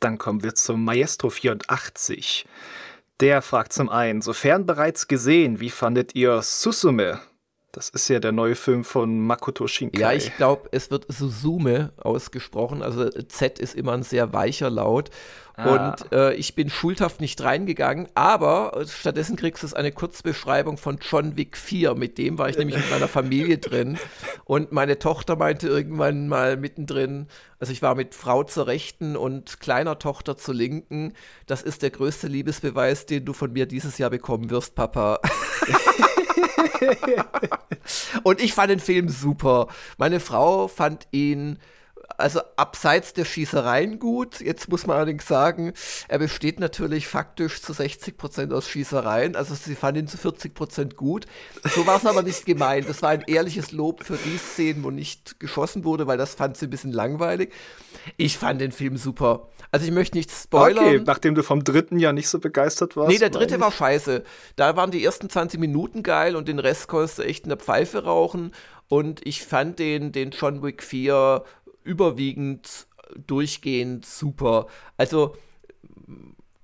Dann 0.00 0.18
kommen 0.18 0.42
wir 0.42 0.54
zum 0.54 0.84
Maestro 0.84 1.30
84. 1.30 2.46
Der 3.20 3.40
fragt 3.40 3.72
zum 3.72 3.88
einen, 3.88 4.20
sofern 4.20 4.66
bereits 4.66 5.06
gesehen, 5.06 5.60
wie 5.60 5.70
fandet 5.70 6.14
ihr 6.14 6.42
Susume? 6.42 7.20
Das 7.72 7.88
ist 7.88 8.06
ja 8.08 8.20
der 8.20 8.32
neue 8.32 8.54
Film 8.54 8.84
von 8.84 9.18
Makoto 9.20 9.66
Shinkai. 9.66 9.98
Ja, 9.98 10.12
ich 10.12 10.36
glaube, 10.36 10.68
es 10.72 10.90
wird 10.90 11.06
Suzume 11.08 11.92
ausgesprochen. 11.96 12.82
Also 12.82 13.08
Z 13.08 13.58
ist 13.58 13.74
immer 13.74 13.92
ein 13.92 14.02
sehr 14.02 14.34
weicher 14.34 14.68
Laut. 14.68 15.08
Ah. 15.64 15.90
Und 15.96 16.12
äh, 16.12 16.34
ich 16.34 16.54
bin 16.54 16.70
schuldhaft 16.70 17.20
nicht 17.20 17.42
reingegangen, 17.42 18.08
aber 18.14 18.84
stattdessen 18.86 19.36
kriegst 19.36 19.62
du 19.62 19.76
eine 19.76 19.92
Kurzbeschreibung 19.92 20.76
von 20.76 20.98
John 21.00 21.36
Wick 21.36 21.56
4. 21.56 21.94
Mit 21.94 22.18
dem 22.18 22.38
war 22.38 22.48
ich 22.48 22.58
nämlich 22.58 22.76
mit 22.76 22.90
meiner 22.90 23.08
Familie 23.08 23.58
drin. 23.58 23.98
Und 24.44 24.72
meine 24.72 24.98
Tochter 24.98 25.36
meinte 25.36 25.68
irgendwann 25.68 26.28
mal 26.28 26.56
mittendrin, 26.56 27.28
also 27.58 27.72
ich 27.72 27.80
war 27.80 27.94
mit 27.94 28.14
Frau 28.14 28.42
zur 28.42 28.66
Rechten 28.66 29.16
und 29.16 29.60
kleiner 29.60 29.98
Tochter 30.00 30.36
zur 30.36 30.54
Linken. 30.54 31.12
Das 31.46 31.62
ist 31.62 31.82
der 31.82 31.90
größte 31.90 32.26
Liebesbeweis, 32.26 33.06
den 33.06 33.24
du 33.24 33.32
von 33.32 33.52
mir 33.52 33.66
dieses 33.66 33.98
Jahr 33.98 34.10
bekommen 34.10 34.50
wirst, 34.50 34.74
Papa. 34.74 35.20
und 38.24 38.40
ich 38.42 38.52
fand 38.52 38.70
den 38.70 38.80
Film 38.80 39.08
super. 39.08 39.68
Meine 39.96 40.18
Frau 40.18 40.66
fand 40.66 41.06
ihn 41.12 41.58
also 42.16 42.40
abseits 42.56 43.12
der 43.12 43.24
Schießereien 43.24 43.98
gut. 43.98 44.40
Jetzt 44.40 44.68
muss 44.68 44.86
man 44.86 44.96
allerdings 44.96 45.26
sagen, 45.26 45.72
er 46.08 46.18
besteht 46.18 46.60
natürlich 46.60 47.08
faktisch 47.08 47.60
zu 47.60 47.72
60 47.72 48.16
Prozent 48.16 48.52
aus 48.52 48.68
Schießereien. 48.68 49.36
Also 49.36 49.54
sie 49.54 49.74
fand 49.74 49.98
ihn 49.98 50.06
zu 50.06 50.18
40 50.18 50.54
Prozent 50.54 50.96
gut. 50.96 51.26
So 51.74 51.86
war 51.86 51.96
es 51.96 52.06
aber 52.06 52.22
nicht 52.22 52.46
gemeint. 52.46 52.88
Das 52.88 53.02
war 53.02 53.10
ein 53.10 53.24
ehrliches 53.26 53.72
Lob 53.72 54.04
für 54.04 54.16
die 54.16 54.38
Szenen, 54.38 54.84
wo 54.84 54.90
nicht 54.90 55.40
geschossen 55.40 55.84
wurde, 55.84 56.06
weil 56.06 56.18
das 56.18 56.34
fand 56.34 56.56
sie 56.56 56.66
ein 56.66 56.70
bisschen 56.70 56.92
langweilig. 56.92 57.52
Ich 58.16 58.38
fand 58.38 58.60
den 58.60 58.72
Film 58.72 58.96
super. 58.96 59.48
Also 59.70 59.86
ich 59.86 59.92
möchte 59.92 60.16
nicht 60.16 60.30
spoilern. 60.30 60.84
Okay, 60.84 61.02
nachdem 61.04 61.34
du 61.34 61.42
vom 61.42 61.64
dritten 61.64 61.98
ja 61.98 62.12
nicht 62.12 62.28
so 62.28 62.38
begeistert 62.38 62.96
warst. 62.96 63.10
Nee, 63.10 63.18
der 63.18 63.30
dritte 63.30 63.58
war 63.60 63.72
scheiße. 63.72 64.22
Da 64.56 64.76
waren 64.76 64.90
die 64.90 65.04
ersten 65.04 65.30
20 65.30 65.58
Minuten 65.58 66.02
geil 66.02 66.36
und 66.36 66.48
den 66.48 66.58
Rest 66.58 66.88
konntest 66.88 67.18
du 67.18 67.22
echt 67.22 67.44
in 67.44 67.48
der 67.48 67.58
Pfeife 67.58 68.04
rauchen. 68.04 68.52
Und 68.88 69.26
ich 69.26 69.42
fand 69.42 69.78
den, 69.78 70.12
den 70.12 70.32
John 70.32 70.62
Wick 70.62 70.82
4 70.82 71.42
überwiegend 71.84 72.86
durchgehend 73.26 74.06
super. 74.06 74.66
Also 74.96 75.36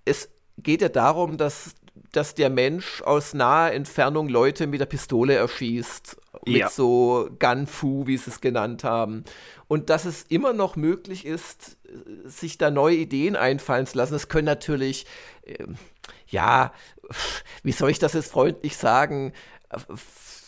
es 0.05 0.29
geht 0.57 0.83
ja 0.83 0.89
darum, 0.89 1.37
dass, 1.37 1.75
dass 2.13 2.35
der 2.35 2.51
Mensch 2.51 3.03
aus 3.03 3.35
naher 3.35 3.75
Entfernung 3.75 4.29
Leute 4.29 4.67
mit 4.67 4.81
der 4.81 4.87
Pistole 4.87 5.35
erschießt. 5.35 6.17
Ja. 6.47 6.65
Mit 6.65 6.73
so 6.73 7.29
Gunfu, 7.39 8.07
wie 8.07 8.17
sie 8.17 8.31
es 8.31 8.41
genannt 8.41 8.85
haben. 8.85 9.25
Und 9.67 9.91
dass 9.91 10.05
es 10.05 10.23
immer 10.23 10.53
noch 10.53 10.77
möglich 10.77 11.27
ist, 11.27 11.77
sich 12.25 12.59
da 12.59 12.71
neue 12.71 12.97
Ideen 12.97 13.37
einfallen 13.37 13.87
zu 13.87 13.99
lassen. 13.99 14.15
Das 14.15 14.29
können 14.29 14.47
natürlich, 14.47 15.07
äh, 15.43 15.67
ja, 16.29 16.73
wie 17.63 17.73
soll 17.73 17.91
ich 17.91 17.99
das 17.99 18.15
jetzt 18.15 18.31
freundlich 18.31 18.77
sagen, 18.77 19.33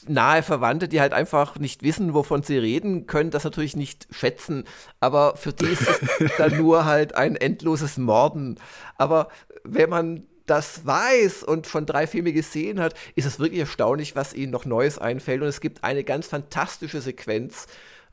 nahe 0.09 0.43
Verwandte, 0.43 0.89
die 0.89 1.01
halt 1.01 1.13
einfach 1.13 1.59
nicht 1.59 1.83
wissen, 1.83 2.15
wovon 2.15 2.43
sie 2.43 2.59
reden, 2.59 3.07
können 3.07 3.31
das 3.31 3.45
natürlich 3.45 3.77
nicht 3.77 4.07
schätzen. 4.11 4.65
Aber 5.01 5.37
für 5.37 5.53
die 5.53 5.67
ist 5.67 5.83
es 5.83 6.33
dann 6.39 6.57
nur 6.57 6.85
halt 6.85 7.15
ein 7.15 7.37
endloses 7.37 7.99
Morden. 7.99 8.59
Aber 8.97 9.29
wenn 9.65 9.91
man 9.91 10.27
das 10.47 10.85
weiß 10.85 11.45
und 11.45 11.67
von 11.67 11.87
drei 11.87 12.07
Filme 12.07 12.33
gesehen 12.33 12.81
hat, 12.81 12.95
ist 13.15 13.27
es 13.27 13.39
wirklich 13.39 13.61
erstaunlich, 13.61 14.17
was 14.17 14.35
ihnen 14.35 14.51
noch 14.51 14.65
Neues 14.65 14.99
einfällt. 14.99 15.43
Und 15.43 15.49
es 15.49 15.61
gibt 15.61 15.85
eine 15.85 16.03
ganz 16.03 16.27
fantastische 16.27 17.01
Sequenz, 17.01 17.69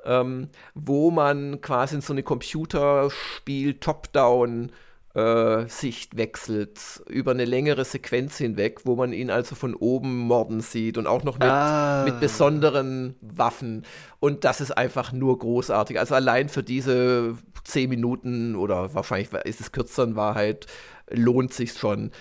ähm, 0.05 0.49
wo 0.75 1.09
man 1.09 1.61
quasi 1.61 1.95
in 1.95 2.01
so 2.01 2.13
eine 2.13 2.23
Computerspiel 2.23 3.75
Top-Down 3.75 4.71
äh, 5.17 5.67
Sicht 5.67 6.15
wechselt 6.15 7.01
über 7.09 7.31
eine 7.31 7.45
längere 7.45 7.83
Sequenz 7.85 8.37
hinweg, 8.37 8.81
wo 8.83 8.95
man 8.95 9.13
ihn 9.13 9.31
also 9.31 9.55
von 9.55 9.73
oben 9.73 10.15
morden 10.15 10.61
sieht 10.61 10.97
und 10.97 11.07
auch 11.07 11.23
noch 11.23 11.39
mit, 11.39 11.47
ah. 11.47 12.03
mit 12.05 12.19
besonderen 12.19 13.15
Waffen. 13.21 13.83
Und 14.19 14.43
das 14.43 14.61
ist 14.61 14.71
einfach 14.71 15.11
nur 15.11 15.39
großartig. 15.39 15.99
Also 15.99 16.13
allein 16.13 16.49
für 16.49 16.61
diese 16.61 17.35
zehn 17.63 17.89
Minuten 17.89 18.55
oder 18.55 18.93
wahrscheinlich 18.93 19.33
ist 19.43 19.59
es 19.59 19.71
kürzer 19.71 20.03
in 20.03 20.15
Wahrheit, 20.15 20.67
lohnt 21.09 21.53
sich 21.53 21.73
schon. 21.73 22.11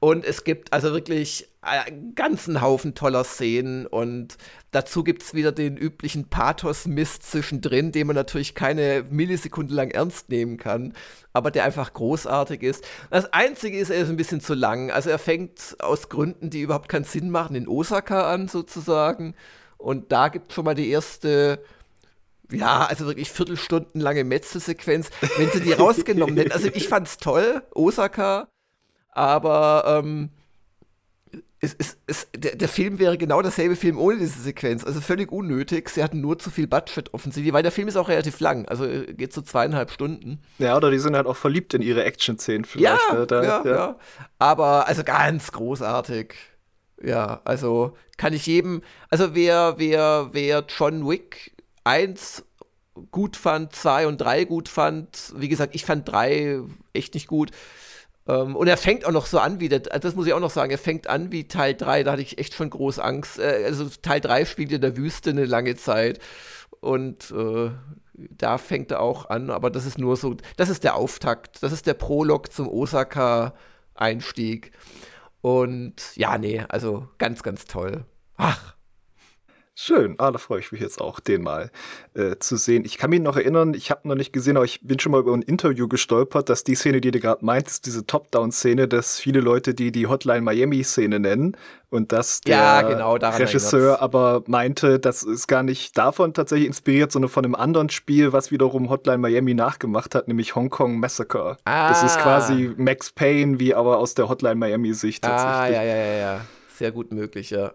Und 0.00 0.24
es 0.24 0.44
gibt 0.44 0.72
also 0.72 0.92
wirklich 0.92 1.48
einen 1.60 2.16
ganzen 2.16 2.60
Haufen 2.60 2.96
toller 2.96 3.22
Szenen 3.22 3.86
und 3.86 4.36
dazu 4.72 5.04
gibt 5.04 5.22
es 5.22 5.32
wieder 5.32 5.52
den 5.52 5.76
üblichen 5.76 6.28
Pathos-Mist 6.28 7.22
zwischendrin, 7.22 7.92
den 7.92 8.08
man 8.08 8.16
natürlich 8.16 8.56
keine 8.56 9.04
Millisekunde 9.08 9.72
lang 9.72 9.92
ernst 9.92 10.28
nehmen 10.28 10.56
kann, 10.56 10.92
aber 11.32 11.52
der 11.52 11.64
einfach 11.64 11.92
großartig 11.92 12.62
ist. 12.62 12.84
Das 13.10 13.32
Einzige 13.32 13.78
ist, 13.78 13.90
er 13.90 14.02
ist 14.02 14.08
ein 14.08 14.16
bisschen 14.16 14.40
zu 14.40 14.54
lang. 14.54 14.90
Also 14.90 15.10
er 15.10 15.20
fängt 15.20 15.76
aus 15.78 16.08
Gründen, 16.08 16.50
die 16.50 16.62
überhaupt 16.62 16.88
keinen 16.88 17.04
Sinn 17.04 17.30
machen, 17.30 17.54
in 17.54 17.68
Osaka 17.68 18.32
an 18.32 18.48
sozusagen. 18.48 19.34
Und 19.78 20.10
da 20.10 20.28
gibt 20.28 20.50
es 20.50 20.56
schon 20.56 20.64
mal 20.64 20.74
die 20.74 20.90
erste 20.90 21.62
ja, 22.52 22.84
also 22.84 23.06
wirklich 23.06 23.30
viertelstundenlange 23.30 24.24
Metzelsequenz, 24.24 25.10
wenn 25.36 25.50
sie 25.50 25.60
die 25.60 25.72
rausgenommen 25.72 26.36
hätten. 26.36 26.52
Also 26.52 26.68
ich 26.72 26.88
fand's 26.88 27.16
toll, 27.16 27.62
Osaka, 27.74 28.48
aber 29.10 30.02
ähm, 30.02 30.30
es, 31.62 31.76
es, 31.78 31.96
es, 32.08 32.28
der, 32.36 32.56
der, 32.56 32.68
Film 32.68 32.98
wäre 32.98 33.16
genau 33.16 33.40
derselbe 33.40 33.76
Film 33.76 33.96
ohne 33.96 34.18
diese 34.18 34.40
Sequenz. 34.40 34.84
Also 34.84 35.00
völlig 35.00 35.30
unnötig. 35.30 35.88
Sie 35.88 36.02
hatten 36.02 36.20
nur 36.20 36.36
zu 36.38 36.50
viel 36.50 36.66
Budget 36.66 37.14
offensichtlich, 37.14 37.52
weil 37.52 37.62
der 37.62 37.70
Film 37.70 37.86
ist 37.86 37.96
auch 37.96 38.08
relativ 38.08 38.40
lang. 38.40 38.66
Also 38.66 38.84
äh, 38.84 39.14
geht 39.14 39.32
so 39.32 39.42
zweieinhalb 39.42 39.92
Stunden. 39.92 40.42
Ja, 40.58 40.76
oder 40.76 40.90
die 40.90 40.98
sind 40.98 41.14
halt 41.14 41.26
auch 41.26 41.36
verliebt 41.36 41.72
in 41.74 41.80
ihre 41.80 42.02
Action-Szenen 42.02 42.64
vielleicht. 42.64 43.00
Ja, 43.10 43.14
ne? 43.14 43.26
da, 43.28 43.42
ja, 43.44 43.62
ja, 43.64 43.70
ja. 43.70 43.98
Aber 44.40 44.88
also 44.88 45.04
ganz 45.04 45.52
großartig. 45.52 46.34
Ja, 47.00 47.40
also 47.44 47.96
kann 48.16 48.32
ich 48.32 48.46
jedem, 48.46 48.82
also 49.08 49.34
wer, 49.34 49.74
wer, 49.78 50.30
wer 50.32 50.64
John 50.68 51.08
Wick 51.08 51.51
1 51.84 52.44
gut 53.10 53.36
fand, 53.36 53.74
2 53.74 54.06
und 54.06 54.18
3 54.18 54.44
gut 54.44 54.68
fand, 54.68 55.32
wie 55.36 55.48
gesagt, 55.48 55.74
ich 55.74 55.84
fand 55.84 56.10
3 56.10 56.60
echt 56.92 57.14
nicht 57.14 57.26
gut. 57.26 57.50
Ähm, 58.28 58.56
und 58.56 58.68
er 58.68 58.76
fängt 58.76 59.04
auch 59.04 59.12
noch 59.12 59.26
so 59.26 59.38
an 59.38 59.60
wie, 59.60 59.68
der, 59.68 59.80
das 59.80 60.14
muss 60.14 60.26
ich 60.26 60.32
auch 60.32 60.40
noch 60.40 60.50
sagen, 60.50 60.70
er 60.70 60.78
fängt 60.78 61.08
an 61.08 61.32
wie 61.32 61.48
Teil 61.48 61.74
3, 61.74 62.04
da 62.04 62.12
hatte 62.12 62.22
ich 62.22 62.38
echt 62.38 62.54
schon 62.54 62.70
groß 62.70 62.98
Angst. 62.98 63.38
Äh, 63.38 63.64
also 63.66 63.88
Teil 64.02 64.20
3 64.20 64.44
spielt 64.44 64.72
in 64.72 64.80
der 64.80 64.96
Wüste 64.96 65.30
eine 65.30 65.44
lange 65.44 65.76
Zeit. 65.76 66.20
Und 66.80 67.32
äh, 67.32 67.70
da 68.14 68.58
fängt 68.58 68.90
er 68.90 69.00
auch 69.00 69.30
an, 69.30 69.50
aber 69.50 69.70
das 69.70 69.86
ist 69.86 69.98
nur 69.98 70.16
so, 70.16 70.36
das 70.56 70.68
ist 70.68 70.84
der 70.84 70.96
Auftakt, 70.96 71.62
das 71.62 71.72
ist 71.72 71.86
der 71.86 71.94
Prolog 71.94 72.52
zum 72.52 72.68
Osaka-Einstieg. 72.68 74.72
Und 75.40 76.16
ja, 76.16 76.38
nee, 76.38 76.64
also 76.68 77.08
ganz, 77.18 77.42
ganz 77.42 77.64
toll. 77.64 78.04
Ach, 78.36 78.76
Schön, 79.74 80.16
ah, 80.18 80.30
da 80.30 80.38
freue 80.38 80.60
ich 80.60 80.70
mich 80.70 80.82
jetzt 80.82 81.00
auch, 81.00 81.18
den 81.18 81.42
mal 81.42 81.70
äh, 82.12 82.36
zu 82.38 82.56
sehen. 82.56 82.84
Ich 82.84 82.98
kann 82.98 83.08
mich 83.08 83.20
noch 83.20 83.36
erinnern, 83.36 83.72
ich 83.72 83.90
habe 83.90 84.06
noch 84.06 84.14
nicht 84.14 84.30
gesehen, 84.30 84.56
aber 84.56 84.66
ich 84.66 84.82
bin 84.82 84.98
schon 84.98 85.12
mal 85.12 85.20
über 85.20 85.32
ein 85.32 85.40
Interview 85.40 85.88
gestolpert, 85.88 86.50
dass 86.50 86.62
die 86.62 86.74
Szene, 86.74 87.00
die 87.00 87.10
du 87.10 87.20
gerade 87.20 87.42
meintest, 87.42 87.86
diese 87.86 88.04
Top-Down-Szene, 88.06 88.86
dass 88.86 89.18
viele 89.18 89.40
Leute 89.40 89.72
die 89.72 89.90
die 89.90 90.08
Hotline 90.08 90.42
Miami-Szene 90.42 91.18
nennen 91.18 91.56
und 91.88 92.12
dass 92.12 92.42
der 92.42 92.56
ja, 92.56 92.82
genau, 92.82 93.14
Regisseur 93.14 94.02
aber 94.02 94.44
meinte, 94.46 95.00
das 95.00 95.22
ist 95.22 95.46
gar 95.46 95.62
nicht 95.62 95.96
davon 95.96 96.34
tatsächlich 96.34 96.66
inspiriert, 96.66 97.10
sondern 97.10 97.30
von 97.30 97.46
einem 97.46 97.54
anderen 97.54 97.88
Spiel, 97.88 98.34
was 98.34 98.50
wiederum 98.50 98.90
Hotline 98.90 99.18
Miami 99.18 99.54
nachgemacht 99.54 100.14
hat, 100.14 100.28
nämlich 100.28 100.54
Hong 100.54 100.68
Kong 100.68 101.00
Massacre. 101.00 101.56
Ah. 101.64 101.88
Das 101.88 102.02
ist 102.02 102.18
quasi 102.18 102.74
Max 102.76 103.10
Payne, 103.10 103.58
wie 103.58 103.74
aber 103.74 103.96
aus 103.96 104.12
der 104.12 104.28
Hotline 104.28 104.56
Miami-Sicht 104.56 105.24
tatsächlich. 105.24 105.78
Ah, 105.78 105.82
ja, 105.82 105.82
ja, 105.82 105.96
ja, 105.96 106.12
ja. 106.12 106.40
Sehr 106.76 106.92
gut 106.92 107.10
möglich, 107.10 107.48
ja. 107.48 107.72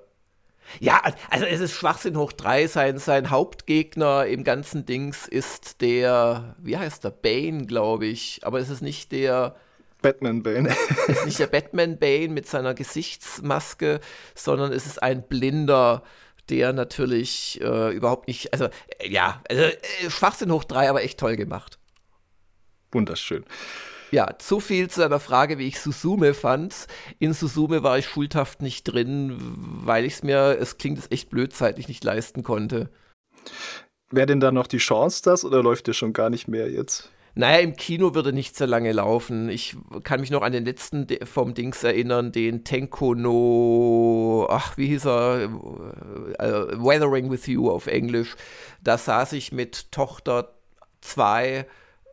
Ja, 0.80 1.02
also 1.30 1.46
es 1.46 1.60
ist 1.60 1.74
Schwachsinn 1.74 2.18
hoch 2.18 2.34
drei. 2.34 2.68
Sein, 2.68 2.98
sein 2.98 3.30
Hauptgegner 3.30 4.26
im 4.26 4.44
ganzen 4.44 4.86
Dings 4.86 5.28
ist 5.28 5.82
der, 5.82 6.56
wie 6.60 6.78
heißt 6.78 7.04
der? 7.04 7.12
Bane, 7.12 7.66
glaube 7.66 8.06
ich. 8.06 8.42
Aber 8.44 8.60
es 8.60 8.70
ist 8.70 8.82
nicht 8.82 9.12
der. 9.12 9.56
Batman 10.02 10.44
Bane. 10.44 10.70
es 11.08 11.18
ist 11.18 11.26
nicht 11.26 11.40
der 11.40 11.48
Batman 11.48 11.98
Bane 11.98 12.30
mit 12.30 12.48
seiner 12.48 12.74
Gesichtsmaske, 12.74 14.00
sondern 14.36 14.72
es 14.72 14.86
ist 14.86 15.02
ein 15.02 15.24
Blinder, 15.24 16.04
der 16.50 16.74
natürlich 16.74 17.60
äh, 17.62 17.94
überhaupt 17.94 18.28
nicht. 18.28 18.54
Also, 18.54 18.66
äh, 19.00 19.10
ja, 19.10 19.42
also, 19.50 19.64
äh, 19.64 20.10
Schwachsinn 20.10 20.52
hoch 20.52 20.64
drei, 20.64 20.90
aber 20.90 21.04
echt 21.04 21.20
toll 21.20 21.36
gemacht. 21.36 21.80
Wunderschön. 22.92 23.44
Ja, 24.12 24.38
zu 24.40 24.60
viel 24.60 24.90
zu 24.90 25.04
einer 25.04 25.20
Frage, 25.20 25.58
wie 25.58 25.68
ich 25.68 25.80
Susume 25.80 26.34
fand. 26.34 26.88
In 27.20 27.34
Susume 27.34 27.84
war 27.84 27.98
ich 27.98 28.06
schulhaft 28.06 28.62
nicht 28.62 28.84
drin, 28.84 29.38
weil 29.38 30.06
ich 30.06 30.14
es 30.14 30.24
mir, 30.24 30.58
es 30.60 30.78
klingt 30.78 31.00
es 31.00 31.12
echt 31.12 31.30
blöd, 31.30 31.54
zeitlich 31.54 31.88
nicht 31.88 32.04
leisten 32.04 32.44
konnte. 32.44 32.90
Wäre 34.10 34.28
denn 34.28 34.40
da 34.40 34.52
noch 34.52 34.68
die 34.68 34.78
Chance 34.78 35.22
das 35.24 35.44
oder 35.44 35.62
läuft 35.62 35.88
der 35.88 35.94
schon 35.94 36.14
gar 36.14 36.30
nicht 36.30 36.48
mehr 36.48 36.72
jetzt? 36.72 37.12
Naja, 37.36 37.60
im 37.60 37.76
Kino 37.76 38.16
würde 38.16 38.34
nicht 38.34 38.58
so 38.58 38.66
lange 38.66 38.92
laufen. 38.94 39.48
Ich 39.50 39.76
kann 40.04 40.22
mich 40.22 40.32
noch 40.32 40.42
an 40.42 40.54
den 40.54 40.66
letzten 40.66 41.06
vom 41.24 41.54
Dings 41.54 41.84
erinnern, 41.84 42.32
den 42.32 42.64
Tenko 42.64 43.14
no, 43.14 44.48
ach, 44.50 44.76
wie 44.76 44.88
hieß 44.88 45.06
er? 45.06 45.50
Uh, 45.52 46.84
Weathering 46.84 47.30
with 47.30 47.46
You 47.46 47.70
auf 47.70 47.86
Englisch. 47.86 48.36
Da 48.82 48.98
saß 48.98 49.34
ich 49.34 49.52
mit 49.52 49.92
Tochter 49.92 50.56
2 51.02 51.68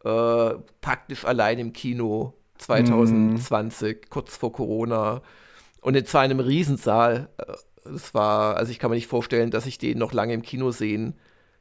äh, 0.04 0.54
praktisch 0.80 1.24
allein 1.24 1.58
im 1.58 1.72
Kino 1.72 2.34
2020, 2.58 3.96
mm. 3.96 4.00
kurz 4.10 4.36
vor 4.36 4.52
Corona. 4.52 5.22
Und 5.80 5.96
in 5.96 6.06
zwar 6.06 6.22
einem 6.22 6.40
Riesensaal. 6.40 7.28
Das 7.84 8.14
war, 8.14 8.56
also 8.56 8.70
ich 8.70 8.78
kann 8.78 8.90
mir 8.90 8.96
nicht 8.96 9.08
vorstellen, 9.08 9.50
dass 9.50 9.66
ich 9.66 9.76
den 9.78 9.98
noch 9.98 10.12
lange 10.12 10.32
im 10.32 10.42
Kino 10.42 10.70
sehen 10.70 11.14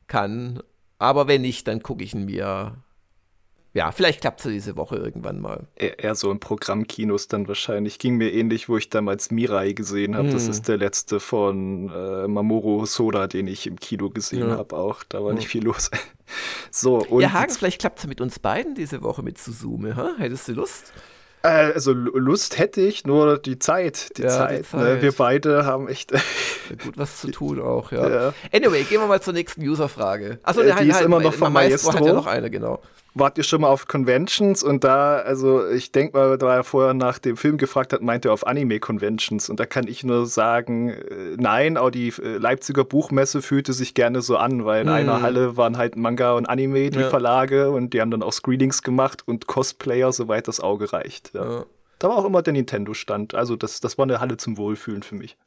kann. 0.08 0.62
Aber 1.00 1.28
wenn 1.28 1.42
nicht, 1.42 1.68
dann 1.68 1.84
gucke 1.84 2.04
ich 2.04 2.14
ihn 2.14 2.26
mir 2.26 2.78
ja, 3.74 3.92
vielleicht 3.92 4.22
klappt 4.22 4.46
es 4.46 4.52
diese 4.52 4.76
Woche 4.76 4.98
irgendwann 4.98 5.42
mal. 5.42 5.66
Eher 5.76 6.14
so 6.14 6.30
in 6.30 6.40
Programmkinos 6.40 7.28
dann 7.28 7.48
wahrscheinlich. 7.48 7.98
Ging 7.98 8.18
mir 8.18 8.32
ähnlich, 8.32 8.70
wo 8.70 8.78
ich 8.78 8.90
damals 8.90 9.32
Mirai 9.32 9.74
gesehen 9.74 10.16
habe. 10.16 10.28
Mm. 10.28 10.32
Das 10.32 10.44
hm. 10.44 10.52
ist 10.52 10.68
der 10.68 10.78
letzte 10.78 11.20
von 11.20 11.90
äh, 11.90 12.28
Mamoru 12.28 12.86
Soda, 12.86 13.26
den 13.26 13.48
ich 13.48 13.66
im 13.66 13.80
Kino 13.80 14.12
gesehen 14.12 14.50
ja. 14.50 14.58
habe 14.58 14.76
auch. 14.76 15.04
Da 15.04 15.24
war 15.24 15.32
ja. 15.32 15.36
nicht 15.38 15.48
viel 15.48 15.64
los. 15.64 15.90
so, 16.72 16.98
und 16.98 17.22
ja, 17.22 17.34
Hagen, 17.34 17.52
vielleicht 17.52 17.82
klappt 17.82 17.98
es 17.98 18.06
mit 18.06 18.22
uns 18.22 18.38
beiden 18.38 18.76
diese 18.76 19.02
Woche 19.02 19.24
mit 19.24 19.40
Suzume. 19.40 19.98
Huh? 19.98 20.20
Hättest 20.20 20.48
du 20.50 20.54
Lust? 20.54 20.94
Äh, 21.42 21.74
also 21.74 21.94
Lust 21.94 22.60
hätte 22.60 22.80
ich, 22.80 23.08
nur 23.08 23.40
die 23.40 23.58
Zeit. 23.58 24.20
Die 24.20 24.22
ja, 24.22 24.30
Zeit. 24.30 24.60
Die 24.60 24.70
Zeit. 24.70 24.82
Ne? 24.82 25.02
Wir 25.02 25.14
beide 25.14 25.66
haben 25.66 25.88
echt 25.88 26.12
gut 26.84 26.96
was 26.96 27.22
zu 27.22 27.32
tun 27.32 27.60
auch, 27.60 27.92
ja. 27.92 28.08
ja. 28.08 28.34
Anyway, 28.54 28.84
gehen 28.84 29.02
wir 29.02 29.08
mal 29.08 29.22
zur 29.22 29.34
nächsten 29.34 29.68
User-Frage. 29.68 30.38
Achso, 30.44 30.62
äh, 30.62 30.66
die 30.66 30.74
halt, 30.74 30.90
ist 30.90 31.02
immer 31.02 31.20
noch 31.20 31.34
von 31.34 31.52
Maestro. 31.52 31.88
Maestro 31.88 31.94
hat 31.94 32.06
ja 32.06 32.14
noch 32.14 32.28
eine, 32.28 32.52
genau 32.52 32.80
wart 33.16 33.38
ihr 33.38 33.44
schon 33.44 33.62
mal 33.62 33.68
auf 33.68 33.88
Conventions 33.88 34.64
und 34.64 34.84
da, 34.84 35.18
also 35.18 35.68
ich 35.70 35.92
denke 35.92 36.18
mal, 36.18 36.38
da 36.38 36.56
er 36.56 36.64
vorher 36.64 36.94
nach 36.94 37.20
dem 37.20 37.38
Film 37.38 37.58
gefragt 37.58 37.94
hat, 37.94 38.02
meint 38.02 38.26
er 38.26 38.34
auf 38.34 38.46
Anime-Conventions 38.48 39.50
und 39.50 39.60
da 39.60 39.66
kann 39.66 39.88
ich 39.88 40.04
nur 40.04 40.26
sagen, 40.26 40.90
äh, 40.90 41.36
nein, 41.38 41.78
auch 41.78 41.92
die 41.92 42.10
äh, 42.10 42.38
Leipziger 42.38 42.84
Buchmesse 42.84 43.42
fühlte 43.42 43.74
sich 43.74 43.94
gerne 43.94 44.22
so 44.22 44.38
an, 44.38 44.66
weil 44.66 44.82
in 44.82 44.88
mhm. 44.88 44.94
einer 44.94 45.22
Halle 45.22 45.58
waren 45.58 45.78
halt 45.78 45.96
Manga 45.96 46.34
und 46.34 46.48
Anime, 46.48 46.90
die 46.90 47.00
ja. 47.00 47.10
Verlage 47.10 47.70
und 47.72 47.94
die 47.94 48.02
haben 48.02 48.12
dann 48.12 48.24
auch 48.24 48.34
Screenings 48.34 48.82
gemacht 48.82 49.24
und 49.26 49.48
Cosplayer, 49.48 50.12
soweit 50.12 50.48
das 50.48 50.60
Auge 50.60 50.92
reicht. 50.92 51.34
Ja. 51.34 51.44
Ja. 51.44 51.66
Da 52.00 52.10
war 52.10 52.18
auch 52.18 52.26
immer 52.26 52.42
der 52.42 52.54
Nintendo-Stand, 52.54 53.36
also 53.36 53.56
das, 53.56 53.80
das 53.80 53.98
war 53.98 54.04
eine 54.04 54.20
Halle 54.20 54.38
zum 54.38 54.58
Wohlfühlen 54.58 55.04
für 55.04 55.16
mich. 55.16 55.38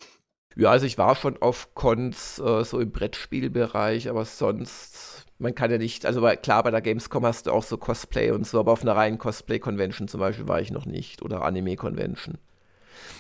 Ja, 0.55 0.71
also 0.71 0.87
ich 0.87 0.97
war 0.97 1.15
schon 1.15 1.37
auf 1.43 1.75
Cons, 1.75 2.39
äh, 2.39 2.65
so 2.65 2.81
im 2.81 2.91
Brettspielbereich, 2.91 4.09
aber 4.09 4.25
sonst 4.25 5.16
man 5.39 5.55
kann 5.55 5.71
ja 5.71 5.79
nicht, 5.79 6.07
also 6.07 6.23
klar, 6.43 6.63
bei 6.63 6.71
der 6.71 6.81
Gamescom 6.81 7.25
hast 7.25 7.47
du 7.47 7.53
auch 7.53 7.63
so 7.63 7.77
Cosplay 7.77 8.31
und 8.31 8.47
so, 8.47 8.59
aber 8.59 8.73
auf 8.73 8.83
einer 8.83 8.97
reinen 8.97 9.19
Cosplay-Convention 9.19 10.09
zum 10.09 10.21
Beispiel 10.21 10.49
war 10.49 10.61
ich 10.61 10.71
noch 10.71 10.87
nicht 10.87 11.23
oder 11.23 11.43
Anime-Convention. 11.43 12.39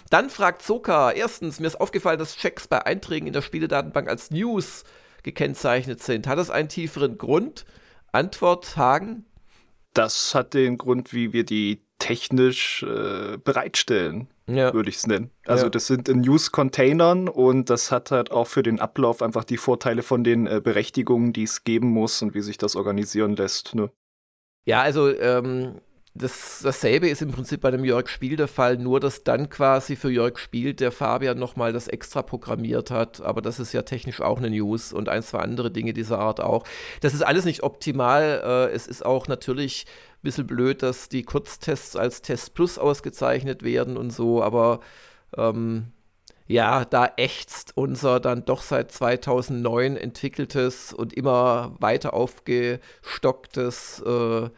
Dann 0.08 0.30
fragt 0.30 0.62
Soka, 0.62 1.10
erstens, 1.10 1.60
mir 1.60 1.66
ist 1.66 1.80
aufgefallen, 1.80 2.18
dass 2.18 2.36
Checks 2.36 2.68
bei 2.68 2.84
Einträgen 2.86 3.26
in 3.26 3.32
der 3.32 3.42
Spieledatenbank 3.42 4.08
als 4.08 4.30
News 4.30 4.84
gekennzeichnet 5.22 6.02
sind. 6.02 6.26
Hat 6.26 6.38
das 6.38 6.50
einen 6.50 6.68
tieferen 6.68 7.18
Grund? 7.18 7.66
Antwort, 8.12 8.76
Hagen? 8.76 9.26
Das 9.92 10.34
hat 10.34 10.54
den 10.54 10.78
Grund, 10.78 11.12
wie 11.12 11.32
wir 11.32 11.44
die 11.44 11.82
technisch 11.98 12.82
äh, 12.82 13.36
bereitstellen 13.38 14.28
ja. 14.48 14.72
würde 14.72 14.88
ich 14.88 14.96
es 14.96 15.06
nennen. 15.06 15.30
Also 15.46 15.64
ja. 15.64 15.70
das 15.70 15.86
sind 15.86 16.08
in 16.08 16.20
News-Containern 16.20 17.28
und 17.28 17.70
das 17.70 17.90
hat 17.90 18.10
halt 18.10 18.30
auch 18.30 18.46
für 18.46 18.62
den 18.62 18.80
Ablauf 18.80 19.22
einfach 19.22 19.44
die 19.44 19.56
Vorteile 19.56 20.02
von 20.02 20.24
den 20.24 20.46
äh, 20.46 20.60
Berechtigungen, 20.62 21.32
die 21.32 21.44
es 21.44 21.64
geben 21.64 21.88
muss 21.88 22.22
und 22.22 22.34
wie 22.34 22.42
sich 22.42 22.58
das 22.58 22.76
organisieren 22.76 23.36
lässt. 23.36 23.74
Ne? 23.74 23.90
Ja, 24.64 24.82
also 24.82 25.08
ähm, 25.08 25.80
das, 26.16 26.60
dasselbe 26.62 27.08
ist 27.08 27.22
im 27.22 27.30
Prinzip 27.30 27.60
bei 27.60 27.70
dem 27.70 27.84
Jörg 27.84 28.08
Spiel 28.08 28.36
der 28.36 28.48
Fall, 28.48 28.76
nur 28.76 29.00
dass 29.00 29.24
dann 29.24 29.48
quasi 29.48 29.96
für 29.96 30.10
Jörg 30.10 30.38
Spiel 30.38 30.74
der 30.74 30.92
Fabian 30.92 31.38
nochmal 31.38 31.72
das 31.72 31.88
extra 31.88 32.22
programmiert 32.22 32.90
hat. 32.90 33.20
Aber 33.20 33.42
das 33.42 33.60
ist 33.60 33.72
ja 33.72 33.82
technisch 33.82 34.20
auch 34.20 34.38
eine 34.38 34.50
News 34.50 34.92
und 34.92 35.08
ein, 35.08 35.22
zwei 35.22 35.38
andere 35.38 35.70
Dinge 35.70 35.92
dieser 35.92 36.18
Art 36.18 36.40
auch. 36.40 36.64
Das 37.00 37.14
ist 37.14 37.22
alles 37.22 37.44
nicht 37.44 37.62
optimal. 37.62 38.42
Äh, 38.44 38.74
es 38.74 38.86
ist 38.86 39.04
auch 39.04 39.28
natürlich 39.28 39.86
ein 39.86 40.22
bisschen 40.22 40.46
blöd, 40.46 40.82
dass 40.82 41.08
die 41.08 41.22
Kurztests 41.22 41.96
als 41.96 42.22
Test 42.22 42.54
Plus 42.54 42.78
ausgezeichnet 42.78 43.62
werden 43.62 43.96
und 43.96 44.10
so, 44.10 44.42
aber 44.42 44.80
ähm, 45.36 45.92
ja, 46.48 46.84
da 46.84 47.12
ächzt 47.16 47.76
unser 47.76 48.20
dann 48.20 48.44
doch 48.44 48.62
seit 48.62 48.92
2009 48.92 49.96
entwickeltes 49.96 50.92
und 50.92 51.12
immer 51.12 51.74
weiter 51.80 52.14
aufgestocktes 52.14 54.00
äh, 54.06 54.48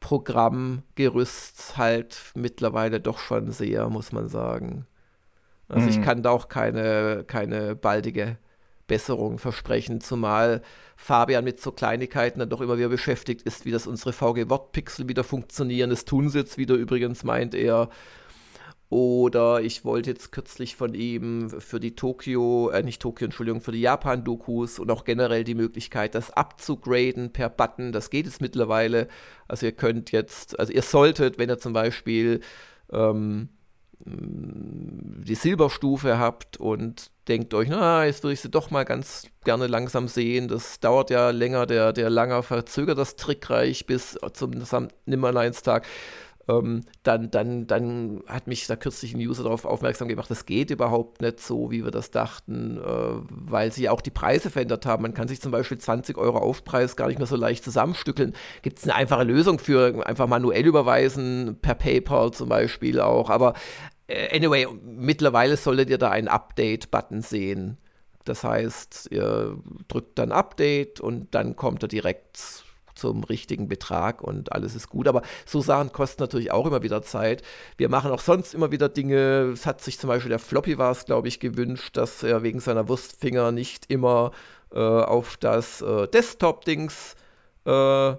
Programmgerüst 0.00 1.76
halt 1.76 2.32
mittlerweile 2.34 3.00
doch 3.00 3.18
schon 3.18 3.50
sehr, 3.50 3.88
muss 3.88 4.12
man 4.12 4.28
sagen. 4.28 4.86
Also 5.68 5.82
mhm. 5.82 5.88
ich 5.88 6.02
kann 6.02 6.22
da 6.22 6.30
auch 6.30 6.48
keine, 6.48 7.24
keine 7.26 7.74
baldige 7.74 8.38
Besserung 8.86 9.38
versprechen, 9.38 10.00
zumal 10.00 10.62
Fabian 10.96 11.44
mit 11.44 11.60
so 11.60 11.72
Kleinigkeiten 11.72 12.38
dann 12.38 12.48
doch 12.48 12.60
immer 12.60 12.78
wieder 12.78 12.88
beschäftigt 12.88 13.42
ist, 13.42 13.64
wie 13.64 13.72
das 13.72 13.86
unsere 13.86 14.12
VG-Wortpixel 14.12 15.08
wieder 15.08 15.24
funktionieren. 15.24 15.90
Das 15.90 16.04
tun 16.04 16.28
sie 16.28 16.38
jetzt 16.38 16.56
wieder 16.56 16.74
übrigens, 16.74 17.24
meint 17.24 17.54
er. 17.54 17.88
Oder 18.88 19.62
ich 19.62 19.84
wollte 19.84 20.10
jetzt 20.10 20.30
kürzlich 20.30 20.76
von 20.76 20.94
ihm 20.94 21.50
für 21.50 21.80
die 21.80 21.96
Tokio, 21.96 22.70
äh 22.70 22.84
nicht 22.84 23.02
Tokio, 23.02 23.24
Entschuldigung, 23.24 23.60
für 23.60 23.72
die 23.72 23.80
Japan-Dokus 23.80 24.78
und 24.78 24.90
auch 24.92 25.04
generell 25.04 25.42
die 25.42 25.56
Möglichkeit, 25.56 26.14
das 26.14 26.30
abzugraden 26.30 27.32
per 27.32 27.48
Button. 27.48 27.90
Das 27.90 28.10
geht 28.10 28.28
es 28.28 28.40
mittlerweile. 28.40 29.08
Also 29.48 29.66
ihr 29.66 29.72
könnt 29.72 30.12
jetzt, 30.12 30.58
also 30.60 30.72
ihr 30.72 30.82
solltet, 30.82 31.36
wenn 31.38 31.50
ihr 31.50 31.58
zum 31.58 31.72
Beispiel 31.72 32.40
ähm, 32.92 33.48
die 34.04 35.34
Silberstufe 35.34 36.18
habt 36.18 36.58
und 36.58 37.10
denkt 37.28 37.54
euch, 37.54 37.68
na, 37.68 38.04
jetzt 38.04 38.22
würde 38.22 38.34
ich 38.34 38.40
sie 38.40 38.50
doch 38.50 38.70
mal 38.70 38.84
ganz 38.84 39.26
gerne 39.44 39.66
langsam 39.66 40.06
sehen. 40.06 40.48
Das 40.48 40.78
dauert 40.80 41.10
ja 41.10 41.30
länger, 41.30 41.66
der, 41.66 41.92
der 41.92 42.10
langer 42.10 42.42
verzögert 42.42 42.98
das 42.98 43.16
Trickreich 43.16 43.86
bis 43.86 44.18
zum 44.34 44.52
Nimmerleinstag 45.06 45.86
ähm, 46.48 46.84
dann, 47.02 47.30
dann, 47.30 47.66
dann 47.66 48.22
hat 48.26 48.46
mich 48.46 48.66
da 48.66 48.76
kürzlich 48.76 49.14
ein 49.14 49.20
User 49.20 49.42
darauf 49.42 49.64
aufmerksam 49.64 50.08
gemacht, 50.08 50.30
das 50.30 50.46
geht 50.46 50.70
überhaupt 50.70 51.20
nicht 51.20 51.40
so, 51.40 51.70
wie 51.70 51.84
wir 51.84 51.90
das 51.90 52.10
dachten, 52.10 52.78
äh, 52.78 53.20
weil 53.28 53.72
sie 53.72 53.88
auch 53.88 54.00
die 54.00 54.10
Preise 54.10 54.50
verändert 54.50 54.86
haben. 54.86 55.02
Man 55.02 55.14
kann 55.14 55.28
sich 55.28 55.40
zum 55.40 55.52
Beispiel 55.52 55.78
20 55.78 56.16
Euro 56.18 56.38
Aufpreis 56.38 56.96
gar 56.96 57.08
nicht 57.08 57.18
mehr 57.18 57.26
so 57.26 57.36
leicht 57.36 57.64
zusammenstückeln. 57.64 58.34
Gibt 58.62 58.78
es 58.78 58.84
eine 58.84 58.94
einfache 58.94 59.24
Lösung 59.24 59.58
für 59.58 60.06
einfach 60.06 60.28
manuell 60.28 60.66
überweisen, 60.66 61.58
per 61.60 61.74
PayPal 61.74 62.30
zum 62.30 62.48
Beispiel 62.48 63.00
auch. 63.00 63.28
Aber 63.30 63.54
äh, 64.06 64.34
anyway, 64.36 64.66
mittlerweile 64.84 65.56
solltet 65.56 65.90
ihr 65.90 65.98
da 65.98 66.10
einen 66.10 66.28
Update-Button 66.28 67.22
sehen. 67.22 67.78
Das 68.24 68.44
heißt, 68.44 69.08
ihr 69.10 69.56
drückt 69.88 70.18
dann 70.18 70.32
Update 70.32 71.00
und 71.00 71.34
dann 71.34 71.56
kommt 71.56 71.82
er 71.82 71.88
direkt 71.88 72.64
zum 72.96 73.24
richtigen 73.24 73.68
Betrag 73.68 74.22
und 74.22 74.52
alles 74.52 74.74
ist 74.74 74.88
gut. 74.88 75.08
Aber 75.08 75.22
so 75.44 75.60
Sachen 75.60 75.92
kosten 75.92 76.22
natürlich 76.22 76.50
auch 76.50 76.66
immer 76.66 76.82
wieder 76.82 77.02
Zeit. 77.02 77.42
Wir 77.76 77.88
machen 77.88 78.10
auch 78.10 78.20
sonst 78.20 78.54
immer 78.54 78.72
wieder 78.72 78.88
Dinge. 78.88 79.52
Es 79.52 79.66
hat 79.66 79.80
sich 79.80 79.98
zum 79.98 80.08
Beispiel 80.08 80.30
der 80.30 80.38
Floppy 80.38 80.78
war 80.78 80.90
es, 80.90 81.04
glaube 81.04 81.28
ich, 81.28 81.40
gewünscht, 81.40 81.96
dass 81.96 82.22
er 82.22 82.42
wegen 82.42 82.60
seiner 82.60 82.88
Wurstfinger 82.88 83.52
nicht 83.52 83.90
immer 83.90 84.32
äh, 84.72 84.78
auf 84.78 85.36
das 85.36 85.82
äh, 85.82 86.08
Desktop-Dings 86.08 87.14
äh, 87.66 88.14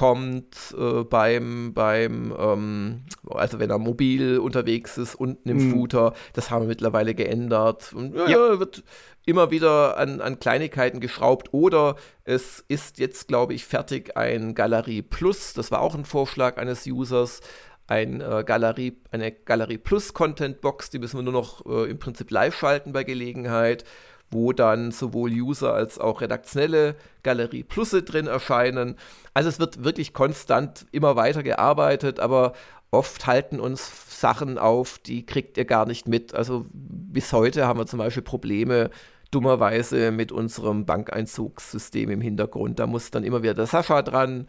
kommt 0.00 0.74
äh, 0.78 1.04
beim, 1.04 1.74
beim 1.74 2.34
ähm, 2.38 3.02
also 3.28 3.58
wenn 3.58 3.68
er 3.68 3.78
mobil 3.78 4.38
unterwegs 4.38 4.96
ist, 4.96 5.14
unten 5.14 5.46
im 5.46 5.66
mhm. 5.66 5.72
Footer. 5.72 6.14
Das 6.32 6.50
haben 6.50 6.62
wir 6.62 6.68
mittlerweile 6.68 7.14
geändert. 7.14 7.92
Und 7.92 8.14
ja, 8.14 8.26
ja. 8.26 8.58
wird 8.58 8.82
immer 9.26 9.50
wieder 9.50 9.98
an, 9.98 10.22
an 10.22 10.40
Kleinigkeiten 10.40 11.00
geschraubt. 11.00 11.52
Oder 11.52 11.96
es 12.24 12.64
ist 12.66 12.98
jetzt, 12.98 13.28
glaube 13.28 13.52
ich, 13.52 13.66
fertig 13.66 14.16
ein 14.16 14.54
Galerie 14.54 15.02
Plus. 15.02 15.52
Das 15.52 15.70
war 15.70 15.82
auch 15.82 15.94
ein 15.94 16.06
Vorschlag 16.06 16.56
eines 16.56 16.86
Users. 16.86 17.42
Ein, 17.86 18.22
äh, 18.22 18.42
Galerie, 18.46 18.96
eine 19.10 19.32
Galerie 19.32 19.76
Plus 19.76 20.14
Content 20.14 20.62
Box, 20.62 20.88
die 20.88 20.98
müssen 20.98 21.18
wir 21.18 21.24
nur 21.24 21.34
noch 21.34 21.66
äh, 21.66 21.90
im 21.90 21.98
Prinzip 21.98 22.30
live 22.30 22.56
schalten 22.56 22.94
bei 22.94 23.04
Gelegenheit 23.04 23.84
wo 24.30 24.52
dann 24.52 24.92
sowohl 24.92 25.30
User 25.30 25.74
als 25.74 25.98
auch 25.98 26.20
redaktionelle 26.20 26.94
Galerie 27.22 27.64
Plusse 27.64 28.02
drin 28.02 28.26
erscheinen. 28.26 28.96
Also 29.34 29.48
es 29.48 29.58
wird 29.58 29.84
wirklich 29.84 30.12
konstant 30.12 30.86
immer 30.92 31.16
weiter 31.16 31.42
gearbeitet, 31.42 32.20
aber 32.20 32.52
oft 32.90 33.26
halten 33.26 33.60
uns 33.60 34.20
Sachen 34.20 34.58
auf, 34.58 34.98
die 34.98 35.24
kriegt 35.26 35.56
ihr 35.56 35.64
gar 35.64 35.86
nicht 35.86 36.08
mit. 36.08 36.34
Also 36.34 36.66
bis 36.72 37.32
heute 37.32 37.66
haben 37.66 37.78
wir 37.78 37.86
zum 37.86 37.98
Beispiel 37.98 38.22
Probleme 38.22 38.90
dummerweise 39.30 40.10
mit 40.10 40.32
unserem 40.32 40.86
Bankeinzugssystem 40.86 42.10
im 42.10 42.20
Hintergrund. 42.20 42.78
Da 42.78 42.86
muss 42.86 43.10
dann 43.10 43.24
immer 43.24 43.42
wieder 43.42 43.54
der 43.54 43.66
Sascha 43.66 44.02
dran. 44.02 44.46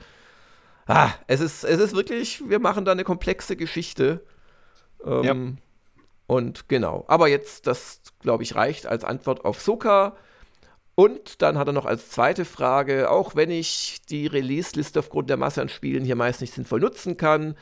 ah, 0.88 1.12
es 1.28 1.40
ist, 1.40 1.64
es 1.64 1.80
ist 1.80 1.96
wirklich, 1.96 2.44
wir 2.50 2.60
machen 2.60 2.86
da 2.86 2.92
eine 2.92 3.04
komplexe 3.04 3.56
Geschichte. 3.56 4.24
Ähm, 5.06 5.24
ja. 5.24 5.36
Und 6.32 6.70
genau. 6.70 7.04
Aber 7.10 7.28
jetzt, 7.28 7.68
das 7.68 8.00
glaube 8.22 8.44
ich, 8.44 8.56
reicht 8.56 8.88
als 8.88 9.04
Antwort 9.04 9.44
auf 9.44 9.60
Soka. 9.60 10.16
Und 10.96 11.42
dann 11.42 11.58
hat 11.58 11.68
er 11.68 11.74
noch 11.74 11.86
als 11.86 12.10
zweite 12.10 12.46
Frage, 12.46 13.12
auch 13.12 13.36
wenn 13.36 13.52
ich 13.52 14.00
die 14.10 14.28
Release-Liste 14.28 15.00
aufgrund 15.00 15.30
der 15.30 15.36
Masse 15.36 15.62
an 15.62 15.68
Spielen 15.68 16.06
hier 16.06 16.16
meist 16.16 16.40
nicht 16.40 16.54
sinnvoll 16.54 16.80
nutzen 16.80 17.18
kann, 17.18 17.56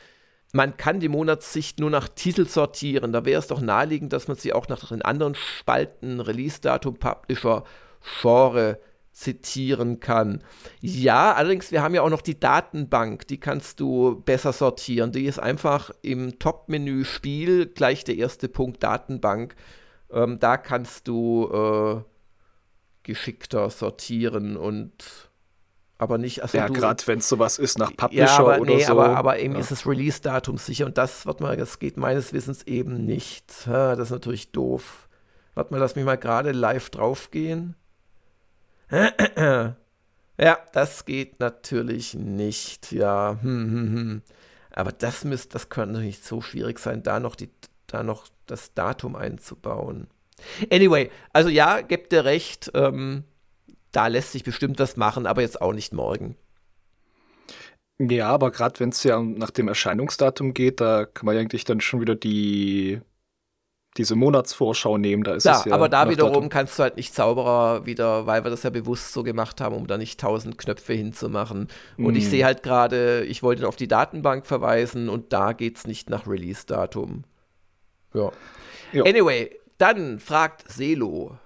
man 0.53 0.77
kann 0.77 0.99
die 0.99 1.09
Monatssicht 1.09 1.79
nur 1.79 1.89
nach 1.89 2.09
Titel 2.09 2.45
sortieren. 2.45 3.11
Da 3.11 3.25
wäre 3.25 3.39
es 3.39 3.47
doch 3.47 3.59
naheliegend, 3.59 4.13
dass 4.13 4.27
man 4.27 4.37
sie 4.37 4.53
auch 4.53 4.67
nach 4.67 4.87
den 4.87 5.01
anderen 5.01 5.33
Spalten, 5.33 6.19
Release-Datum, 6.19 6.97
Publisher, 6.97 7.63
Genre 8.21 8.77
zitieren 9.11 9.99
kann. 9.99 10.43
Ja, 10.81 11.33
allerdings, 11.33 11.71
wir 11.71 11.81
haben 11.81 11.93
ja 11.93 12.01
auch 12.01 12.09
noch 12.09 12.21
die 12.21 12.39
Datenbank, 12.39 13.27
die 13.27 13.39
kannst 13.39 13.79
du 13.79 14.21
besser 14.21 14.53
sortieren. 14.53 15.11
Die 15.11 15.25
ist 15.25 15.39
einfach 15.39 15.91
im 16.01 16.39
Top-Menü 16.39 17.03
Spiel, 17.03 17.65
gleich 17.65 18.03
der 18.03 18.15
erste 18.15 18.47
Punkt 18.47 18.83
Datenbank. 18.83 19.55
Ähm, 20.11 20.39
da 20.39 20.57
kannst 20.57 21.07
du 21.07 21.49
äh, 21.51 22.01
geschickter 23.03 23.69
sortieren 23.69 24.57
und 24.57 25.29
aber 25.97 26.17
nicht. 26.17 26.41
Also 26.41 26.57
ja, 26.57 26.67
gerade 26.69 27.05
wenn 27.07 27.19
es 27.19 27.27
sowas 27.27 27.59
ist 27.59 27.77
nach 27.77 27.95
Publisher 27.95 28.23
ja, 28.23 28.39
aber, 28.39 28.61
oder 28.61 28.73
nee, 28.73 28.83
so. 28.83 28.93
Aber, 28.93 29.17
aber 29.17 29.39
eben 29.39 29.55
ja. 29.55 29.59
ist 29.59 29.69
das 29.69 29.85
Release-Datum 29.85 30.57
sicher 30.57 30.85
und 30.85 30.97
das, 30.97 31.25
warte 31.25 31.43
mal, 31.43 31.57
das 31.57 31.77
geht 31.77 31.97
meines 31.97 32.31
Wissens 32.31 32.63
eben 32.63 33.05
nicht. 33.05 33.67
Das 33.67 33.99
ist 33.99 34.11
natürlich 34.11 34.53
doof. 34.53 35.09
Warte 35.55 35.73
mal, 35.73 35.79
lass 35.79 35.97
mich 35.97 36.05
mal 36.05 36.17
gerade 36.17 36.53
live 36.53 36.89
draufgehen. 36.89 37.75
Ja, 40.41 40.57
das 40.71 41.03
geht 41.03 41.41
natürlich 41.41 42.13
nicht. 42.13 42.93
Ja, 42.93 43.37
hm, 43.41 43.71
hm, 43.71 43.95
hm. 43.95 44.21
aber 44.71 44.93
das 44.93 45.25
müsste, 45.25 45.49
das 45.49 45.67
könnte 45.67 45.99
nicht 45.99 46.23
so 46.23 46.39
schwierig 46.39 46.79
sein, 46.79 47.03
da 47.03 47.19
noch 47.19 47.35
die, 47.35 47.49
da 47.87 48.03
noch 48.03 48.27
das 48.45 48.73
Datum 48.73 49.17
einzubauen. 49.17 50.07
Anyway, 50.71 51.11
also 51.33 51.49
ja, 51.49 51.81
gebt 51.81 52.13
ihr 52.13 52.23
recht. 52.23 52.71
Ähm, 52.73 53.25
da 53.91 54.07
lässt 54.07 54.31
sich 54.31 54.45
bestimmt 54.45 54.79
das 54.79 54.95
machen, 54.95 55.25
aber 55.25 55.41
jetzt 55.41 55.61
auch 55.61 55.73
nicht 55.73 55.93
morgen. 55.93 56.37
Ja, 57.99 58.29
aber 58.29 58.51
gerade 58.51 58.79
wenn 58.79 58.89
es 58.89 59.03
ja 59.03 59.21
nach 59.21 59.49
dem 59.49 59.67
Erscheinungsdatum 59.67 60.53
geht, 60.53 60.79
da 60.79 61.05
kann 61.05 61.25
man 61.25 61.35
eigentlich 61.35 61.65
dann 61.65 61.81
schon 61.81 61.99
wieder 61.99 62.15
die 62.15 63.01
diese 63.97 64.15
Monatsvorschau 64.15 64.97
nehmen, 64.97 65.23
da 65.23 65.33
ist 65.33 65.45
ja, 65.45 65.59
es 65.59 65.65
ja. 65.65 65.73
aber 65.73 65.89
da 65.89 66.09
wiederum 66.09 66.33
Datum. 66.33 66.49
kannst 66.49 66.77
du 66.77 66.83
halt 66.83 66.97
nicht 66.97 67.13
Zauberer 67.13 67.85
wieder, 67.85 68.25
weil 68.27 68.43
wir 68.43 68.51
das 68.51 68.63
ja 68.63 68.69
bewusst 68.69 69.13
so 69.13 69.23
gemacht 69.23 69.61
haben, 69.61 69.75
um 69.75 69.87
da 69.87 69.97
nicht 69.97 70.19
tausend 70.19 70.57
Knöpfe 70.57 70.93
hinzumachen. 70.93 71.67
Und 71.97 72.13
mm. 72.13 72.17
ich 72.17 72.29
sehe 72.29 72.45
halt 72.45 72.63
gerade, 72.63 73.25
ich 73.25 73.41
wollte 73.43 73.67
auf 73.67 73.75
die 73.75 73.87
Datenbank 73.87 74.45
verweisen 74.45 75.09
und 75.09 75.33
da 75.33 75.53
geht 75.53 75.77
es 75.77 75.87
nicht 75.87 76.09
nach 76.09 76.27
Release-Datum. 76.27 77.23
Ja. 78.13 78.31
ja. 78.93 79.03
Anyway, 79.03 79.57
dann 79.77 80.19
fragt 80.19 80.71
Selo. 80.71 81.37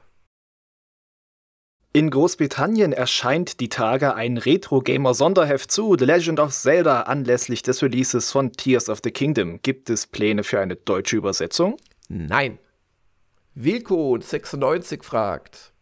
In 1.95 2.10
Großbritannien 2.10 2.91
erscheint 2.91 3.60
die 3.60 3.69
Tage 3.69 4.15
ein 4.15 4.38
Retro-Gamer-Sonderheft 4.38 5.71
zu 5.71 5.95
The 5.97 6.06
Legend 6.06 6.39
of 6.39 6.51
Zelda 6.51 7.01
anlässlich 7.01 7.62
des 7.62 7.84
Releases 7.84 8.32
von 8.32 8.51
Tears 8.51 8.89
of 8.89 9.01
the 9.03 9.12
Kingdom. 9.12 9.60
Gibt 9.62 9.91
es 9.91 10.08
Pläne 10.08 10.43
für 10.43 10.60
eine 10.60 10.75
deutsche 10.75 11.15
Übersetzung? 11.15 11.77
Nein. 12.13 12.60
Wilko96 13.56 15.04
fragt. 15.04 15.73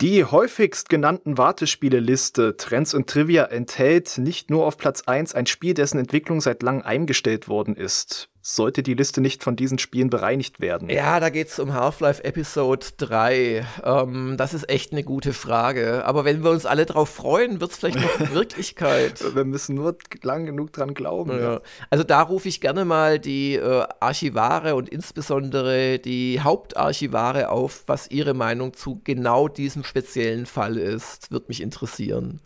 Die 0.00 0.24
häufigst 0.24 0.88
genannten 0.88 1.38
Wartespiele-Liste 1.38 2.56
Trends 2.56 2.94
und 2.94 3.08
Trivia 3.08 3.44
enthält 3.44 4.18
nicht 4.18 4.50
nur 4.50 4.66
auf 4.66 4.76
Platz 4.76 5.02
1 5.02 5.34
ein 5.34 5.46
Spiel, 5.46 5.74
dessen 5.74 5.98
Entwicklung 5.98 6.40
seit 6.40 6.62
langem 6.62 6.82
eingestellt 6.82 7.46
worden 7.46 7.76
ist 7.76 8.30
sollte 8.46 8.82
die 8.82 8.92
Liste 8.92 9.22
nicht 9.22 9.42
von 9.42 9.56
diesen 9.56 9.78
Spielen 9.78 10.10
bereinigt 10.10 10.60
werden? 10.60 10.90
Ja, 10.90 11.18
da 11.18 11.30
geht 11.30 11.48
es 11.48 11.58
um 11.58 11.72
Half-Life 11.72 12.22
Episode 12.24 12.86
3. 12.98 13.66
Ähm, 13.82 14.36
das 14.36 14.52
ist 14.52 14.68
echt 14.68 14.92
eine 14.92 15.02
gute 15.02 15.32
Frage. 15.32 16.04
Aber 16.04 16.26
wenn 16.26 16.44
wir 16.44 16.50
uns 16.50 16.66
alle 16.66 16.84
drauf 16.84 17.08
freuen, 17.08 17.62
wird 17.62 17.70
es 17.70 17.78
vielleicht 17.78 17.98
noch 17.98 18.30
Wirklichkeit. 18.34 19.34
wir 19.34 19.46
müssen 19.46 19.76
nur 19.76 19.96
lang 20.22 20.44
genug 20.44 20.74
dran 20.74 20.92
glauben. 20.92 21.30
Ja. 21.30 21.54
Ja. 21.54 21.60
Also 21.88 22.04
da 22.04 22.20
rufe 22.20 22.48
ich 22.48 22.60
gerne 22.60 22.84
mal 22.84 23.18
die 23.18 23.54
äh, 23.54 23.86
Archivare 24.00 24.74
und 24.74 24.90
insbesondere 24.90 25.98
die 25.98 26.42
Hauptarchivare 26.42 27.48
auf, 27.48 27.84
was 27.86 28.10
ihre 28.10 28.34
Meinung 28.34 28.74
zu 28.74 29.00
genau 29.04 29.48
diesem 29.48 29.84
speziellen 29.84 30.44
Fall 30.44 30.76
ist. 30.76 31.30
Wird 31.30 31.48
mich 31.48 31.62
interessieren. 31.62 32.40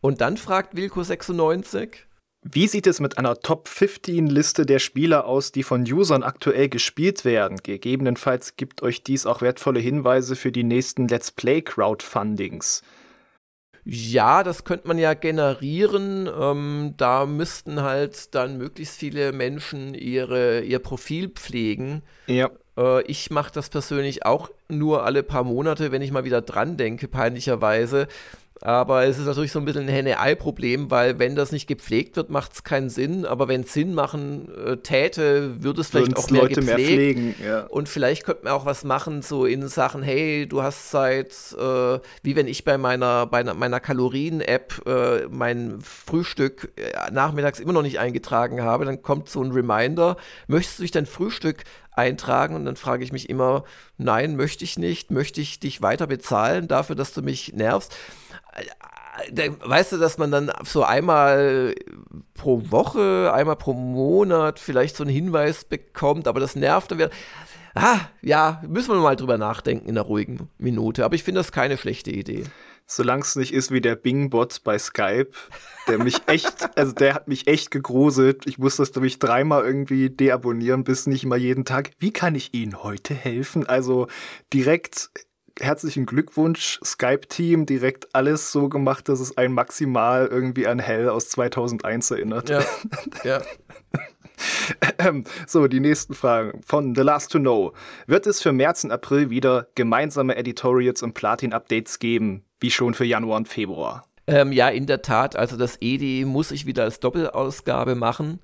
Und 0.00 0.20
dann 0.20 0.36
fragt 0.36 0.74
Wilko96. 0.74 1.88
Wie 2.50 2.66
sieht 2.66 2.86
es 2.86 2.98
mit 2.98 3.18
einer 3.18 3.40
Top 3.40 3.68
15 3.68 4.26
Liste 4.26 4.64
der 4.64 4.78
Spieler 4.78 5.26
aus, 5.26 5.52
die 5.52 5.62
von 5.62 5.82
Usern 5.82 6.22
aktuell 6.22 6.70
gespielt 6.70 7.26
werden? 7.26 7.58
Gegebenenfalls 7.62 8.56
gibt 8.56 8.82
euch 8.82 9.02
dies 9.02 9.26
auch 9.26 9.42
wertvolle 9.42 9.80
Hinweise 9.80 10.34
für 10.34 10.50
die 10.50 10.64
nächsten 10.64 11.08
Let's 11.08 11.30
Play 11.30 11.60
Crowdfundings. 11.60 12.82
Ja, 13.84 14.42
das 14.44 14.64
könnte 14.64 14.88
man 14.88 14.96
ja 14.96 15.12
generieren. 15.12 16.26
Ähm, 16.26 16.94
da 16.96 17.26
müssten 17.26 17.82
halt 17.82 18.34
dann 18.34 18.56
möglichst 18.56 18.98
viele 18.98 19.32
Menschen 19.32 19.92
ihre, 19.92 20.60
ihr 20.60 20.78
Profil 20.78 21.28
pflegen. 21.28 22.02
Ja. 22.28 22.50
Äh, 22.78 23.02
ich 23.02 23.30
mache 23.30 23.52
das 23.52 23.68
persönlich 23.68 24.24
auch 24.24 24.50
nur 24.68 25.04
alle 25.04 25.22
paar 25.22 25.44
Monate, 25.44 25.92
wenn 25.92 26.02
ich 26.02 26.12
mal 26.12 26.24
wieder 26.24 26.40
dran 26.40 26.78
denke, 26.78 27.08
peinlicherweise. 27.08 28.08
Aber 28.60 29.04
es 29.04 29.18
ist 29.18 29.26
natürlich 29.26 29.52
so 29.52 29.58
ein 29.60 29.64
bisschen 29.64 29.82
ein 29.82 29.88
Henne-Ei-Problem, 29.88 30.90
weil 30.90 31.18
wenn 31.18 31.36
das 31.36 31.52
nicht 31.52 31.66
gepflegt 31.66 32.16
wird, 32.16 32.30
macht 32.30 32.54
es 32.54 32.64
keinen 32.64 32.90
Sinn. 32.90 33.24
Aber 33.24 33.48
wenn 33.48 33.62
es 33.62 33.72
Sinn 33.72 33.94
machen 33.94 34.48
äh, 34.66 34.76
täte, 34.78 35.62
würde 35.62 35.80
es 35.80 35.88
vielleicht 35.88 36.16
auch 36.16 36.28
mehr 36.30 36.42
Leute 36.42 36.54
gepflegt. 36.56 36.78
Mehr 36.78 36.86
pflegen, 36.86 37.34
ja. 37.44 37.60
Und 37.66 37.88
vielleicht 37.88 38.24
könnte 38.24 38.44
man 38.44 38.52
auch 38.52 38.66
was 38.66 38.84
machen, 38.84 39.22
so 39.22 39.46
in 39.46 39.68
Sachen, 39.68 40.02
hey, 40.02 40.46
du 40.48 40.62
hast 40.62 40.90
seit, 40.90 41.32
äh, 41.58 41.98
wie 42.22 42.36
wenn 42.36 42.48
ich 42.48 42.64
bei 42.64 42.78
meiner, 42.78 43.26
bei 43.26 43.44
meiner 43.44 43.80
Kalorien-App 43.80 44.82
äh, 44.86 45.28
mein 45.30 45.78
Frühstück 45.80 46.72
äh, 46.76 47.12
nachmittags 47.12 47.60
immer 47.60 47.72
noch 47.72 47.82
nicht 47.82 48.00
eingetragen 48.00 48.62
habe, 48.62 48.84
dann 48.84 49.02
kommt 49.02 49.28
so 49.28 49.42
ein 49.42 49.52
Reminder, 49.52 50.16
möchtest 50.48 50.78
du 50.78 50.82
dich 50.82 50.90
dein 50.90 51.06
Frühstück 51.06 51.64
eintragen 51.98 52.54
und 52.54 52.64
dann 52.64 52.76
frage 52.76 53.02
ich 53.02 53.12
mich 53.12 53.28
immer, 53.28 53.64
nein, 53.98 54.36
möchte 54.36 54.64
ich 54.64 54.78
nicht, 54.78 55.10
möchte 55.10 55.40
ich 55.40 55.58
dich 55.58 55.82
weiter 55.82 56.06
bezahlen 56.06 56.68
dafür, 56.68 56.94
dass 56.94 57.12
du 57.12 57.22
mich 57.22 57.52
nervst 57.54 57.94
weißt 59.64 59.92
du, 59.92 59.96
dass 59.98 60.18
man 60.18 60.30
dann 60.30 60.52
so 60.64 60.82
einmal 60.82 61.74
pro 62.34 62.70
Woche, 62.70 63.32
einmal 63.32 63.56
pro 63.56 63.72
Monat 63.72 64.58
vielleicht 64.58 64.96
so 64.96 65.04
einen 65.04 65.12
Hinweis 65.12 65.64
bekommt, 65.64 66.28
aber 66.28 66.40
das 66.40 66.56
nervt 66.56 66.90
dann 66.90 66.98
wieder. 66.98 67.10
Ah, 67.74 68.00
ja, 68.22 68.62
müssen 68.66 68.90
wir 68.90 69.00
mal 69.00 69.16
drüber 69.16 69.38
nachdenken 69.38 69.88
in 69.88 69.96
einer 69.96 70.06
ruhigen 70.06 70.48
Minute. 70.58 71.04
Aber 71.04 71.14
ich 71.14 71.22
finde 71.22 71.40
das 71.40 71.52
keine 71.52 71.76
schlechte 71.76 72.10
Idee. 72.10 72.44
Solange 72.86 73.22
es 73.22 73.36
nicht 73.36 73.52
ist 73.52 73.70
wie 73.70 73.82
der 73.82 73.96
Bing-Bot 73.96 74.62
bei 74.64 74.78
Skype, 74.78 75.30
der 75.86 75.98
mich 75.98 76.22
echt, 76.26 76.76
also 76.76 76.92
der 76.92 77.14
hat 77.14 77.28
mich 77.28 77.46
echt 77.46 77.70
gegruselt. 77.70 78.46
Ich 78.46 78.58
musste 78.58 78.82
das 78.82 78.94
nämlich 78.94 79.18
dreimal 79.18 79.62
irgendwie 79.62 80.08
deabonnieren, 80.08 80.84
bis 80.84 81.06
nicht 81.06 81.26
mal 81.26 81.38
jeden 81.38 81.66
Tag. 81.66 81.90
Wie 81.98 82.12
kann 82.12 82.34
ich 82.34 82.54
Ihnen 82.54 82.82
heute 82.82 83.14
helfen? 83.14 83.66
Also 83.66 84.08
direkt 84.52 85.10
herzlichen 85.60 86.06
Glückwunsch, 86.06 86.80
Skype-Team, 86.84 87.66
direkt 87.66 88.14
alles 88.14 88.52
so 88.52 88.68
gemacht, 88.68 89.08
dass 89.08 89.20
es 89.20 89.36
ein 89.36 89.52
maximal 89.52 90.26
irgendwie 90.26 90.66
an 90.66 90.78
Hell 90.78 91.08
aus 91.08 91.28
2001 91.30 92.10
erinnert. 92.10 92.48
Ja. 92.48 92.62
ja. 93.24 93.42
Ähm, 94.98 95.24
so, 95.46 95.66
die 95.66 95.80
nächsten 95.80 96.14
Fragen 96.14 96.60
von 96.64 96.94
The 96.94 97.02
Last 97.02 97.32
to 97.32 97.38
Know. 97.38 97.72
Wird 98.06 98.26
es 98.26 98.42
für 98.42 98.52
März 98.52 98.84
und 98.84 98.92
April 98.92 99.30
wieder 99.30 99.68
gemeinsame 99.74 100.36
Editorials 100.36 101.02
und 101.02 101.14
Platin-Updates 101.14 101.98
geben, 101.98 102.44
wie 102.60 102.70
schon 102.70 102.94
für 102.94 103.04
Januar 103.04 103.38
und 103.38 103.48
Februar? 103.48 104.04
Ähm, 104.26 104.52
ja, 104.52 104.68
in 104.68 104.86
der 104.86 105.02
Tat. 105.02 105.36
Also 105.36 105.56
das 105.56 105.80
EDI 105.80 106.24
muss 106.26 106.50
ich 106.50 106.66
wieder 106.66 106.84
als 106.84 107.00
Doppelausgabe 107.00 107.94
machen. 107.94 108.40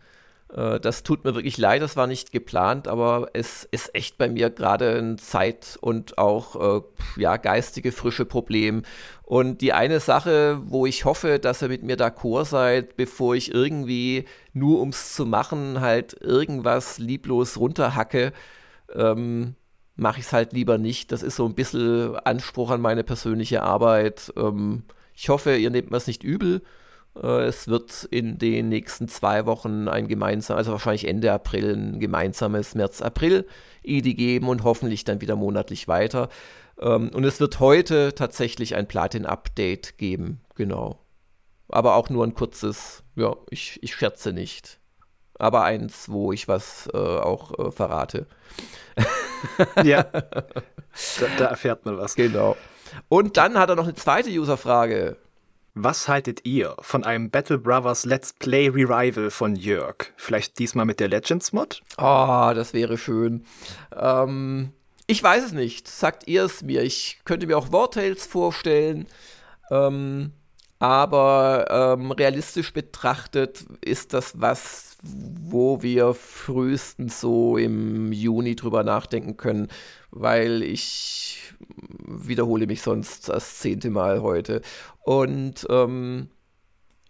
Äh, 0.52 0.80
das 0.80 1.02
tut 1.02 1.24
mir 1.24 1.34
wirklich 1.34 1.58
leid, 1.58 1.82
das 1.82 1.96
war 1.96 2.06
nicht 2.06 2.32
geplant, 2.32 2.88
aber 2.88 3.28
es 3.32 3.64
ist 3.70 3.94
echt 3.94 4.18
bei 4.18 4.28
mir 4.28 4.50
gerade 4.50 4.98
ein 4.98 5.18
Zeit- 5.18 5.78
und 5.80 6.18
auch 6.18 6.78
äh, 6.78 6.82
ja, 7.20 7.36
geistige 7.36 7.92
frische 7.92 8.24
Problem. 8.24 8.82
Und 9.22 9.60
die 9.62 9.72
eine 9.72 10.00
Sache, 10.00 10.60
wo 10.64 10.86
ich 10.86 11.04
hoffe, 11.04 11.38
dass 11.38 11.62
ihr 11.62 11.68
mit 11.68 11.82
mir 11.82 11.96
d'accord 11.96 12.44
seid, 12.44 12.96
bevor 12.96 13.34
ich 13.34 13.52
irgendwie 13.54 14.26
nur 14.52 14.80
ums 14.80 15.14
zu 15.14 15.26
machen 15.26 15.80
halt 15.80 16.14
irgendwas 16.20 16.98
lieblos 16.98 17.58
runterhacke, 17.58 18.32
ähm, 18.94 19.54
mache 19.96 20.20
ich 20.20 20.26
es 20.26 20.32
halt 20.32 20.52
lieber 20.52 20.78
nicht. 20.78 21.12
Das 21.12 21.22
ist 21.22 21.36
so 21.36 21.46
ein 21.46 21.54
bisschen 21.54 22.16
Anspruch 22.16 22.70
an 22.70 22.80
meine 22.80 23.04
persönliche 23.04 23.62
Arbeit. 23.62 24.32
Ähm, 24.36 24.84
ich 25.14 25.28
hoffe, 25.28 25.56
ihr 25.56 25.70
nehmt 25.70 25.90
mir 25.90 25.96
es 25.96 26.06
nicht 26.06 26.24
übel. 26.24 26.62
Äh, 27.20 27.44
es 27.44 27.68
wird 27.68 28.04
in 28.04 28.38
den 28.38 28.68
nächsten 28.68 29.08
zwei 29.08 29.46
Wochen 29.46 29.88
ein 29.88 30.08
gemeinsames, 30.08 30.58
also 30.58 30.72
wahrscheinlich 30.72 31.06
Ende 31.06 31.32
April, 31.32 31.74
ein 31.74 32.00
gemeinsames 32.00 32.74
März-April-ID 32.74 34.16
geben 34.16 34.48
und 34.48 34.64
hoffentlich 34.64 35.04
dann 35.04 35.20
wieder 35.20 35.36
monatlich 35.36 35.88
weiter. 35.88 36.28
Ähm, 36.80 37.10
und 37.14 37.24
es 37.24 37.40
wird 37.40 37.60
heute 37.60 38.14
tatsächlich 38.14 38.74
ein 38.74 38.88
Platin-Update 38.88 39.98
geben, 39.98 40.40
genau. 40.54 40.98
aber 41.68 41.94
auch 41.96 42.10
nur 42.10 42.24
ein 42.24 42.34
kurzes, 42.34 43.04
ja, 43.16 43.34
ich, 43.50 43.82
ich 43.82 43.94
scherze 43.94 44.32
nicht. 44.32 44.80
Aber 45.36 45.64
eins, 45.64 46.08
wo 46.08 46.32
ich 46.32 46.46
was 46.46 46.88
äh, 46.94 46.96
auch 46.96 47.58
äh, 47.58 47.72
verrate. 47.72 48.26
ja, 49.82 50.04
da, 50.04 51.26
da 51.38 51.44
erfährt 51.46 51.84
man 51.84 51.98
was. 51.98 52.14
Genau. 52.14 52.56
Und 53.08 53.36
dann 53.36 53.58
hat 53.58 53.68
er 53.68 53.74
noch 53.74 53.84
eine 53.84 53.94
zweite 53.94 54.30
Userfrage. 54.30 55.16
Was 55.76 56.06
haltet 56.06 56.44
ihr 56.44 56.76
von 56.78 57.02
einem 57.02 57.30
Battle 57.30 57.58
Brothers 57.58 58.04
Let's 58.04 58.32
Play 58.32 58.68
Revival 58.68 59.32
von 59.32 59.56
Jörg? 59.56 60.12
Vielleicht 60.16 60.60
diesmal 60.60 60.86
mit 60.86 61.00
der 61.00 61.08
Legends 61.08 61.52
Mod? 61.52 61.82
Oh, 61.98 62.52
das 62.54 62.72
wäre 62.74 62.96
schön. 62.96 63.44
Ähm, 63.92 64.72
ich 65.08 65.20
weiß 65.20 65.46
es 65.46 65.52
nicht. 65.52 65.88
Sagt 65.88 66.28
ihr 66.28 66.44
es 66.44 66.62
mir? 66.62 66.82
Ich 66.82 67.18
könnte 67.24 67.48
mir 67.48 67.58
auch 67.58 67.72
Wartales 67.72 68.24
vorstellen. 68.24 69.08
Ähm, 69.68 70.30
aber 70.78 71.96
ähm, 71.98 72.12
realistisch 72.12 72.72
betrachtet 72.72 73.64
ist 73.80 74.12
das 74.12 74.40
was, 74.40 74.93
wo 75.04 75.82
wir 75.82 76.14
frühestens 76.14 77.20
so 77.20 77.56
im 77.56 78.12
Juni 78.12 78.56
drüber 78.56 78.82
nachdenken 78.82 79.36
können, 79.36 79.68
weil 80.10 80.62
ich 80.62 81.54
wiederhole 82.06 82.66
mich 82.66 82.82
sonst 82.82 83.28
das 83.28 83.58
zehnte 83.58 83.90
Mal 83.90 84.22
heute. 84.22 84.62
Und 85.02 85.66
ähm, 85.70 86.28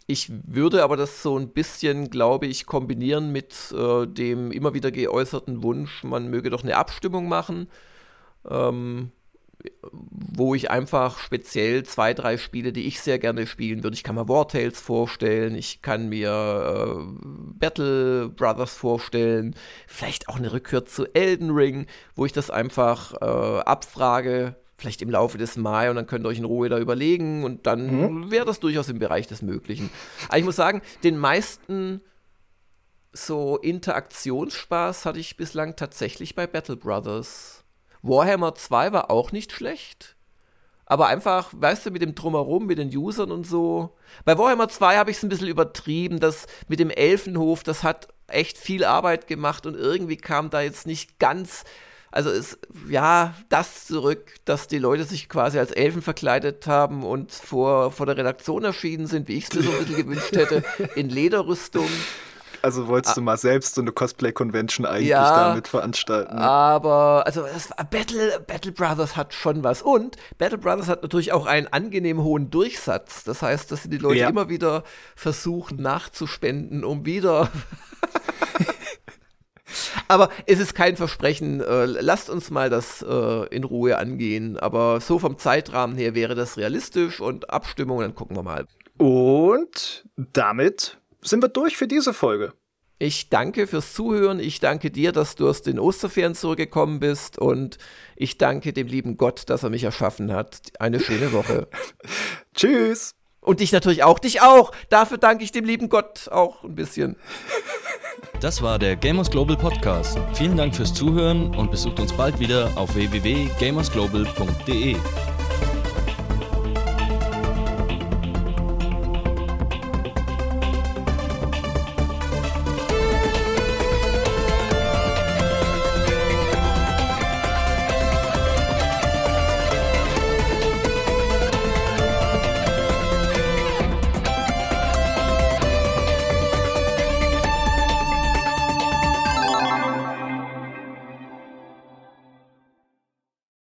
ich 0.07 0.31
würde 0.47 0.85
aber 0.85 0.97
das 0.97 1.23
so 1.23 1.39
ein 1.39 1.49
bisschen, 1.49 2.11
glaube 2.11 2.47
ich, 2.47 2.67
kombinieren 2.67 3.33
mit 3.33 3.73
äh, 3.73 4.07
dem 4.07 4.53
immer 4.53 4.75
wieder 4.75 4.91
geäußerten 4.91 5.63
Wunsch, 5.63 6.05
man 6.05 6.29
möge 6.29 6.51
doch 6.51 6.63
eine 6.63 6.77
Abstimmung 6.77 7.29
machen. 7.29 7.69
Ähm, 8.49 9.13
wo 9.91 10.55
ich 10.55 10.71
einfach 10.71 11.19
speziell 11.19 11.85
zwei, 11.85 12.15
drei 12.15 12.37
Spiele, 12.37 12.73
die 12.73 12.87
ich 12.87 13.01
sehr 13.01 13.19
gerne 13.19 13.47
spielen 13.47 13.83
würde. 13.83 13.95
Ich 13.95 14.03
kann 14.03 14.15
mir 14.15 14.29
War 14.29 14.49
Tales 14.49 14.81
vorstellen, 14.81 15.55
ich 15.55 15.81
kann 15.81 16.09
mir 16.09 16.31
äh, 16.31 17.25
Battle 17.59 18.29
Brothers 18.29 18.75
vorstellen, 18.75 19.55
vielleicht 19.87 20.29
auch 20.29 20.37
eine 20.37 20.53
Rückkehr 20.53 20.85
zu 20.85 21.07
Elden 21.15 21.51
Ring, 21.51 21.87
wo 22.15 22.27
ich 22.27 22.33
das 22.33 22.51
einfach 22.51 23.15
äh, 23.15 23.61
abfrage, 23.61 24.57
vielleicht 24.77 25.03
im 25.03 25.11
Laufe 25.11 25.39
des 25.39 25.57
Mai 25.57 25.89
und 25.89 25.97
dann 25.97 26.07
könnt 26.07 26.27
ihr 26.27 26.29
euch 26.29 26.39
in 26.39 26.45
Ruhe 26.45 26.69
da 26.69 26.79
überlegen 26.79 27.45
und 27.45 27.67
dann 27.67 27.87
mhm. 27.87 28.31
wäre 28.31 28.45
das 28.45 28.61
durchaus 28.61 28.89
im 28.89 28.99
Bereich 28.99 29.27
des 29.27 29.41
Möglichen. 29.41 29.91
Aber 30.29 30.39
ich 30.39 30.45
muss 30.45 30.57
sagen, 30.57 30.83
den 31.05 31.17
meisten 31.17 32.01
so 33.13 33.57
Interaktionsspaß 33.57 35.07
hatte 35.07 35.21
ich 35.21 35.37
bislang 35.37 35.77
tatsächlich 35.77 36.35
bei 36.35 36.47
Battle 36.47 36.77
Brothers. 36.77 37.64
Warhammer 38.05 38.55
2 38.55 38.93
war 38.93 39.11
auch 39.11 39.33
nicht 39.33 39.51
schlecht. 39.51 40.15
Aber 40.87 41.07
einfach, 41.07 41.51
weißt 41.53 41.87
du, 41.87 41.91
mit 41.91 42.03
dem 42.03 42.15
Drumherum, 42.15 42.67
mit 42.67 42.77
den 42.77 42.95
Usern 42.95 43.33
und 43.33 43.47
so. 43.47 43.97
Bei 44.27 44.37
Warhammer 44.37 44.69
2 44.69 44.97
habe 44.99 45.11
ich 45.11 45.17
es 45.17 45.23
ein 45.23 45.31
bisschen 45.31 45.49
übertrieben. 45.49 46.21
Das 46.21 46.47
mit 46.69 46.79
dem 46.79 46.91
Elfenhof, 46.91 47.63
das 47.63 47.83
hat 47.83 48.09
echt 48.27 48.59
viel 48.59 48.85
Arbeit 48.85 49.27
gemacht 49.27 49.67
und 49.67 49.75
irgendwie 49.75 50.19
kam 50.19 50.51
da 50.51 50.61
jetzt 50.61 50.87
nicht 50.87 51.19
ganz. 51.19 51.65
Also 52.11 52.31
es, 52.31 52.59
ja, 52.89 53.35
das 53.49 53.87
zurück, 53.87 54.35
dass 54.45 54.69
die 54.69 54.79
Leute 54.79 55.05
sich 55.05 55.29
quasi 55.29 55.59
als 55.59 55.73
Elfen 55.73 56.03
verkleidet 56.03 56.67
haben 56.67 57.03
und 57.03 57.33
vor, 57.33 57.91
vor 57.91 58.07
der 58.07 58.19
Redaktion 58.19 58.65
erschienen 58.65 59.07
sind, 59.07 59.27
wie 59.29 59.39
ich 59.39 59.45
es 59.45 59.55
mir 59.55 59.63
so 59.63 59.73
ein 59.73 59.79
bisschen 59.79 59.97
gewünscht 59.97 60.37
hätte, 60.37 60.63
in 60.95 61.09
Lederrüstung. 61.09 61.89
Also 62.65 62.89
wolltest 62.89 63.13
ah. 63.13 63.17
du 63.17 63.21
mal 63.21 63.37
selbst 63.37 63.75
so 63.75 63.83
eine 63.83 63.93
Cosplay-Convention 63.93 64.87
eigentlich 64.87 65.09
ja, 65.09 65.49
damit 65.49 65.69
veranstalten? 65.69 66.39
Aber, 66.39 67.25
also 67.27 67.43
das 67.43 67.69
Battle, 67.91 68.41
Battle 68.47 68.73
Brothers 68.73 69.19
hat 69.19 69.35
schon 69.35 69.63
was. 69.63 69.83
Und 69.83 70.17
Battle 70.39 70.57
Brothers 70.57 70.89
hat 70.89 71.03
natürlich 71.03 71.33
auch 71.33 71.45
einen 71.45 71.67
angenehm 71.67 72.23
hohen 72.23 72.49
Durchsatz. 72.49 73.23
Das 73.25 73.43
heißt, 73.43 73.71
dass 73.71 73.83
die 73.83 73.99
Leute 73.99 74.21
ja. 74.21 74.31
immer 74.31 74.49
wieder 74.49 74.83
versuchen 75.15 75.83
nachzuspenden, 75.83 76.85
um 76.85 77.05
wieder. 77.05 77.51
Aber 80.09 80.31
es 80.47 80.59
ist 80.59 80.75
kein 80.75 80.97
Versprechen. 80.97 81.61
Äh, 81.61 81.85
lasst 81.85 82.31
uns 82.31 82.51
mal 82.51 82.71
das 82.71 83.03
äh, 83.03 83.47
in 83.49 83.65
Ruhe 83.65 83.99
angehen. 83.99 84.59
Aber 84.59 85.03
so 85.03 85.19
vom 85.19 85.37
Zeitrahmen 85.37 85.99
her 85.99 86.15
wäre 86.15 86.35
das 86.35 86.57
realistisch 86.57 87.21
und 87.21 87.51
Abstimmung, 87.51 88.01
dann 88.01 88.15
gucken 88.15 88.35
wir 88.35 88.43
mal. 88.43 88.67
Und 88.97 90.07
damit 90.17 90.99
sind 91.25 91.43
wir 91.43 91.49
durch 91.49 91.77
für 91.77 91.89
diese 91.89 92.15
Folge. 92.15 92.53
Ich 92.99 93.29
danke 93.29 93.67
fürs 93.67 93.93
Zuhören. 93.93 94.39
Ich 94.39 94.61
danke 94.61 94.91
dir, 94.91 95.13
dass 95.13 95.35
du 95.35 95.49
aus 95.49 95.63
den 95.63 95.81
Osterferien 95.81 96.35
zurückgekommen 96.35 97.01
bist. 97.01 97.39
Und 97.39 97.79
ich 98.15 98.39
danke 98.39 98.73
dem 98.73 98.87
lieben 98.87 99.17
Gott, 99.17 99.51
dass 99.51 99.65
er 99.65 99.71
mich 99.71 99.85
erschaffen 99.85 100.33
hat. 100.33 100.73
Eine 100.79 101.01
schöne 101.01 101.33
Woche. 101.33 101.69
Tschüss. 102.55 103.15
Und 103.41 103.61
dich 103.61 103.73
natürlich 103.73 104.05
auch. 104.05 104.19
Dich 104.19 104.43
auch. 104.43 104.73
Dafür 104.89 105.19
danke 105.19 105.45
ich 105.45 105.53
dem 105.53 105.65
lieben 105.65 105.89
Gott 105.89 106.29
auch 106.31 106.65
ein 106.65 106.77
bisschen. 106.77 107.17
Das 108.41 108.63
war 108.63 108.79
der 108.79 108.97
Gamers 108.97 109.31
Global 109.31 109.57
Podcast. 109.57 110.19
Vielen 110.35 110.57
Dank 110.57 110.75
fürs 110.75 110.95
Zuhören 110.95 111.55
und 111.55 111.71
besucht 111.71 112.01
uns 112.01 112.13
bald 112.13 112.39
wieder 112.39 112.71
auf 112.77 112.95
www.gamersglobal.de. 112.95 114.97